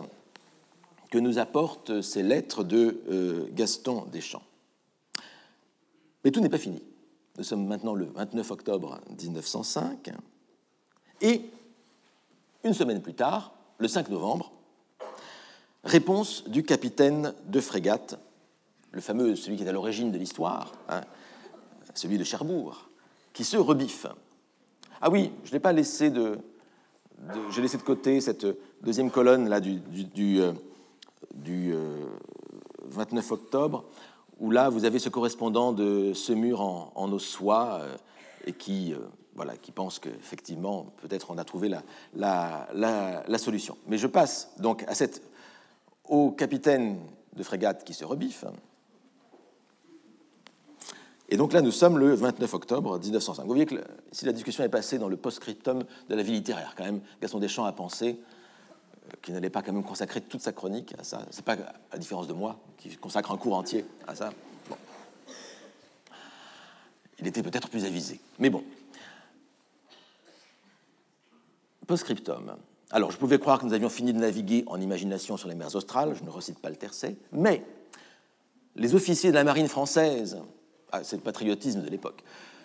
que 1.11 1.19
nous 1.19 1.39
apportent 1.39 2.01
ces 2.01 2.23
lettres 2.23 2.65
de 2.65 3.03
euh, 3.11 3.49
Gaston 3.53 4.07
Deschamps. 4.11 4.45
Mais 6.25 6.31
tout 6.31 6.41
n'est 6.41 6.49
pas 6.49 6.59
fini. 6.59 6.81
Nous 7.37 7.45
sommes 7.45 7.67
maintenant 7.67 7.95
le 7.95 8.07
29 8.07 8.51
octobre 8.53 9.01
1905 9.21 10.13
et 11.21 11.43
une 12.63 12.75
semaine 12.75 13.03
plus 13.03 13.15
tard, 13.15 13.53
le 13.79 13.89
5 13.89 14.09
novembre, 14.09 14.53
réponse 15.83 16.45
du 16.49 16.63
capitaine 16.63 17.35
de 17.47 17.61
frégate, 17.61 18.19
le 18.93 19.01
fameux, 19.01 19.35
celui 19.35 19.57
qui 19.57 19.65
est 19.65 19.69
à 19.69 19.73
l'origine 19.73 20.13
de 20.13 20.19
l'histoire, 20.19 20.73
hein, 20.89 21.01
celui 21.95 22.19
de 22.19 22.25
Cherbourg, 22.25 22.89
qui 23.33 23.45
se 23.45 23.57
rebiffe. 23.57 24.07
Ah 25.01 25.11
oui, 25.11 25.33
je 25.45 25.53
n'ai 25.53 25.61
pas 25.61 25.73
laissé 25.73 26.11
de, 26.11 26.39
laissé 27.57 27.77
de 27.77 27.83
côté 27.83 28.21
cette 28.21 28.47
deuxième 28.83 29.11
colonne 29.11 29.49
là 29.49 29.61
du, 29.61 29.81
du, 29.81 30.41
29 32.85 33.25
euh, 33.25 33.29
euh, 33.31 33.35
octobre, 33.35 33.85
où 34.39 34.51
là 34.51 34.69
vous 34.69 34.85
avez 34.85 34.99
ce 34.99 35.09
correspondant 35.09 35.73
de 35.73 36.13
Semur 36.15 36.61
en, 36.61 36.93
en 36.95 37.13
Ossois 37.13 37.81
euh, 37.81 37.97
et 38.47 38.53
qui, 38.53 38.95
voilà, 39.35 39.57
qui 39.57 39.71
pense 39.71 39.99
qu'effectivement 39.99 40.93
peut-être 41.01 41.31
on 41.31 41.39
a 41.39 41.45
trouvé 41.45 41.69
la, 41.69 41.83
la, 42.15 43.23
la, 43.27 43.39
solution. 43.39 43.77
Mais 43.87 43.99
je 43.99 44.09
passe 44.09 44.51
donc 44.59 44.85
à 44.89 44.95
cette, 44.95 45.23
au 46.09 46.33
capitaine 46.33 46.99
de 47.37 47.43
frégate 47.43 47.85
qui 47.85 47.95
se 47.95 48.05
rebiffe, 48.05 48.45
et 51.33 51.39
donc 51.39 51.55
là, 51.55 51.63
nous 51.63 51.73
sommes 51.73 51.97
le 51.97 52.13
29 52.13 52.53
octobre 52.53 52.99
1905. 52.99 53.45
Vous 53.45 53.49
voyez 53.49 53.65
que 53.65 53.77
si 54.11 54.27
la 54.27 54.33
discussion 54.33 54.65
est 54.65 54.69
passée 54.69 54.99
dans 54.99 55.09
le 55.09 55.17
post-scriptum 55.17 55.83
de 56.11 56.15
la 56.15 56.23
vie 56.23 56.33
littéraire, 56.33 56.75
quand 56.77 56.85
même, 56.85 57.01
Gaston 57.23 57.39
Deschamps 57.39 57.65
a 57.65 57.73
pensé 57.73 58.19
euh, 59.07 59.13
qu'il 59.23 59.33
n'allait 59.33 59.49
pas 59.49 59.63
quand 59.63 59.73
même 59.73 59.83
consacrer 59.83 60.21
toute 60.21 60.43
sa 60.43 60.53
chronique 60.53 60.95
à 60.99 61.05
ça. 61.05 61.25
C'est 61.31 61.43
pas 61.43 61.57
à 61.91 61.97
différence 61.97 62.27
de 62.29 62.35
moi, 62.35 62.59
qui 62.77 62.95
consacre 62.99 63.33
un 63.33 63.39
cours 63.39 63.57
entier 63.57 63.87
à 64.07 64.15
ça. 64.15 64.31
Il 67.19 67.27
était 67.27 67.43
peut-être 67.43 67.71
plus 67.71 67.87
avisé. 67.87 68.21
Mais 68.39 68.51
bon. 68.51 68.63
Post-scriptum. 71.87 72.57
Alors, 72.91 73.11
je 73.11 73.17
pouvais 73.17 73.39
croire 73.39 73.59
que 73.59 73.65
nous 73.65 73.73
avions 73.73 73.89
fini 73.89 74.13
de 74.13 74.19
naviguer 74.19 74.65
en 74.67 74.79
imagination 74.79 75.39
sur 75.39 75.49
les 75.49 75.55
mers 75.55 75.75
australes, 75.75 76.15
je 76.15 76.25
ne 76.25 76.31
recite 76.31 76.59
pas 76.59 76.69
le 76.69 76.77
tercet, 76.77 77.17
mais 77.33 77.65
les 78.77 78.95
officiers 78.95 79.31
de 79.31 79.35
la 79.35 79.45
marine 79.45 79.69
française 79.69 80.37
c'est 81.03 81.17
le 81.17 81.23
patriotisme 81.23 81.83
de 81.83 81.89
l'époque. 81.89 82.23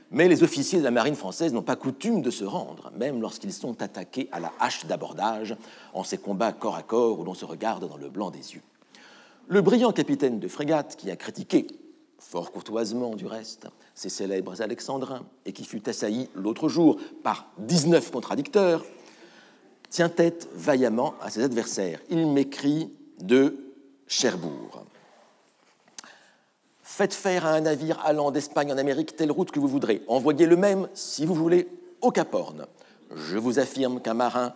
Mais 0.09 0.29
les 0.29 0.43
officiers 0.43 0.79
de 0.79 0.83
la 0.83 0.91
marine 0.91 1.15
française 1.15 1.53
n'ont 1.53 1.61
pas 1.61 1.75
coutume 1.75 2.21
de 2.21 2.31
se 2.31 2.45
rendre, 2.45 2.91
même 2.97 3.19
lorsqu'ils 3.19 3.53
sont 3.53 3.81
attaqués 3.81 4.29
à 4.31 4.39
la 4.39 4.53
hache 4.59 4.85
d'abordage, 4.85 5.55
en 5.93 6.03
ces 6.03 6.17
combats 6.17 6.53
corps 6.53 6.75
à 6.75 6.83
corps 6.83 7.19
où 7.19 7.23
l'on 7.23 7.33
se 7.33 7.43
regarde 7.43 7.87
dans 7.87 7.97
le 7.97 8.09
blanc 8.09 8.31
des 8.31 8.53
yeux. 8.53 8.61
Le 9.47 9.61
brillant 9.61 9.91
capitaine 9.91 10.39
de 10.39 10.47
frégate 10.47 10.95
qui 10.95 11.11
a 11.11 11.17
critiqué, 11.17 11.67
fort 12.19 12.51
courtoisement 12.51 13.15
du 13.15 13.25
reste, 13.25 13.67
ces 13.95 14.09
célèbres 14.09 14.61
alexandrins, 14.61 15.25
et 15.45 15.51
qui 15.51 15.65
fut 15.65 15.87
assailli 15.89 16.29
l'autre 16.35 16.69
jour 16.69 16.97
par 17.23 17.49
19 17.59 18.11
contradicteurs, 18.11 18.85
tient 19.89 20.09
tête 20.09 20.49
vaillamment 20.53 21.15
à 21.21 21.29
ses 21.29 21.43
adversaires. 21.43 21.99
Il 22.09 22.27
m'écrit 22.27 22.91
de 23.19 23.57
Cherbourg. 24.07 24.85
Faites 26.97 27.13
faire 27.13 27.45
à 27.45 27.51
un 27.51 27.61
navire 27.61 27.99
allant 28.03 28.31
d'Espagne 28.31 28.73
en 28.73 28.77
Amérique 28.79 29.15
telle 29.15 29.31
route 29.31 29.51
que 29.51 29.59
vous 29.59 29.67
voudrez. 29.67 30.01
Envoyez 30.07 30.47
le 30.47 30.55
même, 30.55 30.89
si 30.95 31.27
vous 31.27 31.35
voulez, 31.35 31.67
au 32.01 32.09
Cap 32.09 32.33
Horn. 32.33 32.65
Je 33.15 33.37
vous 33.37 33.59
affirme 33.59 34.01
qu'un 34.01 34.15
marin 34.15 34.55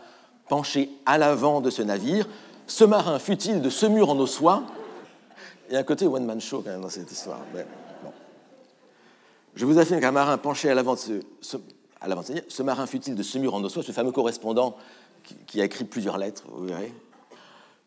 penché 0.50 0.90
à 1.06 1.20
l'avant 1.20 1.62
de 1.62 1.70
ce 1.70 1.84
navire, 1.84 2.28
ce 2.66 2.84
marin 2.84 3.20
fut-il 3.20 3.62
de 3.62 3.70
ce 3.70 3.86
mur 3.86 4.10
en 4.10 4.18
ossois 4.18 4.64
Il 5.70 5.74
y 5.74 5.76
a 5.76 5.82
un 5.82 5.84
côté 5.84 6.08
one-man 6.08 6.42
show 6.42 6.64
quand 6.66 6.72
même 6.72 6.82
dans 6.82 6.90
cette 6.90 7.12
histoire. 7.12 7.42
Je 9.54 9.64
vous 9.64 9.78
affirme 9.78 10.02
qu'un 10.02 10.12
marin 10.12 10.40
penché 10.40 10.68
à 10.68 10.74
l'avant 10.74 10.96
de 10.96 11.22
ce, 11.42 11.58
à 12.02 12.08
l'avant 12.08 12.24
ce 12.24 12.64
marin 12.64 12.88
fut-il 12.88 13.14
de 13.14 13.22
ce 13.22 13.38
mur 13.38 13.54
en 13.54 13.64
ossois, 13.64 13.84
ce 13.84 13.92
fameux 13.92 14.12
correspondant 14.12 14.76
qui, 15.24 15.36
qui 15.46 15.62
a 15.62 15.66
écrit 15.66 15.84
plusieurs 15.84 16.18
lettres, 16.18 16.46
vous 16.52 16.66
verrez, 16.66 16.92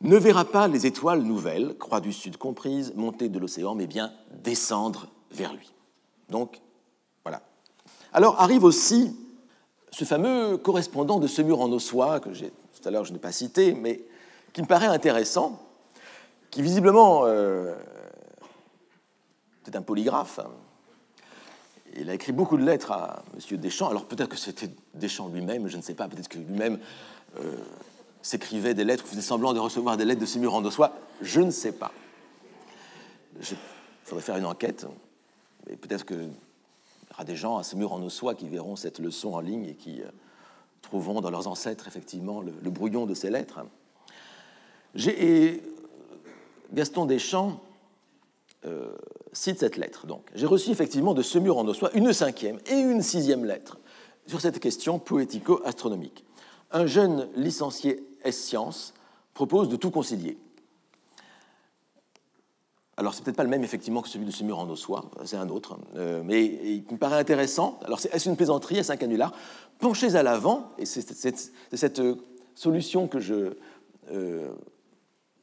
ne 0.04 0.16
verra 0.16 0.44
pas 0.44 0.68
les 0.68 0.86
étoiles 0.86 1.22
nouvelles, 1.22 1.76
croix 1.78 2.00
du 2.00 2.12
Sud 2.12 2.36
comprises, 2.36 2.92
monter 2.94 3.28
de 3.28 3.38
l'océan, 3.38 3.74
mais 3.74 3.86
bien 3.86 4.12
descendre 4.42 5.08
vers 5.32 5.52
lui. 5.54 5.72
Donc, 6.28 6.60
voilà. 7.24 7.42
Alors 8.12 8.40
arrive 8.40 8.64
aussi 8.64 9.16
ce 9.90 10.04
fameux 10.04 10.58
correspondant 10.58 11.18
de 11.18 11.26
ce 11.26 11.40
mur 11.42 11.60
en 11.60 11.72
ossois, 11.72 12.20
que 12.20 12.28
tout 12.28 12.88
à 12.88 12.90
l'heure 12.90 13.04
je 13.04 13.12
n'ai 13.12 13.18
pas 13.18 13.32
cité, 13.32 13.72
mais 13.72 14.02
qui 14.52 14.60
me 14.60 14.66
paraît 14.66 14.86
intéressant, 14.86 15.60
qui 16.50 16.62
visiblement 16.62 17.22
euh, 17.24 17.74
est 19.66 19.74
un 19.74 19.82
polygraphe. 19.82 20.40
Il 21.96 22.10
a 22.10 22.14
écrit 22.14 22.32
beaucoup 22.32 22.56
de 22.56 22.64
lettres 22.64 22.92
à 22.92 23.22
M. 23.34 23.56
Deschamps. 23.58 23.88
Alors 23.88 24.04
peut-être 24.04 24.28
que 24.28 24.36
c'était 24.36 24.70
Deschamps 24.94 25.28
lui-même, 25.28 25.68
je 25.68 25.76
ne 25.76 25.82
sais 25.82 25.94
pas, 25.94 26.08
peut-être 26.08 26.28
que 26.28 26.38
lui-même 26.38 26.78
euh, 27.38 27.56
s'écrivait 28.24 28.72
des 28.72 28.84
lettres, 28.84 29.06
faisait 29.06 29.20
semblant 29.20 29.52
de 29.52 29.60
recevoir 29.60 29.98
des 29.98 30.06
lettres 30.06 30.22
de 30.22 30.26
Sémur 30.26 30.54
en 30.54 30.70
soi, 30.70 30.94
je 31.20 31.42
ne 31.42 31.50
sais 31.50 31.72
pas. 31.72 31.92
Il 33.38 33.56
faudrait 34.04 34.24
faire 34.24 34.36
une 34.36 34.46
enquête, 34.46 34.86
et 35.68 35.76
peut-être 35.76 36.06
qu'il 36.06 36.16
y 36.16 37.12
aura 37.12 37.24
des 37.24 37.36
gens 37.36 37.58
à 37.58 37.62
Sémur 37.62 37.92
en 37.92 38.08
soi 38.08 38.34
qui 38.34 38.48
verront 38.48 38.76
cette 38.76 38.98
leçon 38.98 39.34
en 39.34 39.40
ligne 39.40 39.66
et 39.66 39.74
qui 39.74 40.00
euh, 40.00 40.06
trouveront 40.80 41.20
dans 41.20 41.30
leurs 41.30 41.48
ancêtres 41.48 41.86
effectivement 41.86 42.40
le, 42.40 42.70
brouillon 42.70 43.04
de 43.04 43.12
ces 43.12 43.28
lettres. 43.28 43.60
Et 44.96 45.62
Gaston 46.72 47.04
Deschamps 47.04 47.60
euh, 48.64 48.94
cite 49.34 49.58
cette 49.60 49.76
lettre. 49.76 50.06
Donc, 50.06 50.30
j'ai 50.34 50.46
reçu 50.46 50.70
effectivement 50.70 51.12
de 51.12 51.22
Semur 51.22 51.58
en 51.58 51.68
Ossois 51.68 51.90
une 51.92 52.14
cinquième 52.14 52.58
et 52.66 52.78
une 52.78 53.02
sixième 53.02 53.44
lettre 53.44 53.78
sur 54.26 54.40
cette 54.40 54.60
question 54.60 54.98
poético-astronomique. 54.98 56.24
Un 56.74 56.86
jeune 56.86 57.28
licencié 57.36 58.04
S-Sciences 58.24 58.94
propose 59.32 59.68
de 59.68 59.76
tout 59.76 59.92
concilier. 59.92 60.36
Alors, 62.96 63.14
c'est 63.14 63.24
peut-être 63.24 63.36
pas 63.36 63.44
le 63.44 63.48
même, 63.48 63.64
effectivement, 63.64 64.02
que 64.02 64.08
celui 64.08 64.26
de 64.26 64.32
ce 64.32 64.44
mur 64.44 64.58
en 64.58 64.68
ossois, 64.68 65.04
c'est 65.24 65.36
un 65.36 65.48
autre, 65.48 65.78
euh, 65.96 66.22
mais 66.24 66.44
il 66.44 66.84
me 66.90 66.96
paraît 66.96 67.18
intéressant. 67.18 67.78
Alors, 67.84 68.00
est-ce 68.12 68.28
une 68.28 68.36
plaisanterie, 68.36 68.76
est-ce 68.76 68.92
un 68.92 68.96
canular 68.96 69.32
Penchez 69.78 70.16
à 70.16 70.22
l'avant, 70.22 70.72
et 70.78 70.84
c'est 70.84 71.02
cette 71.72 71.98
euh, 72.00 72.16
solution 72.54 73.08
que 73.08 73.18
je 73.18 73.54
euh, 74.10 74.52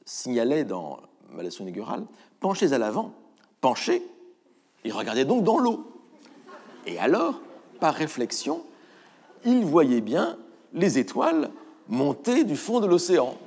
signalais 0.06 0.66
dans 0.66 1.00
ma 1.32 1.44
leçon 1.44 1.64
inaugurale. 1.64 2.04
Penchez 2.40 2.74
à 2.74 2.78
l'avant, 2.78 3.14
penchez, 3.62 4.02
et 4.84 4.92
regardez 4.92 5.26
donc 5.26 5.44
dans 5.44 5.58
l'eau. 5.58 5.92
Et 6.86 7.00
alors, 7.00 7.40
par 7.80 7.94
réflexion, 7.94 8.64
il 9.46 9.66
voyait 9.66 10.02
bien 10.02 10.38
les 10.74 11.00
étoiles 11.00 11.50
monter 11.88 12.44
du 12.44 12.56
fond 12.56 12.80
de 12.80 12.88
l'océan. 12.88 13.38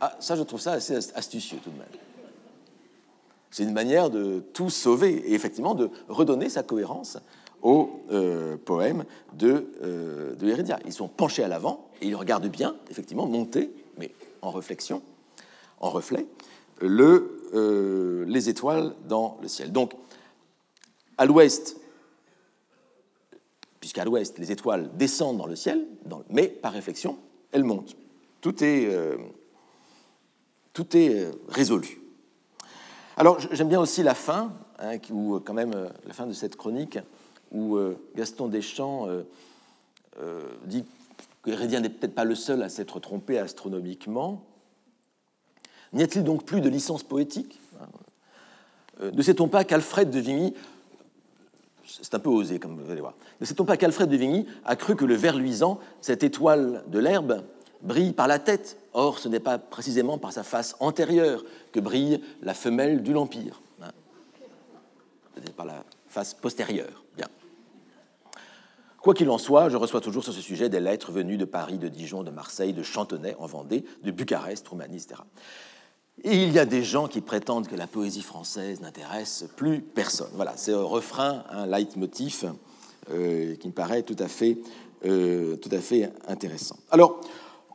Ah, 0.00 0.16
ça, 0.18 0.34
je 0.34 0.42
trouve 0.42 0.60
ça 0.60 0.72
assez 0.72 0.96
astucieux 1.14 1.58
tout 1.62 1.70
de 1.70 1.78
même. 1.78 1.86
C'est 3.50 3.64
une 3.64 3.72
manière 3.72 4.10
de 4.10 4.40
tout 4.52 4.70
sauver 4.70 5.12
et 5.26 5.34
effectivement 5.34 5.74
de 5.74 5.90
redonner 6.08 6.48
sa 6.48 6.62
cohérence 6.62 7.18
au 7.62 8.00
euh, 8.10 8.56
poème 8.56 9.04
de, 9.34 9.66
euh, 9.82 10.34
de 10.34 10.48
Hérédia. 10.48 10.78
Ils 10.86 10.92
sont 10.92 11.08
penchés 11.08 11.42
à 11.42 11.48
l'avant 11.48 11.88
et 12.00 12.06
ils 12.06 12.14
regardent 12.14 12.48
bien, 12.48 12.76
effectivement, 12.90 13.26
monter, 13.26 13.70
mais 13.98 14.12
en 14.40 14.50
réflexion, 14.50 15.02
en 15.80 15.90
reflet, 15.90 16.26
le, 16.80 17.50
euh, 17.54 18.24
les 18.26 18.48
étoiles 18.48 18.94
dans 19.08 19.36
le 19.42 19.48
ciel. 19.48 19.72
Donc, 19.72 19.92
à 21.18 21.26
l'ouest, 21.26 21.76
puisqu'à 23.80 24.04
l'ouest, 24.04 24.38
les 24.38 24.52
étoiles 24.52 24.90
descendent 24.96 25.38
dans 25.38 25.46
le 25.46 25.56
ciel, 25.56 25.86
mais 26.28 26.48
par 26.48 26.72
réflexion, 26.72 27.18
elles 27.50 27.64
montent. 27.64 27.96
Tout 28.42 28.62
est, 28.62 28.86
euh, 28.86 29.16
euh, 30.94 31.32
résolu. 31.48 32.00
Alors, 33.16 33.38
j'aime 33.50 33.68
bien 33.68 33.80
aussi 33.80 34.02
la 34.02 34.14
fin, 34.14 34.54
hein, 34.78 34.98
euh, 35.10 35.40
quand 35.40 35.54
même 35.54 35.74
la 36.06 36.12
fin 36.12 36.26
de 36.26 36.32
cette 36.32 36.56
chronique, 36.56 36.98
où 37.52 37.76
Gaston 38.14 38.46
Deschamps 38.46 39.08
dit 40.66 40.84
que 41.42 41.50
Hérédien 41.50 41.80
n'est 41.80 41.88
peut-être 41.88 42.14
pas 42.14 42.24
le 42.24 42.36
seul 42.36 42.62
à 42.62 42.68
s'être 42.68 43.00
trompé 43.00 43.38
astronomiquement. 43.38 44.44
N'y 45.92 46.04
a-t-il 46.04 46.22
donc 46.22 46.44
plus 46.44 46.60
de 46.60 46.68
licence 46.68 47.02
poétique? 47.02 47.60
Ne 49.02 49.20
sait-on 49.20 49.48
pas 49.48 49.64
qu'Alfred 49.64 50.10
de 50.10 50.20
Vigny 50.20 50.54
c'est 52.02 52.14
un 52.14 52.18
peu 52.18 52.30
osé, 52.30 52.58
comme 52.58 52.80
vous 52.80 52.90
allez 52.90 53.00
voir. 53.00 53.14
Ne 53.40 53.46
sait-on 53.46 53.64
pas 53.64 53.76
qu'Alfred 53.76 54.08
de 54.08 54.16
Vigny 54.16 54.46
a 54.64 54.76
cru 54.76 54.96
que 54.96 55.04
le 55.04 55.14
ver 55.14 55.36
luisant, 55.36 55.80
cette 56.00 56.22
étoile 56.22 56.84
de 56.88 56.98
l'herbe, 56.98 57.42
brille 57.82 58.12
par 58.12 58.28
la 58.28 58.38
tête? 58.38 58.78
Or, 58.92 59.18
ce 59.18 59.28
n'est 59.28 59.40
pas 59.40 59.58
précisément 59.58 60.18
par 60.18 60.32
sa 60.32 60.42
face 60.42 60.76
antérieure 60.80 61.44
que 61.72 61.80
brille 61.80 62.20
la 62.42 62.54
femelle 62.54 63.02
du 63.02 63.12
l'Empire. 63.12 63.60
Hein? 63.82 63.90
C'est 65.34 65.54
par 65.54 65.66
la 65.66 65.84
face 66.08 66.34
postérieure. 66.34 67.04
Bien. 67.16 67.28
Quoi 69.00 69.14
qu'il 69.14 69.30
en 69.30 69.38
soit, 69.38 69.68
je 69.70 69.76
reçois 69.76 70.00
toujours 70.00 70.24
sur 70.24 70.32
ce 70.32 70.40
sujet 70.40 70.68
des 70.68 70.80
lettres 70.80 71.12
venues 71.12 71.38
de 71.38 71.46
Paris, 71.46 71.78
de 71.78 71.88
Dijon, 71.88 72.22
de 72.22 72.30
Marseille, 72.30 72.72
de 72.72 72.82
Chantenay 72.82 73.34
en 73.38 73.46
Vendée, 73.46 73.84
de 74.02 74.10
Bucarest, 74.10 74.66
Roumanie, 74.68 74.96
etc. 74.96 75.22
Et 76.22 76.42
il 76.42 76.52
y 76.52 76.58
a 76.58 76.66
des 76.66 76.84
gens 76.84 77.08
qui 77.08 77.22
prétendent 77.22 77.66
que 77.66 77.76
la 77.76 77.86
poésie 77.86 78.22
française 78.22 78.80
n'intéresse 78.82 79.46
plus 79.56 79.80
personne. 79.80 80.28
Voilà, 80.34 80.52
c'est 80.56 80.72
un 80.72 80.82
refrain, 80.82 81.44
un 81.50 81.66
leitmotiv 81.66 82.52
euh, 83.10 83.56
qui 83.56 83.68
me 83.68 83.72
paraît 83.72 84.02
tout 84.02 84.16
à 84.18 84.28
fait, 84.28 84.58
euh, 85.06 85.56
tout 85.56 85.70
à 85.72 85.78
fait 85.78 86.12
intéressant. 86.28 86.76
Alors, 86.90 87.20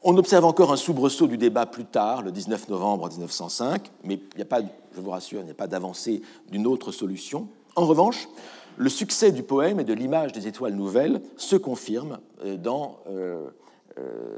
on 0.03 0.15
observe 0.17 0.45
encore 0.45 0.71
un 0.71 0.77
soubresaut 0.77 1.25
du 1.25 1.39
débat 1.39 1.65
plus 1.65 1.85
tard, 1.85 2.21
le 2.21 2.31
19 2.31 2.69
novembre 2.69 3.09
1905, 3.09 3.89
mais 4.03 4.19
il 4.33 4.35
n'y 4.35 4.43
a 4.43 4.45
pas, 4.45 4.61
je 4.95 5.01
vous 5.01 5.09
rassure, 5.09 5.39
il 5.39 5.45
n'y 5.45 5.51
a 5.51 5.55
pas 5.55 5.65
d'avancée 5.65 6.21
d'une 6.51 6.67
autre 6.67 6.91
solution. 6.91 7.47
En 7.75 7.87
revanche, 7.87 8.29
le 8.77 8.89
succès 8.89 9.31
du 9.31 9.41
poème 9.41 9.79
et 9.79 9.83
de 9.83 9.93
l'image 9.93 10.33
des 10.33 10.47
étoiles 10.47 10.75
nouvelles 10.75 11.21
se 11.35 11.55
confirme 11.55 12.19
euh, 12.43 12.57
dans 12.57 12.99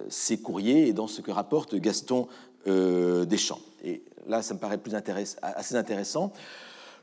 ces 0.08 0.38
courriers 0.38 0.88
et 0.88 0.94
dans 0.94 1.08
ce 1.08 1.22
que 1.22 1.32
rapporte 1.32 1.74
Gaston 1.74 2.28
Deschamps. 2.68 3.58
Et 3.84 4.02
là, 4.28 4.42
ça 4.42 4.54
me 4.54 4.60
paraît 4.60 4.78
plus 4.78 4.94
assez 4.96 5.76
intéressant. 5.76 6.32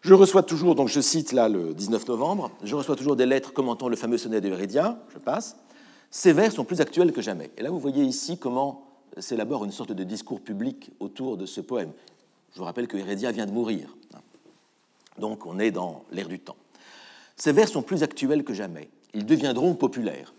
Je 0.03 0.13
reçois 0.13 0.43
toujours, 0.43 0.75
donc 0.75 0.89
je 0.89 1.01
cite 1.01 1.33
là 1.33 1.49
le 1.49 1.73
19 1.73 2.07
novembre, 2.09 2.51
je 2.63 2.75
reçois 2.77 2.95
toujours 2.95 3.17
des 3.17 3.25
lettres 3.25 3.55
commentant 3.55 3.89
le 3.89 3.97
fameux 3.97 4.19
sonnet 4.19 4.43
de 4.43 4.55
je 4.55 5.19
passe. 5.19 5.57
Ces 6.11 6.33
vers 6.33 6.53
sont 6.53 6.65
plus 6.65 6.81
actuels 6.81 7.13
que 7.13 7.23
jamais. 7.23 7.51
Et 7.57 7.63
là, 7.63 7.71
vous 7.71 7.79
voyez 7.79 8.05
ici 8.05 8.37
comment 8.37 8.87
s'élabore 9.19 9.65
une 9.65 9.73
sorte 9.73 9.93
de 9.93 10.05
discours 10.05 10.41
public 10.41 10.91
autour 11.01 11.37
de 11.37 11.47
ce 11.47 11.61
poème. 11.61 11.91
Je 12.53 12.59
vous 12.59 12.65
rappelle 12.65 12.87
que 12.87 12.97
Heredia 12.97 13.33
vient 13.33 13.47
de 13.47 13.53
mourir. 13.53 13.97
Donc 15.19 15.47
on 15.47 15.59
est 15.59 15.71
dans 15.71 16.05
l'ère 16.13 16.29
du 16.29 16.39
temps. 16.39 16.57
Ces 17.37 17.53
vers 17.53 17.69
sont 17.69 17.83
plus 17.83 18.03
actuels 18.03 18.45
que 18.45 18.55
jamais. 18.55 18.89
Ils 19.13 19.27
deviendront 19.27 19.75
populaires. 19.75 20.35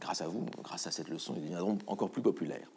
Grâce 0.00 0.22
à 0.22 0.28
vous, 0.28 0.46
grâce 0.62 0.86
à 0.86 0.90
cette 0.90 1.08
leçon, 1.08 1.34
ils 1.36 1.42
deviendront 1.42 1.78
encore 1.86 2.10
plus 2.10 2.22
populaires. 2.22 2.68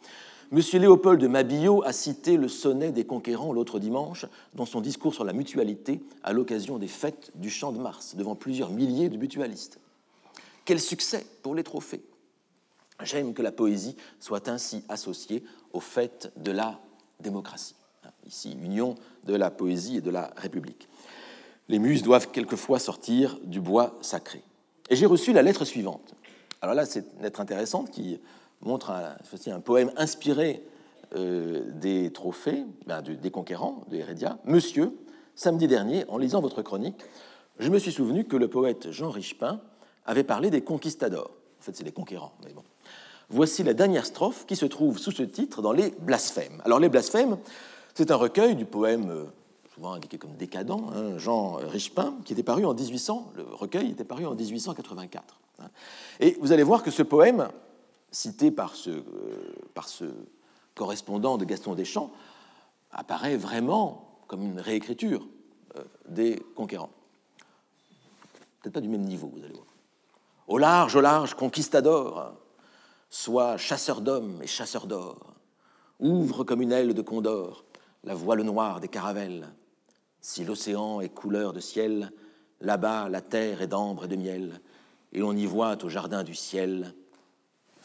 Monsieur 0.52 0.78
Léopold 0.78 1.18
de 1.18 1.28
Mabillot 1.28 1.82
a 1.82 1.94
cité 1.94 2.36
le 2.36 2.46
sonnet 2.46 2.92
des 2.92 3.06
conquérants 3.06 3.54
l'autre 3.54 3.78
dimanche 3.78 4.26
dans 4.52 4.66
son 4.66 4.82
discours 4.82 5.14
sur 5.14 5.24
la 5.24 5.32
mutualité 5.32 6.02
à 6.22 6.34
l'occasion 6.34 6.76
des 6.76 6.88
fêtes 6.88 7.30
du 7.34 7.48
Champ 7.48 7.72
de 7.72 7.78
Mars 7.78 8.16
devant 8.16 8.34
plusieurs 8.34 8.68
milliers 8.68 9.08
de 9.08 9.16
mutualistes. 9.16 9.80
Quel 10.66 10.78
succès 10.78 11.24
pour 11.42 11.54
les 11.54 11.64
trophées 11.64 12.02
J'aime 13.02 13.32
que 13.32 13.40
la 13.40 13.50
poésie 13.50 13.96
soit 14.20 14.46
ainsi 14.46 14.84
associée 14.90 15.42
aux 15.72 15.80
fêtes 15.80 16.30
de 16.36 16.50
la 16.50 16.78
démocratie. 17.18 17.74
Ici, 18.26 18.54
union 18.62 18.94
de 19.24 19.34
la 19.34 19.50
poésie 19.50 19.96
et 19.96 20.00
de 20.02 20.10
la 20.10 20.34
République. 20.36 20.86
Les 21.68 21.78
muses 21.78 22.02
doivent 22.02 22.30
quelquefois 22.30 22.78
sortir 22.78 23.38
du 23.42 23.62
bois 23.62 23.94
sacré. 24.02 24.42
Et 24.90 24.96
j'ai 24.96 25.06
reçu 25.06 25.32
la 25.32 25.40
lettre 25.40 25.64
suivante. 25.64 26.14
Alors 26.60 26.74
là, 26.74 26.84
c'est 26.84 27.06
une 27.16 27.22
lettre 27.22 27.40
intéressante 27.40 27.90
qui 27.90 28.20
montre 28.62 28.90
un, 28.90 29.60
poème 29.60 29.92
inspiré 29.96 30.64
euh, 31.14 31.62
des 31.72 32.12
trophées, 32.12 32.64
ben, 32.86 33.02
des 33.02 33.30
conquérants 33.30 33.84
de 33.90 33.96
Hérédia. 33.96 34.38
Monsieur, 34.44 34.96
samedi 35.34 35.66
dernier, 35.66 36.04
en 36.08 36.18
lisant 36.18 36.40
votre 36.40 36.62
chronique, 36.62 37.00
je 37.58 37.70
me 37.70 37.78
suis 37.78 37.92
souvenu 37.92 38.24
que 38.24 38.36
le 38.36 38.48
poète 38.48 38.90
Jean 38.90 39.10
Richepin 39.10 39.60
avait 40.06 40.24
parlé 40.24 40.50
des 40.50 40.62
conquistadors. 40.62 41.30
En 41.60 41.64
fait, 41.64 41.76
c'est 41.76 41.84
les 41.84 41.92
conquérants. 41.92 42.32
Voici 43.30 43.62
la 43.62 43.74
dernière 43.74 44.06
strophe 44.06 44.46
qui 44.46 44.56
se 44.56 44.66
trouve 44.66 44.98
sous 44.98 45.12
ce 45.12 45.22
titre 45.22 45.62
dans 45.62 45.72
les 45.72 45.90
blasphèmes. 46.00 46.60
Alors, 46.64 46.80
les 46.80 46.88
blasphèmes, 46.88 47.38
c'est 47.94 48.10
un 48.10 48.16
recueil 48.16 48.56
du 48.56 48.64
poème 48.64 49.10
euh, 49.10 49.24
souvent 49.74 49.92
indiqué 49.92 50.18
comme 50.18 50.34
décadent, 50.36 50.70
hein, 50.70 51.18
Jean 51.18 51.52
Richepin, 51.52 52.14
qui 52.24 52.32
était 52.32 52.42
paru 52.42 52.64
en 52.64 52.74
1800. 52.74 53.32
Le 53.36 53.44
recueil 53.44 53.90
était 53.90 54.04
paru 54.04 54.26
en 54.26 54.34
1884. 54.34 55.40
Hein. 55.60 55.64
Et 56.20 56.36
vous 56.40 56.52
allez 56.52 56.62
voir 56.62 56.82
que 56.82 56.90
ce 56.90 57.02
poème 57.02 57.48
cité 58.12 58.50
par 58.50 58.76
ce, 58.76 58.90
euh, 58.90 59.02
par 59.74 59.88
ce 59.88 60.04
correspondant 60.74 61.38
de 61.38 61.44
Gaston 61.44 61.74
Deschamps, 61.74 62.12
apparaît 62.92 63.36
vraiment 63.36 64.20
comme 64.28 64.42
une 64.42 64.60
réécriture 64.60 65.26
euh, 65.76 65.82
des 66.08 66.40
conquérants. 66.54 66.90
Peut-être 68.60 68.74
pas 68.74 68.80
du 68.80 68.88
même 68.88 69.02
niveau, 69.02 69.32
vous 69.34 69.42
allez 69.42 69.54
voir. 69.54 69.66
Au 70.46 70.58
large, 70.58 70.94
au 70.94 71.00
large, 71.00 71.34
conquistador, 71.34 72.34
sois 73.10 73.56
chasseur 73.56 74.00
d'hommes 74.00 74.40
et 74.42 74.46
chasseur 74.46 74.86
d'or, 74.86 75.34
ouvre 75.98 76.44
comme 76.44 76.62
une 76.62 76.72
aile 76.72 76.94
de 76.94 77.02
condor 77.02 77.64
la 78.04 78.14
voile 78.14 78.42
noire 78.42 78.80
des 78.80 78.88
caravelles. 78.88 79.48
Si 80.20 80.44
l'océan 80.44 81.00
est 81.00 81.08
couleur 81.08 81.52
de 81.52 81.60
ciel, 81.60 82.12
là-bas 82.60 83.08
la 83.08 83.20
terre 83.20 83.62
est 83.62 83.68
d'ambre 83.68 84.04
et 84.04 84.08
de 84.08 84.16
miel, 84.16 84.60
et 85.12 85.20
l'on 85.20 85.36
y 85.36 85.46
voit 85.46 85.82
au 85.84 85.88
jardin 85.88 86.24
du 86.24 86.34
ciel 86.34 86.94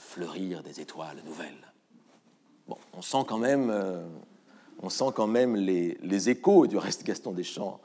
fleurir 0.07 0.63
des 0.63 0.79
étoiles 0.79 1.17
nouvelles. 1.25 1.73
Bon, 2.67 2.77
on 2.93 3.01
sent 3.01 3.25
quand 3.27 3.37
même, 3.37 3.69
euh, 3.69 4.05
on 4.81 4.89
sent 4.89 5.11
quand 5.13 5.27
même 5.27 5.55
les, 5.55 5.97
les, 6.01 6.29
échos 6.29 6.67
du 6.67 6.77
reste 6.77 7.03
Gaston 7.03 7.31
Deschamps 7.31 7.79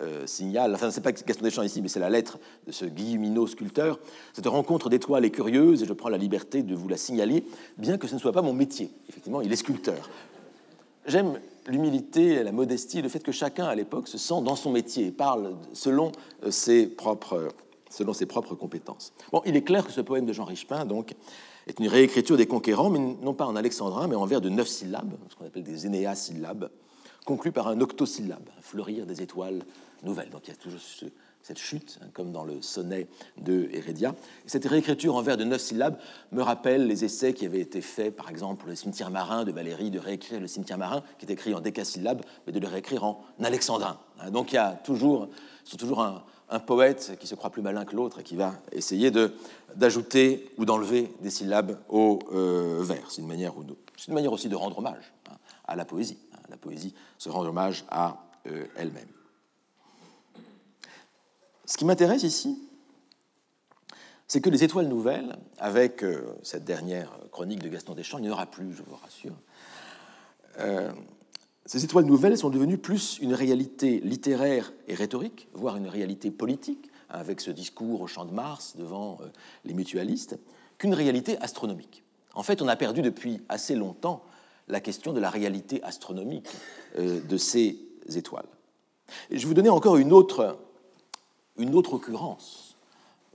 euh, 0.00 0.26
signale, 0.26 0.74
enfin 0.74 0.90
c'est 0.90 1.00
pas 1.00 1.12
Gaston 1.12 1.44
Deschamps 1.44 1.62
ici, 1.62 1.80
mais 1.80 1.88
c'est 1.88 2.00
la 2.00 2.10
lettre 2.10 2.38
de 2.66 2.72
ce 2.72 2.84
Guilleminot 2.84 3.46
sculpteur. 3.46 3.98
Cette 4.32 4.46
rencontre 4.46 4.88
d'étoiles 4.88 5.24
est 5.24 5.30
curieuse 5.30 5.82
et 5.82 5.86
je 5.86 5.92
prends 5.92 6.08
la 6.08 6.18
liberté 6.18 6.62
de 6.62 6.74
vous 6.74 6.88
la 6.88 6.96
signaler, 6.96 7.44
bien 7.78 7.98
que 7.98 8.06
ce 8.06 8.14
ne 8.14 8.20
soit 8.20 8.32
pas 8.32 8.42
mon 8.42 8.52
métier. 8.52 8.90
Effectivement, 9.08 9.40
il 9.40 9.52
est 9.52 9.56
sculpteur. 9.56 10.10
J'aime 11.06 11.38
l'humilité, 11.66 12.42
la 12.42 12.52
modestie, 12.52 13.00
le 13.00 13.08
fait 13.08 13.22
que 13.22 13.32
chacun 13.32 13.66
à 13.66 13.74
l'époque 13.74 14.08
se 14.08 14.18
sent 14.18 14.42
dans 14.42 14.56
son 14.56 14.70
métier 14.70 15.10
parle 15.12 15.54
selon 15.72 16.12
euh, 16.42 16.50
ses 16.50 16.86
propres, 16.86 17.48
selon 17.90 18.12
ses 18.12 18.26
propres 18.26 18.54
compétences. 18.54 19.12
Bon, 19.32 19.42
il 19.46 19.56
est 19.56 19.62
clair 19.62 19.86
que 19.86 19.92
ce 19.92 20.00
poème 20.00 20.26
de 20.26 20.32
Jean 20.32 20.44
Richepin, 20.44 20.84
donc, 20.84 21.14
est 21.66 21.78
une 21.78 21.88
réécriture 21.88 22.36
des 22.36 22.46
conquérants, 22.46 22.90
mais 22.90 22.98
non 22.98 23.34
pas 23.34 23.46
en 23.46 23.56
alexandrin, 23.56 24.06
mais 24.06 24.16
en 24.16 24.26
vers 24.26 24.40
de 24.40 24.48
neuf 24.48 24.68
syllabes, 24.68 25.12
ce 25.28 25.36
qu'on 25.36 25.46
appelle 25.46 25.64
des 25.64 25.86
énéasyllabes, 25.86 26.70
conclus 27.24 27.52
par 27.52 27.68
un 27.68 27.80
octosyllabe, 27.80 28.48
fleurir 28.60 29.06
des 29.06 29.20
étoiles 29.20 29.64
nouvelles. 30.04 30.30
Donc 30.30 30.42
il 30.46 30.50
y 30.50 30.52
a 30.52 30.56
toujours 30.56 30.80
cette 31.42 31.58
chute, 31.58 31.98
hein, 32.02 32.06
comme 32.12 32.32
dans 32.32 32.44
le 32.44 32.60
sonnet 32.60 33.06
de 33.38 33.68
Hérédia. 33.72 34.14
Et 34.44 34.48
cette 34.48 34.64
réécriture 34.64 35.14
en 35.14 35.22
vers 35.22 35.36
de 35.36 35.44
neuf 35.44 35.60
syllabes 35.60 35.96
me 36.32 36.42
rappelle 36.42 36.86
les 36.86 37.04
essais 37.04 37.34
qui 37.34 37.46
avaient 37.46 37.60
été 37.60 37.80
faits, 37.80 38.16
par 38.16 38.30
exemple, 38.30 38.60
pour 38.60 38.68
le 38.68 38.74
cimetière 38.74 39.10
marin 39.10 39.44
de 39.44 39.52
Valérie, 39.52 39.90
de 39.90 40.00
réécrire 40.00 40.40
le 40.40 40.48
cimetière 40.48 40.78
marin, 40.78 41.02
qui 41.18 41.26
est 41.26 41.30
écrit 41.30 41.54
en 41.54 41.60
décasyllabes, 41.60 42.22
mais 42.46 42.52
de 42.52 42.58
le 42.58 42.66
réécrire 42.66 43.04
en 43.04 43.24
alexandrin. 43.42 43.98
Hein, 44.20 44.30
donc 44.30 44.52
il 44.52 44.56
y 44.56 44.58
a 44.58 44.72
toujours, 44.72 45.28
toujours 45.78 46.02
un, 46.02 46.24
un 46.48 46.60
poète 46.60 47.16
qui 47.18 47.26
se 47.26 47.34
croit 47.34 47.50
plus 47.50 47.62
malin 47.62 47.84
que 47.84 47.96
l'autre 47.96 48.20
et 48.20 48.22
qui 48.22 48.36
va 48.36 48.54
essayer 48.72 49.10
d'ajouter 49.74 50.50
ou 50.58 50.64
d'enlever 50.64 51.12
des 51.20 51.30
syllabes 51.30 51.78
au 51.88 52.20
euh, 52.32 52.82
vers. 52.82 53.10
C'est 53.10 53.20
une, 53.20 53.28
manière, 53.28 53.54
une 53.56 54.14
manière 54.14 54.32
aussi 54.32 54.48
de 54.48 54.54
rendre 54.54 54.78
hommage 54.78 55.12
hein, 55.30 55.36
à 55.66 55.76
la 55.76 55.84
poésie. 55.84 56.18
Hein. 56.34 56.38
La 56.48 56.56
poésie 56.56 56.94
se 57.18 57.28
rend 57.28 57.44
hommage 57.44 57.84
à 57.90 58.24
euh, 58.46 58.66
elle-même. 58.76 59.08
Ce 61.64 61.76
qui 61.76 61.84
m'intéresse 61.84 62.22
ici, 62.22 62.62
c'est 64.28 64.40
que 64.40 64.50
les 64.50 64.62
étoiles 64.62 64.86
nouvelles, 64.86 65.36
avec 65.58 66.04
euh, 66.04 66.36
cette 66.42 66.64
dernière 66.64 67.10
chronique 67.32 67.62
de 67.62 67.68
Gaston 67.68 67.94
Deschamps, 67.94 68.18
il 68.18 68.22
n'y 68.22 68.30
en 68.30 68.32
aura 68.32 68.46
plus, 68.46 68.72
je 68.72 68.82
vous 68.82 68.96
rassure. 68.96 69.34
Ces 71.66 71.84
étoiles 71.84 72.04
nouvelles 72.04 72.38
sont 72.38 72.48
devenues 72.48 72.78
plus 72.78 73.18
une 73.20 73.34
réalité 73.34 74.00
littéraire 74.04 74.72
et 74.86 74.94
rhétorique, 74.94 75.48
voire 75.52 75.76
une 75.76 75.88
réalité 75.88 76.30
politique, 76.30 76.90
avec 77.08 77.40
ce 77.40 77.50
discours 77.50 78.00
au 78.02 78.06
champ 78.06 78.24
de 78.24 78.32
Mars 78.32 78.76
devant 78.76 79.18
euh, 79.20 79.26
les 79.64 79.74
mutualistes, 79.74 80.38
qu'une 80.78 80.94
réalité 80.94 81.38
astronomique. 81.38 82.04
En 82.34 82.44
fait, 82.44 82.62
on 82.62 82.68
a 82.68 82.76
perdu 82.76 83.02
depuis 83.02 83.40
assez 83.48 83.74
longtemps 83.74 84.22
la 84.68 84.80
question 84.80 85.12
de 85.12 85.18
la 85.18 85.28
réalité 85.28 85.82
astronomique 85.82 86.48
euh, 86.98 87.20
de 87.20 87.36
ces 87.36 87.78
étoiles. 88.14 88.46
Je 89.30 89.38
vais 89.38 89.46
vous 89.46 89.54
donner 89.54 89.68
encore 89.68 89.96
une 89.96 90.12
autre, 90.12 90.58
une 91.56 91.74
autre 91.74 91.94
occurrence 91.94 92.76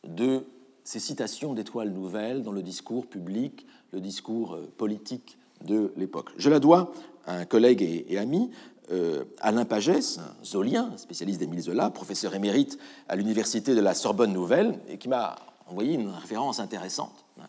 de 0.06 0.46
ces 0.86 1.00
citations 1.00 1.54
d'étoiles 1.54 1.92
nouvelles 1.92 2.44
dans 2.44 2.52
le 2.54 2.62
discours 2.62 3.08
public, 3.08 3.66
le 3.92 4.00
discours 4.00 4.54
euh, 4.54 4.72
politique 4.78 5.38
de 5.66 5.94
l'époque. 5.98 6.30
Je 6.38 6.50
la 6.50 6.60
dois 6.60 6.92
un 7.28 7.46
collègue 7.46 7.82
et, 8.08 8.18
ami, 8.18 8.52
euh, 8.92 9.24
Alain 9.40 9.66
Pagès, 9.66 10.20
zolien, 10.44 10.92
spécialiste 10.98 11.40
d'Émile 11.40 11.62
Zola, 11.62 11.90
professeur 11.90 12.36
émérite 12.36 12.78
à 13.08 13.16
l'université 13.16 13.76
de 13.76 13.82
la 13.82 13.94
Sorbonne 13.94 14.34
Nouvelle, 14.34 14.80
et 14.90 14.98
qui 14.98 15.08
m'a 15.08 15.36
envoyé 15.68 15.94
une 15.94 16.10
référence 16.10 16.60
intéressante 16.60 17.26
hein, 17.40 17.46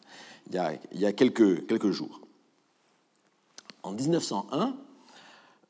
il 0.48 1.00
y 1.00 1.06
a, 1.06 1.12
quelques, 1.12 1.90
jours. 1.90 2.20
En 3.82 3.92
1901, 3.92 4.74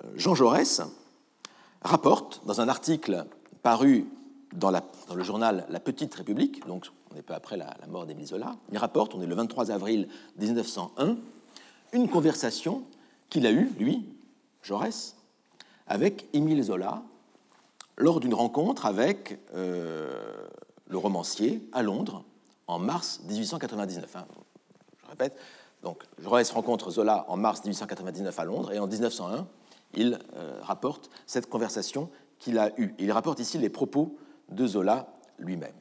euh, 0.05 0.09
Jean 0.17 0.35
Jaurès 0.35 0.83
rapporte 1.83 2.43
dans 2.45 2.61
un 2.61 2.69
article 2.69 3.25
paru 3.63 4.07
dans, 4.55 4.71
dans, 4.71 5.15
le 5.15 5.23
journal 5.23 5.67
La 5.71 5.81
Petite 5.81 6.15
République, 6.15 6.67
donc 6.67 6.87
on 7.11 7.17
est 7.17 7.23
peu 7.23 7.35
après 7.35 7.57
la, 7.57 7.75
la 7.81 7.87
mort 7.87 8.05
d'Émile 8.05 8.27
Zola, 8.27 8.57
il 8.71 8.79
rapporte, 8.79 9.15
on 9.15 9.23
est 9.23 9.27
le 9.27 9.35
23 9.35 9.71
avril 9.71 10.09
1901, 10.39 11.17
une 11.93 12.09
conversation 12.09 12.85
qu'il 13.33 13.47
a 13.47 13.51
eue, 13.51 13.71
lui, 13.79 14.05
Jaurès, 14.63 15.17
avec 15.87 16.27
Émile 16.35 16.63
Zola, 16.63 17.03
lors 17.97 18.21
d'une 18.21 18.35
rencontre 18.35 18.85
avec 18.85 19.39
euh, 19.55 20.47
le 20.87 20.99
romancier 20.99 21.67
à 21.73 21.83
Londres 21.83 22.25
en 22.67 22.79
mars 22.79 23.21
1899. 23.27 24.17
Hein. 24.17 24.27
Je 25.03 25.09
répète, 25.09 25.39
donc 25.83 26.03
Jaurès 26.19 26.51
rencontre 26.51 26.91
Zola 26.91 27.25
en 27.27 27.39
mars 27.39 27.65
1899 27.65 28.39
à 28.39 28.45
Londres 28.45 28.71
et 28.71 28.79
en 28.79 28.87
1901, 28.87 29.47
il 29.95 30.19
euh, 30.37 30.59
rapporte 30.61 31.09
cette 31.27 31.49
conversation 31.49 32.11
qu'il 32.39 32.59
a 32.59 32.79
eue. 32.79 32.95
Il 32.99 33.13
rapporte 33.13 33.41
ici 33.41 33.57
les 33.57 33.71
propos 33.71 34.15
de 34.51 34.67
Zola 34.67 35.11
lui-même. 35.39 35.73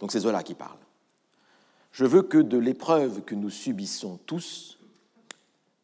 Donc 0.00 0.10
c'est 0.10 0.18
Zola 0.18 0.42
qui 0.42 0.54
parle. 0.54 0.78
Je 1.92 2.04
veux 2.04 2.22
que 2.22 2.38
de 2.38 2.58
l'épreuve 2.58 3.22
que 3.22 3.36
nous 3.36 3.50
subissons 3.50 4.18
tous, 4.26 4.78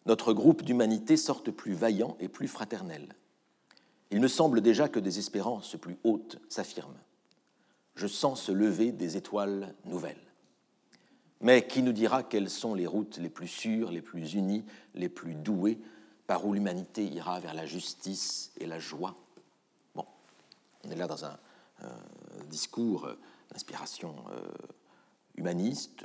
notre 0.06 0.32
groupe 0.32 0.62
d'humanité 0.62 1.16
sorte 1.16 1.50
plus 1.50 1.74
vaillant 1.74 2.16
et 2.20 2.28
plus 2.28 2.48
fraternel. 2.48 3.14
Il 4.10 4.20
me 4.20 4.28
semble 4.28 4.60
déjà 4.60 4.88
que 4.88 4.98
des 4.98 5.18
espérances 5.18 5.76
plus 5.76 5.98
hautes 6.04 6.38
s'affirment. 6.48 6.98
Je 7.94 8.06
sens 8.06 8.42
se 8.42 8.52
lever 8.52 8.92
des 8.92 9.16
étoiles 9.16 9.74
nouvelles. 9.84 10.16
Mais 11.42 11.66
qui 11.66 11.82
nous 11.82 11.92
dira 11.92 12.22
quelles 12.22 12.50
sont 12.50 12.74
les 12.74 12.86
routes 12.86 13.18
les 13.18 13.30
plus 13.30 13.48
sûres, 13.48 13.92
les 13.92 14.02
plus 14.02 14.34
unies, 14.34 14.64
les 14.94 15.08
plus 15.08 15.34
douées, 15.34 15.78
par 16.26 16.46
où 16.46 16.52
l'humanité 16.52 17.04
ira 17.04 17.40
vers 17.40 17.54
la 17.54 17.66
justice 17.66 18.52
et 18.58 18.66
la 18.66 18.78
joie? 18.78 19.16
Bon, 19.94 20.04
on 20.84 20.90
est 20.90 20.96
là 20.96 21.06
dans 21.06 21.24
un 21.24 21.38
discours 22.48 23.08
d'inspiration 23.50 24.14
euh, 24.32 24.48
humaniste, 25.36 26.04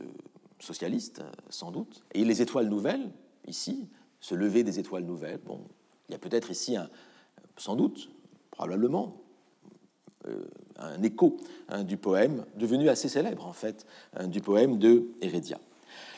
socialiste, 0.59 1.21
sans 1.49 1.71
doute. 1.71 2.03
Et 2.13 2.23
les 2.23 2.41
étoiles 2.41 2.69
nouvelles, 2.69 3.11
ici, 3.47 3.87
ce 4.19 4.35
lever 4.35 4.63
des 4.63 4.79
étoiles 4.79 5.03
nouvelles, 5.03 5.39
bon, 5.45 5.61
il 6.09 6.13
y 6.13 6.15
a 6.15 6.19
peut-être 6.19 6.51
ici, 6.51 6.75
un, 6.75 6.89
sans 7.57 7.75
doute, 7.75 8.09
probablement, 8.51 9.17
euh, 10.27 10.45
un 10.77 11.01
écho 11.03 11.37
hein, 11.69 11.83
du 11.83 11.97
poème, 11.97 12.45
devenu 12.55 12.89
assez 12.89 13.09
célèbre 13.09 13.45
en 13.45 13.53
fait, 13.53 13.85
hein, 14.15 14.27
du 14.27 14.41
poème 14.41 14.77
de 14.77 15.07
Hérédia. 15.21 15.59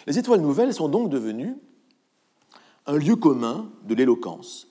Les 0.08 0.18
étoiles 0.18 0.42
nouvelles 0.42 0.74
sont 0.74 0.90
donc 0.90 1.10
devenues 1.10 1.58
un 2.86 2.98
lieu 2.98 3.16
commun 3.18 3.70
de 3.84 3.94
l'éloquence 3.94 4.68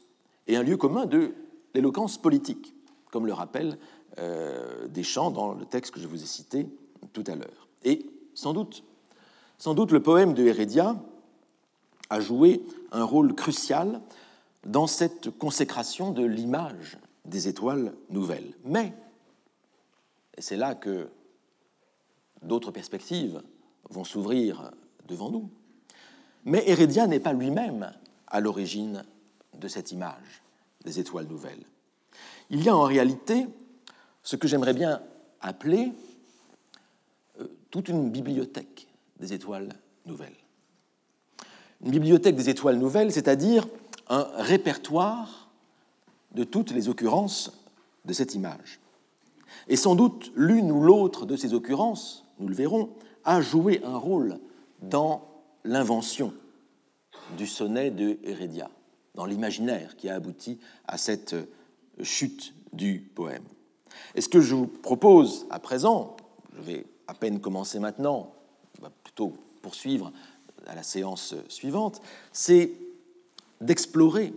et 0.47 0.57
un 0.57 0.63
lieu 0.63 0.77
commun 0.77 1.07
de 1.07 1.35
l'éloquence 1.75 2.19
politique, 2.19 2.75
comme 3.13 3.27
le 3.27 3.33
rappelle 3.33 3.79
euh, 4.19 4.89
Deschamps 4.89 5.31
dans 5.31 5.53
le 5.53 5.67
texte 5.67 5.93
que 5.93 6.01
je 6.01 6.09
vous 6.09 6.23
ai 6.23 6.27
cité 6.27 6.67
tout 7.13 7.25
à 7.27 7.35
l'heure. 7.35 7.69
Et 7.85 8.07
sans 8.35 8.55
doute, 8.55 8.83
sans 9.59 9.75
doute 9.75 9.93
le 9.93 10.03
poème 10.03 10.33
de 10.33 10.43
Hérédia 10.45 10.97
a 12.11 12.21
joué 12.21 12.63
un 12.93 13.05
rôle 13.05 13.35
crucial 13.35 14.01
dans 14.65 14.87
cette 14.87 15.31
consécration 15.31 16.11
de 16.11 16.25
l'image 16.25 16.99
des 17.25 17.49
étoiles 17.49 17.95
nouvelles. 18.11 18.53
Mais, 18.65 18.93
et 20.37 20.43
c'est 20.43 20.57
là 20.57 20.75
que 20.75 21.09
d'autres 22.43 22.71
perspectives 22.71 23.43
vont 23.91 24.05
s'ouvrir 24.05 24.71
devant 25.07 25.31
nous, 25.31 25.51
mais 26.45 26.63
Hérédia 26.67 27.07
n'est 27.07 27.21
pas 27.21 27.33
lui-même 27.33 27.93
à 28.29 28.41
l'origine 28.41 29.05
de 29.55 29.69
cette 29.69 29.93
image 29.93 30.43
des 30.85 31.01
étoiles 31.01 31.27
nouvelles. 31.27 31.65
Il 32.51 32.63
y 32.63 32.69
a 32.69 32.77
en 32.77 32.85
réalité 32.85 33.47
ce 34.23 34.37
que 34.37 34.47
j'aimerais 34.47 34.75
bien 34.75 35.03
appeler 35.41 35.93
euh, 37.41 37.47
toute 37.71 37.89
une 37.89 38.11
bibliothèque 38.11 38.87
des 39.19 39.33
étoiles 39.33 39.71
nouvelles. 40.05 40.37
Une 41.85 41.91
bibliothèque 41.91 42.37
des 42.37 42.49
étoiles 42.49 42.79
nouvelles, 42.79 43.13
c'est-à-dire 43.13 43.67
un 44.09 44.27
répertoire 44.37 45.51
de 46.35 46.45
toutes 46.45 46.71
les 46.71 46.89
occurrences 46.89 47.53
de 48.05 48.13
cette 48.13 48.35
image. 48.35 48.81
Et 49.69 49.77
sans 49.77 49.95
doute 49.95 50.31
l'une 50.37 50.71
ou 50.71 50.83
l'autre 50.83 51.27
de 51.27 51.37
ces 51.37 51.55
occurrences, 51.55 52.25
nous 52.39 52.49
le 52.49 52.55
verrons, 52.55 52.91
a 53.25 53.41
joué 53.41 53.81
un 53.85 53.97
rôle 53.97 54.39
dans 54.81 55.27
l'invention 55.65 56.33
du 57.37 57.47
sonnet 57.47 57.91
de 57.91 58.19
Heredia, 58.23 58.71
dans 59.15 59.27
l'imaginaire 59.27 59.97
qui 59.97 60.09
a 60.09 60.15
abouti 60.15 60.59
à 60.87 60.97
cette 60.99 61.35
chute 62.03 62.55
du 62.73 63.01
poème. 63.01 63.43
Et 64.15 64.21
ce 64.21 64.29
que 64.29 64.41
je 64.41 64.55
vous 64.55 64.67
propose 64.67 65.47
à 65.51 65.59
présent, 65.59 66.17
je 66.55 66.61
vais 66.61 66.87
à 67.09 67.15
peine 67.15 67.41
commencer 67.41 67.79
maintenant, 67.79 68.33
on 68.79 68.83
va 68.83 68.91
plutôt 69.03 69.33
poursuivre 69.63 70.13
à 70.67 70.75
la 70.75 70.83
séance 70.83 71.35
suivante, 71.49 72.01
c'est 72.33 72.73
d'explorer 73.61 74.33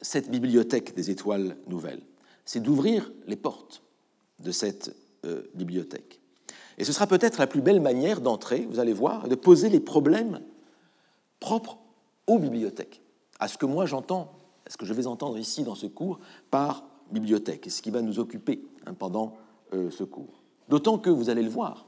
cette 0.00 0.30
bibliothèque 0.30 0.94
des 0.94 1.10
étoiles 1.10 1.56
nouvelles. 1.68 2.02
C'est 2.44 2.60
d'ouvrir 2.60 3.12
les 3.26 3.36
portes 3.36 3.82
de 4.40 4.50
cette 4.50 4.94
euh, 5.24 5.42
bibliothèque. 5.54 6.20
Et 6.78 6.84
ce 6.84 6.92
sera 6.92 7.06
peut-être 7.06 7.38
la 7.38 7.46
plus 7.46 7.60
belle 7.60 7.80
manière 7.80 8.20
d'entrer, 8.20 8.66
vous 8.68 8.80
allez 8.80 8.92
voir, 8.92 9.28
de 9.28 9.34
poser 9.34 9.68
les 9.68 9.80
problèmes 9.80 10.40
propres 11.38 11.78
aux 12.26 12.38
bibliothèques, 12.38 13.00
à 13.38 13.48
ce 13.48 13.58
que 13.58 13.66
moi 13.66 13.86
j'entends, 13.86 14.32
à 14.66 14.70
ce 14.70 14.76
que 14.76 14.86
je 14.86 14.94
vais 14.94 15.06
entendre 15.06 15.38
ici 15.38 15.62
dans 15.62 15.74
ce 15.74 15.86
cours 15.86 16.18
par 16.50 16.84
bibliothèque, 17.10 17.66
et 17.66 17.70
ce 17.70 17.82
qui 17.82 17.90
va 17.90 18.00
nous 18.00 18.18
occuper 18.18 18.64
hein, 18.86 18.94
pendant 18.94 19.36
euh, 19.74 19.90
ce 19.90 20.04
cours. 20.04 20.42
D'autant 20.68 20.98
que, 20.98 21.10
vous 21.10 21.30
allez 21.30 21.42
le 21.42 21.50
voir, 21.50 21.86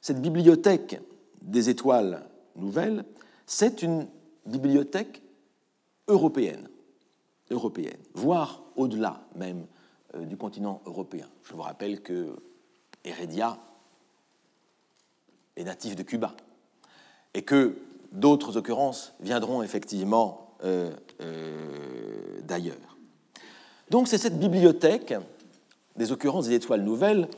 cette 0.00 0.20
bibliothèque 0.20 1.00
des 1.42 1.70
étoiles 1.70 2.26
nouvelles, 2.58 3.04
c'est 3.46 3.82
une 3.82 4.06
bibliothèque 4.46 5.22
européenne, 6.08 6.68
européenne, 7.50 7.98
voire 8.14 8.62
au-delà 8.76 9.20
même 9.34 9.66
euh, 10.14 10.24
du 10.24 10.36
continent 10.36 10.80
européen. 10.86 11.26
Je 11.44 11.52
vous 11.54 11.62
rappelle 11.62 12.00
que 12.02 12.36
Heredia 13.04 13.58
est 15.56 15.64
natif 15.64 15.96
de 15.96 16.02
Cuba 16.02 16.34
et 17.34 17.42
que 17.42 17.76
d'autres 18.12 18.56
occurrences 18.56 19.14
viendront 19.20 19.62
effectivement 19.62 20.54
euh, 20.64 20.90
d'ailleurs. 22.42 22.96
Donc 23.90 24.08
c'est 24.08 24.18
cette 24.18 24.38
bibliothèque 24.38 25.14
des 25.96 26.12
occurrences 26.12 26.48
des 26.48 26.54
étoiles 26.54 26.82
nouvelles 26.82 27.28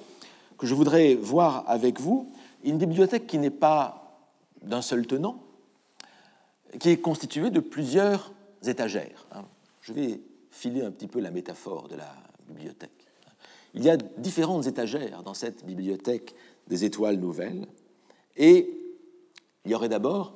que 0.59 0.67
je 0.67 0.75
voudrais 0.75 1.15
voir 1.15 1.65
avec 1.69 2.01
vous, 2.01 2.33
une 2.65 2.79
bibliothèque 2.79 3.27
qui 3.27 3.39
n'est 3.39 3.51
pas 3.51 4.08
d'un 4.63 4.83
seul 4.83 5.07
tenant, 5.07 5.43
qui 6.79 6.91
est 6.91 6.99
constituée 6.99 7.51
de 7.51 7.61
plusieurs 7.61 8.33
étagères. 8.67 9.27
Hein. 9.33 9.45
Je 9.81 9.93
vais 9.93 10.21
filer 10.51 10.83
un 10.83 10.91
petit 10.91 11.07
peu 11.07 11.21
la 11.21 11.31
métaphore 11.31 11.89
de 11.89 11.97
la 11.97 12.15
bibliothèque. 12.47 13.07
Il 13.75 13.85
y 13.85 13.91
a 13.91 13.97
différentes 13.97 14.67
étagères 14.67 15.23
dans 15.23 15.35
cette 15.35 15.65
bibliothèque 15.65 16.35
des 16.67 16.85
étoiles 16.85 17.17
nouvelles, 17.17 17.67
et 18.37 18.71
il 19.65 19.71
y 19.71 19.75
aurait 19.75 19.89
d'abord 19.89 20.35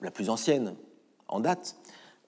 la 0.00 0.10
plus 0.10 0.30
ancienne 0.30 0.74
en 1.28 1.40
date, 1.40 1.76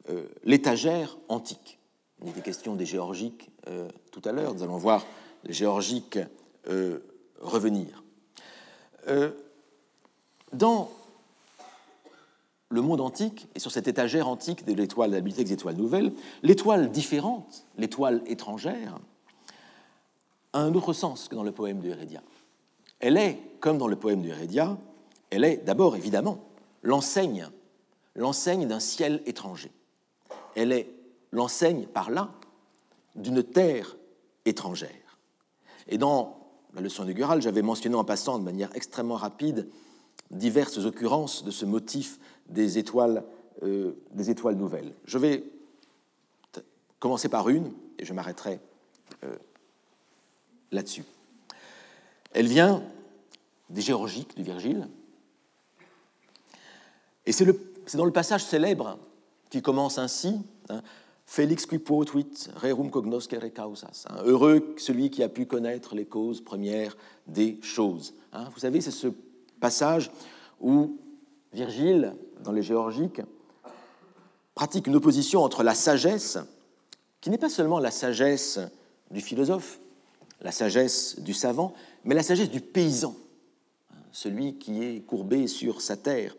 euh, 0.08 0.26
l'étagère 0.44 1.18
antique. 1.28 1.78
Il 2.22 2.28
était 2.28 2.40
question 2.40 2.76
des 2.76 2.86
géorgiques 2.86 3.50
euh, 3.66 3.88
tout 4.10 4.22
à 4.24 4.32
l'heure. 4.32 4.54
Nous 4.54 4.62
allons 4.62 4.76
voir 4.76 5.06
les 5.44 5.52
géorgiques 5.52 6.18
euh, 6.68 7.00
revenir. 7.40 8.04
Dans 10.52 10.90
le 12.68 12.80
monde 12.80 13.00
antique, 13.00 13.48
et 13.54 13.58
sur 13.58 13.70
cette 13.70 13.88
étagère 13.88 14.28
antique 14.28 14.64
de 14.64 14.72
l'étoile 14.72 15.10
de 15.10 15.16
la 15.16 15.20
des 15.20 15.52
étoiles 15.52 15.76
nouvelles, 15.76 16.12
l'étoile 16.42 16.90
différente, 16.90 17.66
l'étoile 17.76 18.22
étrangère, 18.26 18.98
a 20.52 20.60
un 20.60 20.74
autre 20.74 20.92
sens 20.92 21.28
que 21.28 21.34
dans 21.34 21.42
le 21.42 21.52
poème 21.52 21.80
de 21.80 21.88
Heredia. 21.90 22.22
Elle 23.00 23.16
est, 23.16 23.38
comme 23.60 23.78
dans 23.78 23.88
le 23.88 23.96
poème 23.96 24.22
de 24.22 24.28
Heredia, 24.28 24.78
elle 25.30 25.44
est 25.44 25.58
d'abord 25.58 25.96
évidemment 25.96 26.38
l'enseigne, 26.82 27.48
l'enseigne 28.14 28.66
d'un 28.66 28.80
ciel 28.80 29.22
étranger. 29.26 29.70
Elle 30.54 30.72
est 30.72 30.88
l'enseigne 31.30 31.86
par 31.86 32.10
là 32.10 32.30
d'une 33.16 33.42
terre 33.42 33.96
étrangère. 34.44 35.18
Et 35.88 35.98
dans 35.98 36.38
la 36.74 36.80
leçon 36.80 37.04
inaugurale, 37.04 37.42
j'avais 37.42 37.62
mentionné 37.62 37.96
en 37.96 38.04
passant 38.04 38.38
de 38.38 38.44
manière 38.44 38.70
extrêmement 38.74 39.16
rapide 39.16 39.68
diverses 40.32 40.78
occurrences 40.78 41.44
de 41.44 41.50
ce 41.50 41.64
motif 41.64 42.18
des 42.48 42.78
étoiles, 42.78 43.24
euh, 43.62 43.92
des 44.12 44.30
étoiles 44.30 44.56
nouvelles. 44.56 44.92
Je 45.04 45.18
vais 45.18 45.44
commencer 46.98 47.28
par 47.28 47.48
une 47.48 47.72
et 47.98 48.04
je 48.04 48.12
m'arrêterai 48.12 48.60
euh, 49.24 49.36
là-dessus. 50.70 51.04
Elle 52.32 52.46
vient 52.46 52.82
des 53.70 53.82
Géorgiques 53.82 54.36
de 54.36 54.42
Virgile. 54.42 54.88
Et 57.26 57.32
c'est 57.32 57.46
dans 57.94 58.04
le 58.04 58.12
passage 58.12 58.44
célèbre 58.44 58.98
qui 59.50 59.62
commence 59.62 59.98
ainsi. 59.98 60.40
Hein, 60.68 60.82
Félix 61.24 61.66
qui 61.66 61.78
potuit 61.78 62.48
rerum 62.56 62.90
cognoscere 62.90 63.52
causas. 63.52 64.06
Hein. 64.08 64.22
Heureux 64.24 64.74
celui 64.76 65.10
qui 65.10 65.22
a 65.22 65.28
pu 65.28 65.46
connaître 65.46 65.94
les 65.94 66.04
causes 66.04 66.42
premières 66.42 66.96
des 67.26 67.58
choses. 67.62 68.14
Hein. 68.32 68.48
Vous 68.52 68.60
savez, 68.60 68.80
c'est 68.80 68.90
ce 68.90 69.08
passage 69.62 70.10
où 70.60 70.98
Virgile, 71.52 72.16
dans 72.40 72.50
les 72.50 72.62
Géorgiques, 72.62 73.22
pratique 74.56 74.88
une 74.88 74.96
opposition 74.96 75.44
entre 75.44 75.62
la 75.62 75.74
sagesse, 75.74 76.38
qui 77.20 77.30
n'est 77.30 77.38
pas 77.38 77.48
seulement 77.48 77.78
la 77.78 77.92
sagesse 77.92 78.58
du 79.12 79.20
philosophe, 79.20 79.78
la 80.40 80.50
sagesse 80.50 81.20
du 81.20 81.32
savant, 81.32 81.74
mais 82.04 82.16
la 82.16 82.24
sagesse 82.24 82.50
du 82.50 82.60
paysan, 82.60 83.14
celui 84.10 84.58
qui 84.58 84.82
est 84.82 85.06
courbé 85.06 85.46
sur 85.46 85.80
sa 85.80 85.96
terre, 85.96 86.34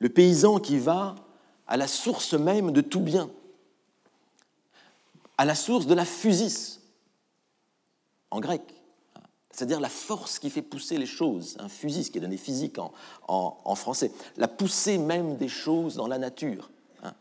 le 0.00 0.08
paysan 0.08 0.58
qui 0.58 0.78
va 0.78 1.14
à 1.68 1.76
la 1.76 1.86
source 1.86 2.34
même 2.34 2.72
de 2.72 2.80
tout 2.80 3.00
bien, 3.00 3.30
à 5.36 5.44
la 5.44 5.54
source 5.54 5.86
de 5.86 5.94
la 5.94 6.04
physis, 6.04 6.80
en 8.32 8.40
grec, 8.40 8.62
c'est-à-dire 9.58 9.80
la 9.80 9.88
force 9.88 10.38
qui 10.38 10.50
fait 10.50 10.62
pousser 10.62 10.98
les 10.98 11.06
choses, 11.06 11.56
un 11.58 11.68
physis 11.68 12.10
qui 12.10 12.18
est 12.18 12.20
donné 12.20 12.36
physique 12.36 12.76
en, 13.26 13.74
français, 13.74 14.12
la 14.36 14.46
poussée 14.46 14.98
même 14.98 15.36
des 15.36 15.48
choses 15.48 15.96
dans 15.96 16.06
la 16.06 16.16
nature. 16.16 16.70
Hein. 17.02 17.12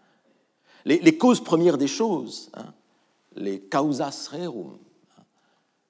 Les, 0.85 1.17
causes 1.17 1.43
premières 1.43 1.79
des 1.79 1.88
choses, 1.88 2.51
hein, 2.53 2.75
les 3.35 3.59
causas 3.59 4.29
rerum, 4.31 4.77
hein, 5.17 5.23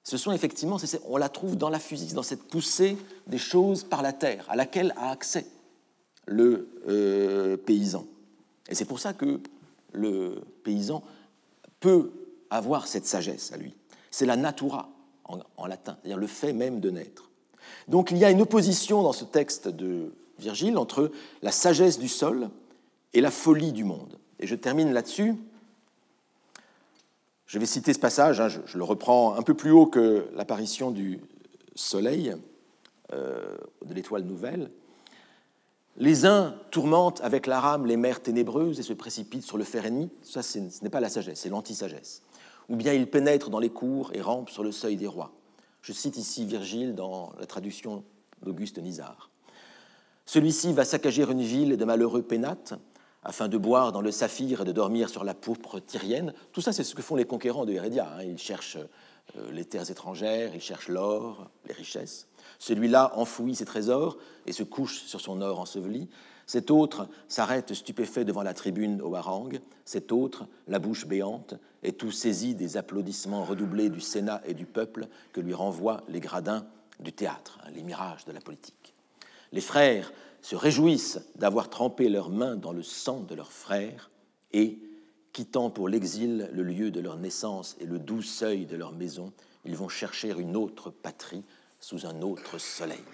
ce 0.02 0.16
sont 0.16 0.32
effectivement, 0.32 0.78
on 1.04 1.18
la 1.18 1.28
trouve 1.28 1.54
dans 1.54 1.68
la 1.68 1.78
physis, 1.78 2.14
dans 2.14 2.22
cette 2.22 2.44
poussée 2.44 2.96
des 3.26 3.36
choses 3.36 3.84
par 3.84 4.00
la 4.00 4.14
terre, 4.14 4.46
à 4.48 4.56
laquelle 4.56 4.94
a 4.96 5.10
accès 5.10 5.44
le 6.24 6.66
euh, 6.88 7.58
paysan. 7.58 8.06
Et 8.70 8.74
c'est 8.74 8.86
pour 8.86 9.00
ça 9.00 9.12
que 9.12 9.38
le 9.92 10.40
paysan 10.64 11.02
peut 11.78 12.10
avoir 12.48 12.86
cette 12.86 13.04
sagesse 13.04 13.52
à 13.52 13.58
lui. 13.58 13.74
C'est 14.10 14.24
la 14.24 14.36
natura 14.36 14.88
en, 15.28 15.66
latin, 15.66 15.96
c'est-à-dire 16.00 16.18
le 16.18 16.26
fait 16.26 16.52
même 16.52 16.80
de 16.80 16.90
naître. 16.90 17.30
Donc 17.86 18.10
il 18.10 18.18
y 18.18 18.24
a 18.24 18.30
une 18.30 18.40
opposition 18.40 19.02
dans 19.02 19.12
ce 19.12 19.24
texte 19.24 19.68
de 19.68 20.12
Virgile 20.38 20.78
entre 20.78 21.10
la 21.42 21.52
sagesse 21.52 21.98
du 21.98 22.08
sol 22.08 22.48
et 23.12 23.20
la 23.20 23.30
folie 23.30 23.72
du 23.72 23.84
monde. 23.84 24.18
Et 24.40 24.46
je 24.46 24.54
termine 24.54 24.92
là-dessus. 24.92 25.34
Je 27.46 27.58
vais 27.58 27.66
citer 27.66 27.92
ce 27.92 27.98
passage, 27.98 28.40
hein, 28.40 28.48
je, 28.48 28.76
le 28.76 28.84
reprends 28.84 29.34
un 29.34 29.42
peu 29.42 29.54
plus 29.54 29.70
haut 29.70 29.86
que 29.86 30.28
l'apparition 30.34 30.90
du 30.90 31.20
soleil, 31.74 32.34
euh, 33.12 33.56
de 33.84 33.94
l'étoile 33.94 34.22
nouvelle. 34.22 34.70
Les 35.96 36.26
uns 36.26 36.54
tourmentent 36.70 37.20
avec 37.22 37.46
la 37.46 37.58
rame 37.58 37.86
les 37.86 37.96
mers 37.96 38.22
ténébreuses 38.22 38.78
et 38.78 38.82
se 38.82 38.92
précipitent 38.92 39.42
sur 39.42 39.58
le 39.58 39.64
fer 39.64 39.86
ennemi. 39.86 40.10
Ça, 40.22 40.42
ce 40.42 40.58
n'est 40.58 40.90
pas 40.90 41.00
la 41.00 41.08
sagesse, 41.08 41.40
c'est 41.40 41.48
l'anti-sagesse 41.48 42.22
ou 42.68 42.76
bien 42.76 42.92
ils 42.92 43.08
pénètrent 43.08 43.50
dans 43.50 43.58
les 43.58 43.70
cours 43.70 44.10
et 44.14 44.20
rampent 44.20 44.50
sur 44.50 44.62
le 44.62 44.72
seuil 44.72 44.96
des 44.96 45.06
rois. 45.06 45.32
Je 45.82 45.92
cite 45.92 46.16
ici 46.16 46.44
Virgile 46.44 46.94
dans 46.94 47.32
la 47.38 47.46
traduction 47.46 48.04
d'Auguste 48.42 48.78
Nisard. 48.78 49.30
Celui-ci 50.26 50.72
va 50.72 50.84
saccager 50.84 51.22
une 51.22 51.42
ville 51.42 51.76
de 51.76 51.84
malheureux 51.84 52.22
pénates 52.22 52.74
afin 53.24 53.48
de 53.48 53.56
boire 53.56 53.92
dans 53.92 54.00
le 54.00 54.10
saphir 54.10 54.60
et 54.60 54.64
de 54.64 54.72
dormir 54.72 55.08
sur 55.08 55.24
la 55.24 55.34
pourpre 55.34 55.80
tyrienne. 55.80 56.34
Tout 56.52 56.60
ça, 56.60 56.72
c'est 56.72 56.84
ce 56.84 56.94
que 56.94 57.02
font 57.02 57.16
les 57.16 57.24
conquérants 57.24 57.64
de 57.64 57.72
Hérédia. 57.72 58.12
Hein. 58.14 58.22
Ils 58.22 58.38
cherchent 58.38 58.78
euh, 59.36 59.50
les 59.50 59.64
terres 59.64 59.90
étrangères, 59.90 60.54
ils 60.54 60.60
cherchent 60.60 60.88
l'or, 60.88 61.50
les 61.66 61.74
richesses. 61.74 62.28
Celui-là 62.58 63.12
enfouit 63.16 63.54
ses 63.54 63.64
trésors 63.64 64.18
et 64.46 64.52
se 64.52 64.62
couche 64.62 65.02
sur 65.02 65.20
son 65.20 65.40
or 65.40 65.60
enseveli. 65.60 66.08
Cet 66.48 66.70
autre 66.70 67.08
s'arrête 67.28 67.74
stupéfait 67.74 68.24
devant 68.24 68.42
la 68.42 68.54
tribune 68.54 69.02
au 69.02 69.14
harangue. 69.14 69.60
Cet 69.84 70.12
autre, 70.12 70.46
la 70.66 70.78
bouche 70.78 71.06
béante, 71.06 71.54
est 71.82 71.98
tout 71.98 72.10
saisi 72.10 72.54
des 72.54 72.78
applaudissements 72.78 73.44
redoublés 73.44 73.90
du 73.90 74.00
Sénat 74.00 74.40
et 74.46 74.54
du 74.54 74.64
peuple 74.64 75.08
que 75.34 75.42
lui 75.42 75.52
renvoient 75.52 76.02
les 76.08 76.20
gradins 76.20 76.66
du 77.00 77.12
théâtre, 77.12 77.60
hein, 77.62 77.70
les 77.74 77.82
mirages 77.82 78.24
de 78.24 78.32
la 78.32 78.40
politique. 78.40 78.94
Les 79.52 79.60
frères 79.60 80.10
se 80.40 80.56
réjouissent 80.56 81.20
d'avoir 81.36 81.68
trempé 81.68 82.08
leurs 82.08 82.30
mains 82.30 82.56
dans 82.56 82.72
le 82.72 82.82
sang 82.82 83.20
de 83.20 83.34
leurs 83.34 83.52
frères 83.52 84.10
et, 84.54 84.78
quittant 85.34 85.68
pour 85.68 85.86
l'exil 85.86 86.48
le 86.50 86.62
lieu 86.62 86.90
de 86.90 87.00
leur 87.00 87.18
naissance 87.18 87.76
et 87.78 87.84
le 87.84 87.98
doux 87.98 88.22
seuil 88.22 88.64
de 88.64 88.76
leur 88.76 88.92
maison, 88.92 89.34
ils 89.66 89.76
vont 89.76 89.90
chercher 89.90 90.30
une 90.30 90.56
autre 90.56 90.88
patrie 90.88 91.44
sous 91.78 92.06
un 92.06 92.22
autre 92.22 92.56
soleil 92.56 93.04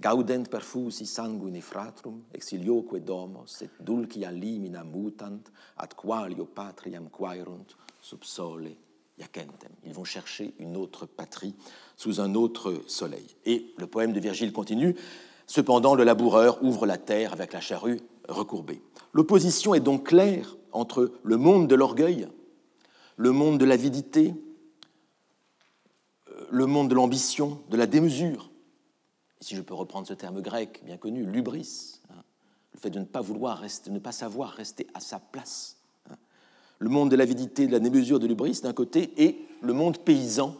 gaudent 0.00 0.48
perfusi 0.48 1.06
sanguini 1.06 1.60
fratrum, 1.60 2.22
exilioque 2.34 2.98
domos, 3.04 3.62
et 3.62 3.70
dulcia 3.80 4.30
limina 4.30 4.84
mutant, 4.84 5.50
ad 5.76 5.94
qualio 5.94 6.46
patriam 6.46 7.08
quaerunt 7.10 7.76
sub 8.00 8.24
sole 8.24 8.76
iacentem. 9.18 9.72
Ils 9.84 9.92
vont 9.92 10.04
chercher 10.04 10.54
une 10.58 10.76
autre 10.76 11.06
patrie 11.06 11.54
sous 11.96 12.20
un 12.20 12.34
autre 12.34 12.82
soleil. 12.86 13.26
Et 13.44 13.74
le 13.76 13.86
poème 13.86 14.12
de 14.12 14.20
Virgile 14.20 14.52
continue. 14.52 14.94
Cependant, 15.46 15.94
le 15.94 16.04
laboureur 16.04 16.62
ouvre 16.62 16.86
la 16.86 16.98
terre 16.98 17.32
avec 17.32 17.52
la 17.52 17.60
charrue 17.60 18.00
recourbée. 18.28 18.82
L'opposition 19.12 19.74
est 19.74 19.80
donc 19.80 20.08
claire 20.08 20.56
entre 20.72 21.12
le 21.22 21.36
monde 21.36 21.66
de 21.66 21.74
l'orgueil, 21.74 22.28
le 23.16 23.32
monde 23.32 23.58
de 23.58 23.64
l'avidité, 23.64 24.34
euh, 26.28 26.46
le 26.50 26.66
monde 26.66 26.88
de 26.88 26.94
l'ambition, 26.94 27.60
de 27.70 27.76
la 27.76 27.86
démesure, 27.86 28.50
si 29.40 29.54
je 29.54 29.62
peux 29.62 29.74
reprendre 29.74 30.06
ce 30.06 30.14
terme 30.14 30.40
grec 30.40 30.82
bien 30.84 30.96
connu, 30.96 31.24
l'ubris, 31.24 32.00
hein, 32.10 32.22
le 32.74 32.80
fait 32.80 32.90
de 32.90 32.98
ne 32.98 33.04
pas 33.04 33.20
vouloir 33.20 33.58
rester, 33.58 33.90
ne 33.90 33.98
pas 33.98 34.12
savoir 34.12 34.50
rester 34.50 34.86
à 34.94 35.00
sa 35.00 35.18
place. 35.18 35.76
Hein. 36.10 36.16
Le 36.78 36.88
monde 36.88 37.10
de 37.10 37.16
l'avidité, 37.16 37.66
de 37.66 37.72
la 37.72 37.80
démesure, 37.80 38.18
de 38.18 38.26
l'ubris 38.26 38.60
d'un 38.62 38.72
côté, 38.72 39.12
et 39.16 39.46
le 39.62 39.72
monde 39.72 39.98
paysan 39.98 40.56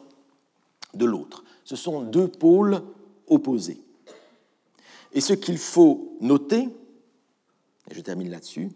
de 0.95 1.05
l'autre. 1.05 1.45
Ce 1.65 1.77
sont 1.77 2.03
deux 2.03 2.29
pôles 2.29 2.83
opposés. 3.27 3.83
Et 5.13 5.21
ce 5.21 5.33
qu'il 5.33 5.59
faut 5.59 6.17
noter, 6.21 6.69
et 7.91 7.95
je 7.95 8.01
termine 8.01 8.31
là-dessus, 8.31 8.71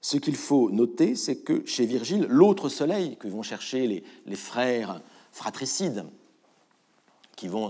ce 0.00 0.18
qu'il 0.18 0.36
faut 0.36 0.70
noter, 0.70 1.16
c'est 1.16 1.36
que 1.36 1.64
chez 1.66 1.86
Virgile, 1.86 2.26
l'autre 2.28 2.68
soleil 2.68 3.16
que 3.16 3.26
vont 3.26 3.42
chercher 3.42 3.86
les, 3.86 4.04
les 4.26 4.36
frères 4.36 5.02
fratricides, 5.32 6.04
qui 7.36 7.48
vont 7.48 7.68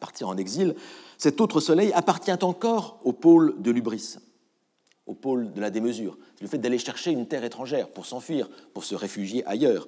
partir 0.00 0.28
en 0.28 0.36
exil, 0.36 0.74
cet 1.18 1.40
autre 1.40 1.60
soleil 1.60 1.92
appartient 1.92 2.32
encore 2.42 2.98
au 3.04 3.12
pôle 3.12 3.60
de 3.60 3.70
l'ubris, 3.70 4.16
au 5.06 5.14
pôle 5.14 5.52
de 5.52 5.60
la 5.60 5.70
démesure. 5.70 6.18
C'est 6.34 6.42
le 6.42 6.48
fait 6.48 6.58
d'aller 6.58 6.78
chercher 6.78 7.12
une 7.12 7.28
terre 7.28 7.44
étrangère 7.44 7.90
pour 7.90 8.06
s'enfuir, 8.06 8.48
pour 8.72 8.84
se 8.84 8.94
réfugier 8.94 9.46
ailleurs. 9.46 9.86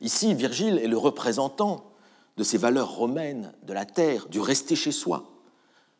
Ici, 0.00 0.32
Virgile 0.34 0.78
est 0.78 0.88
le 0.88 0.96
représentant 0.96 1.92
de 2.36 2.44
ces 2.44 2.56
valeurs 2.56 2.94
romaines 2.94 3.52
de 3.64 3.72
la 3.72 3.84
terre, 3.84 4.28
du 4.28 4.40
rester 4.40 4.76
chez 4.76 4.92
soi. 4.92 5.28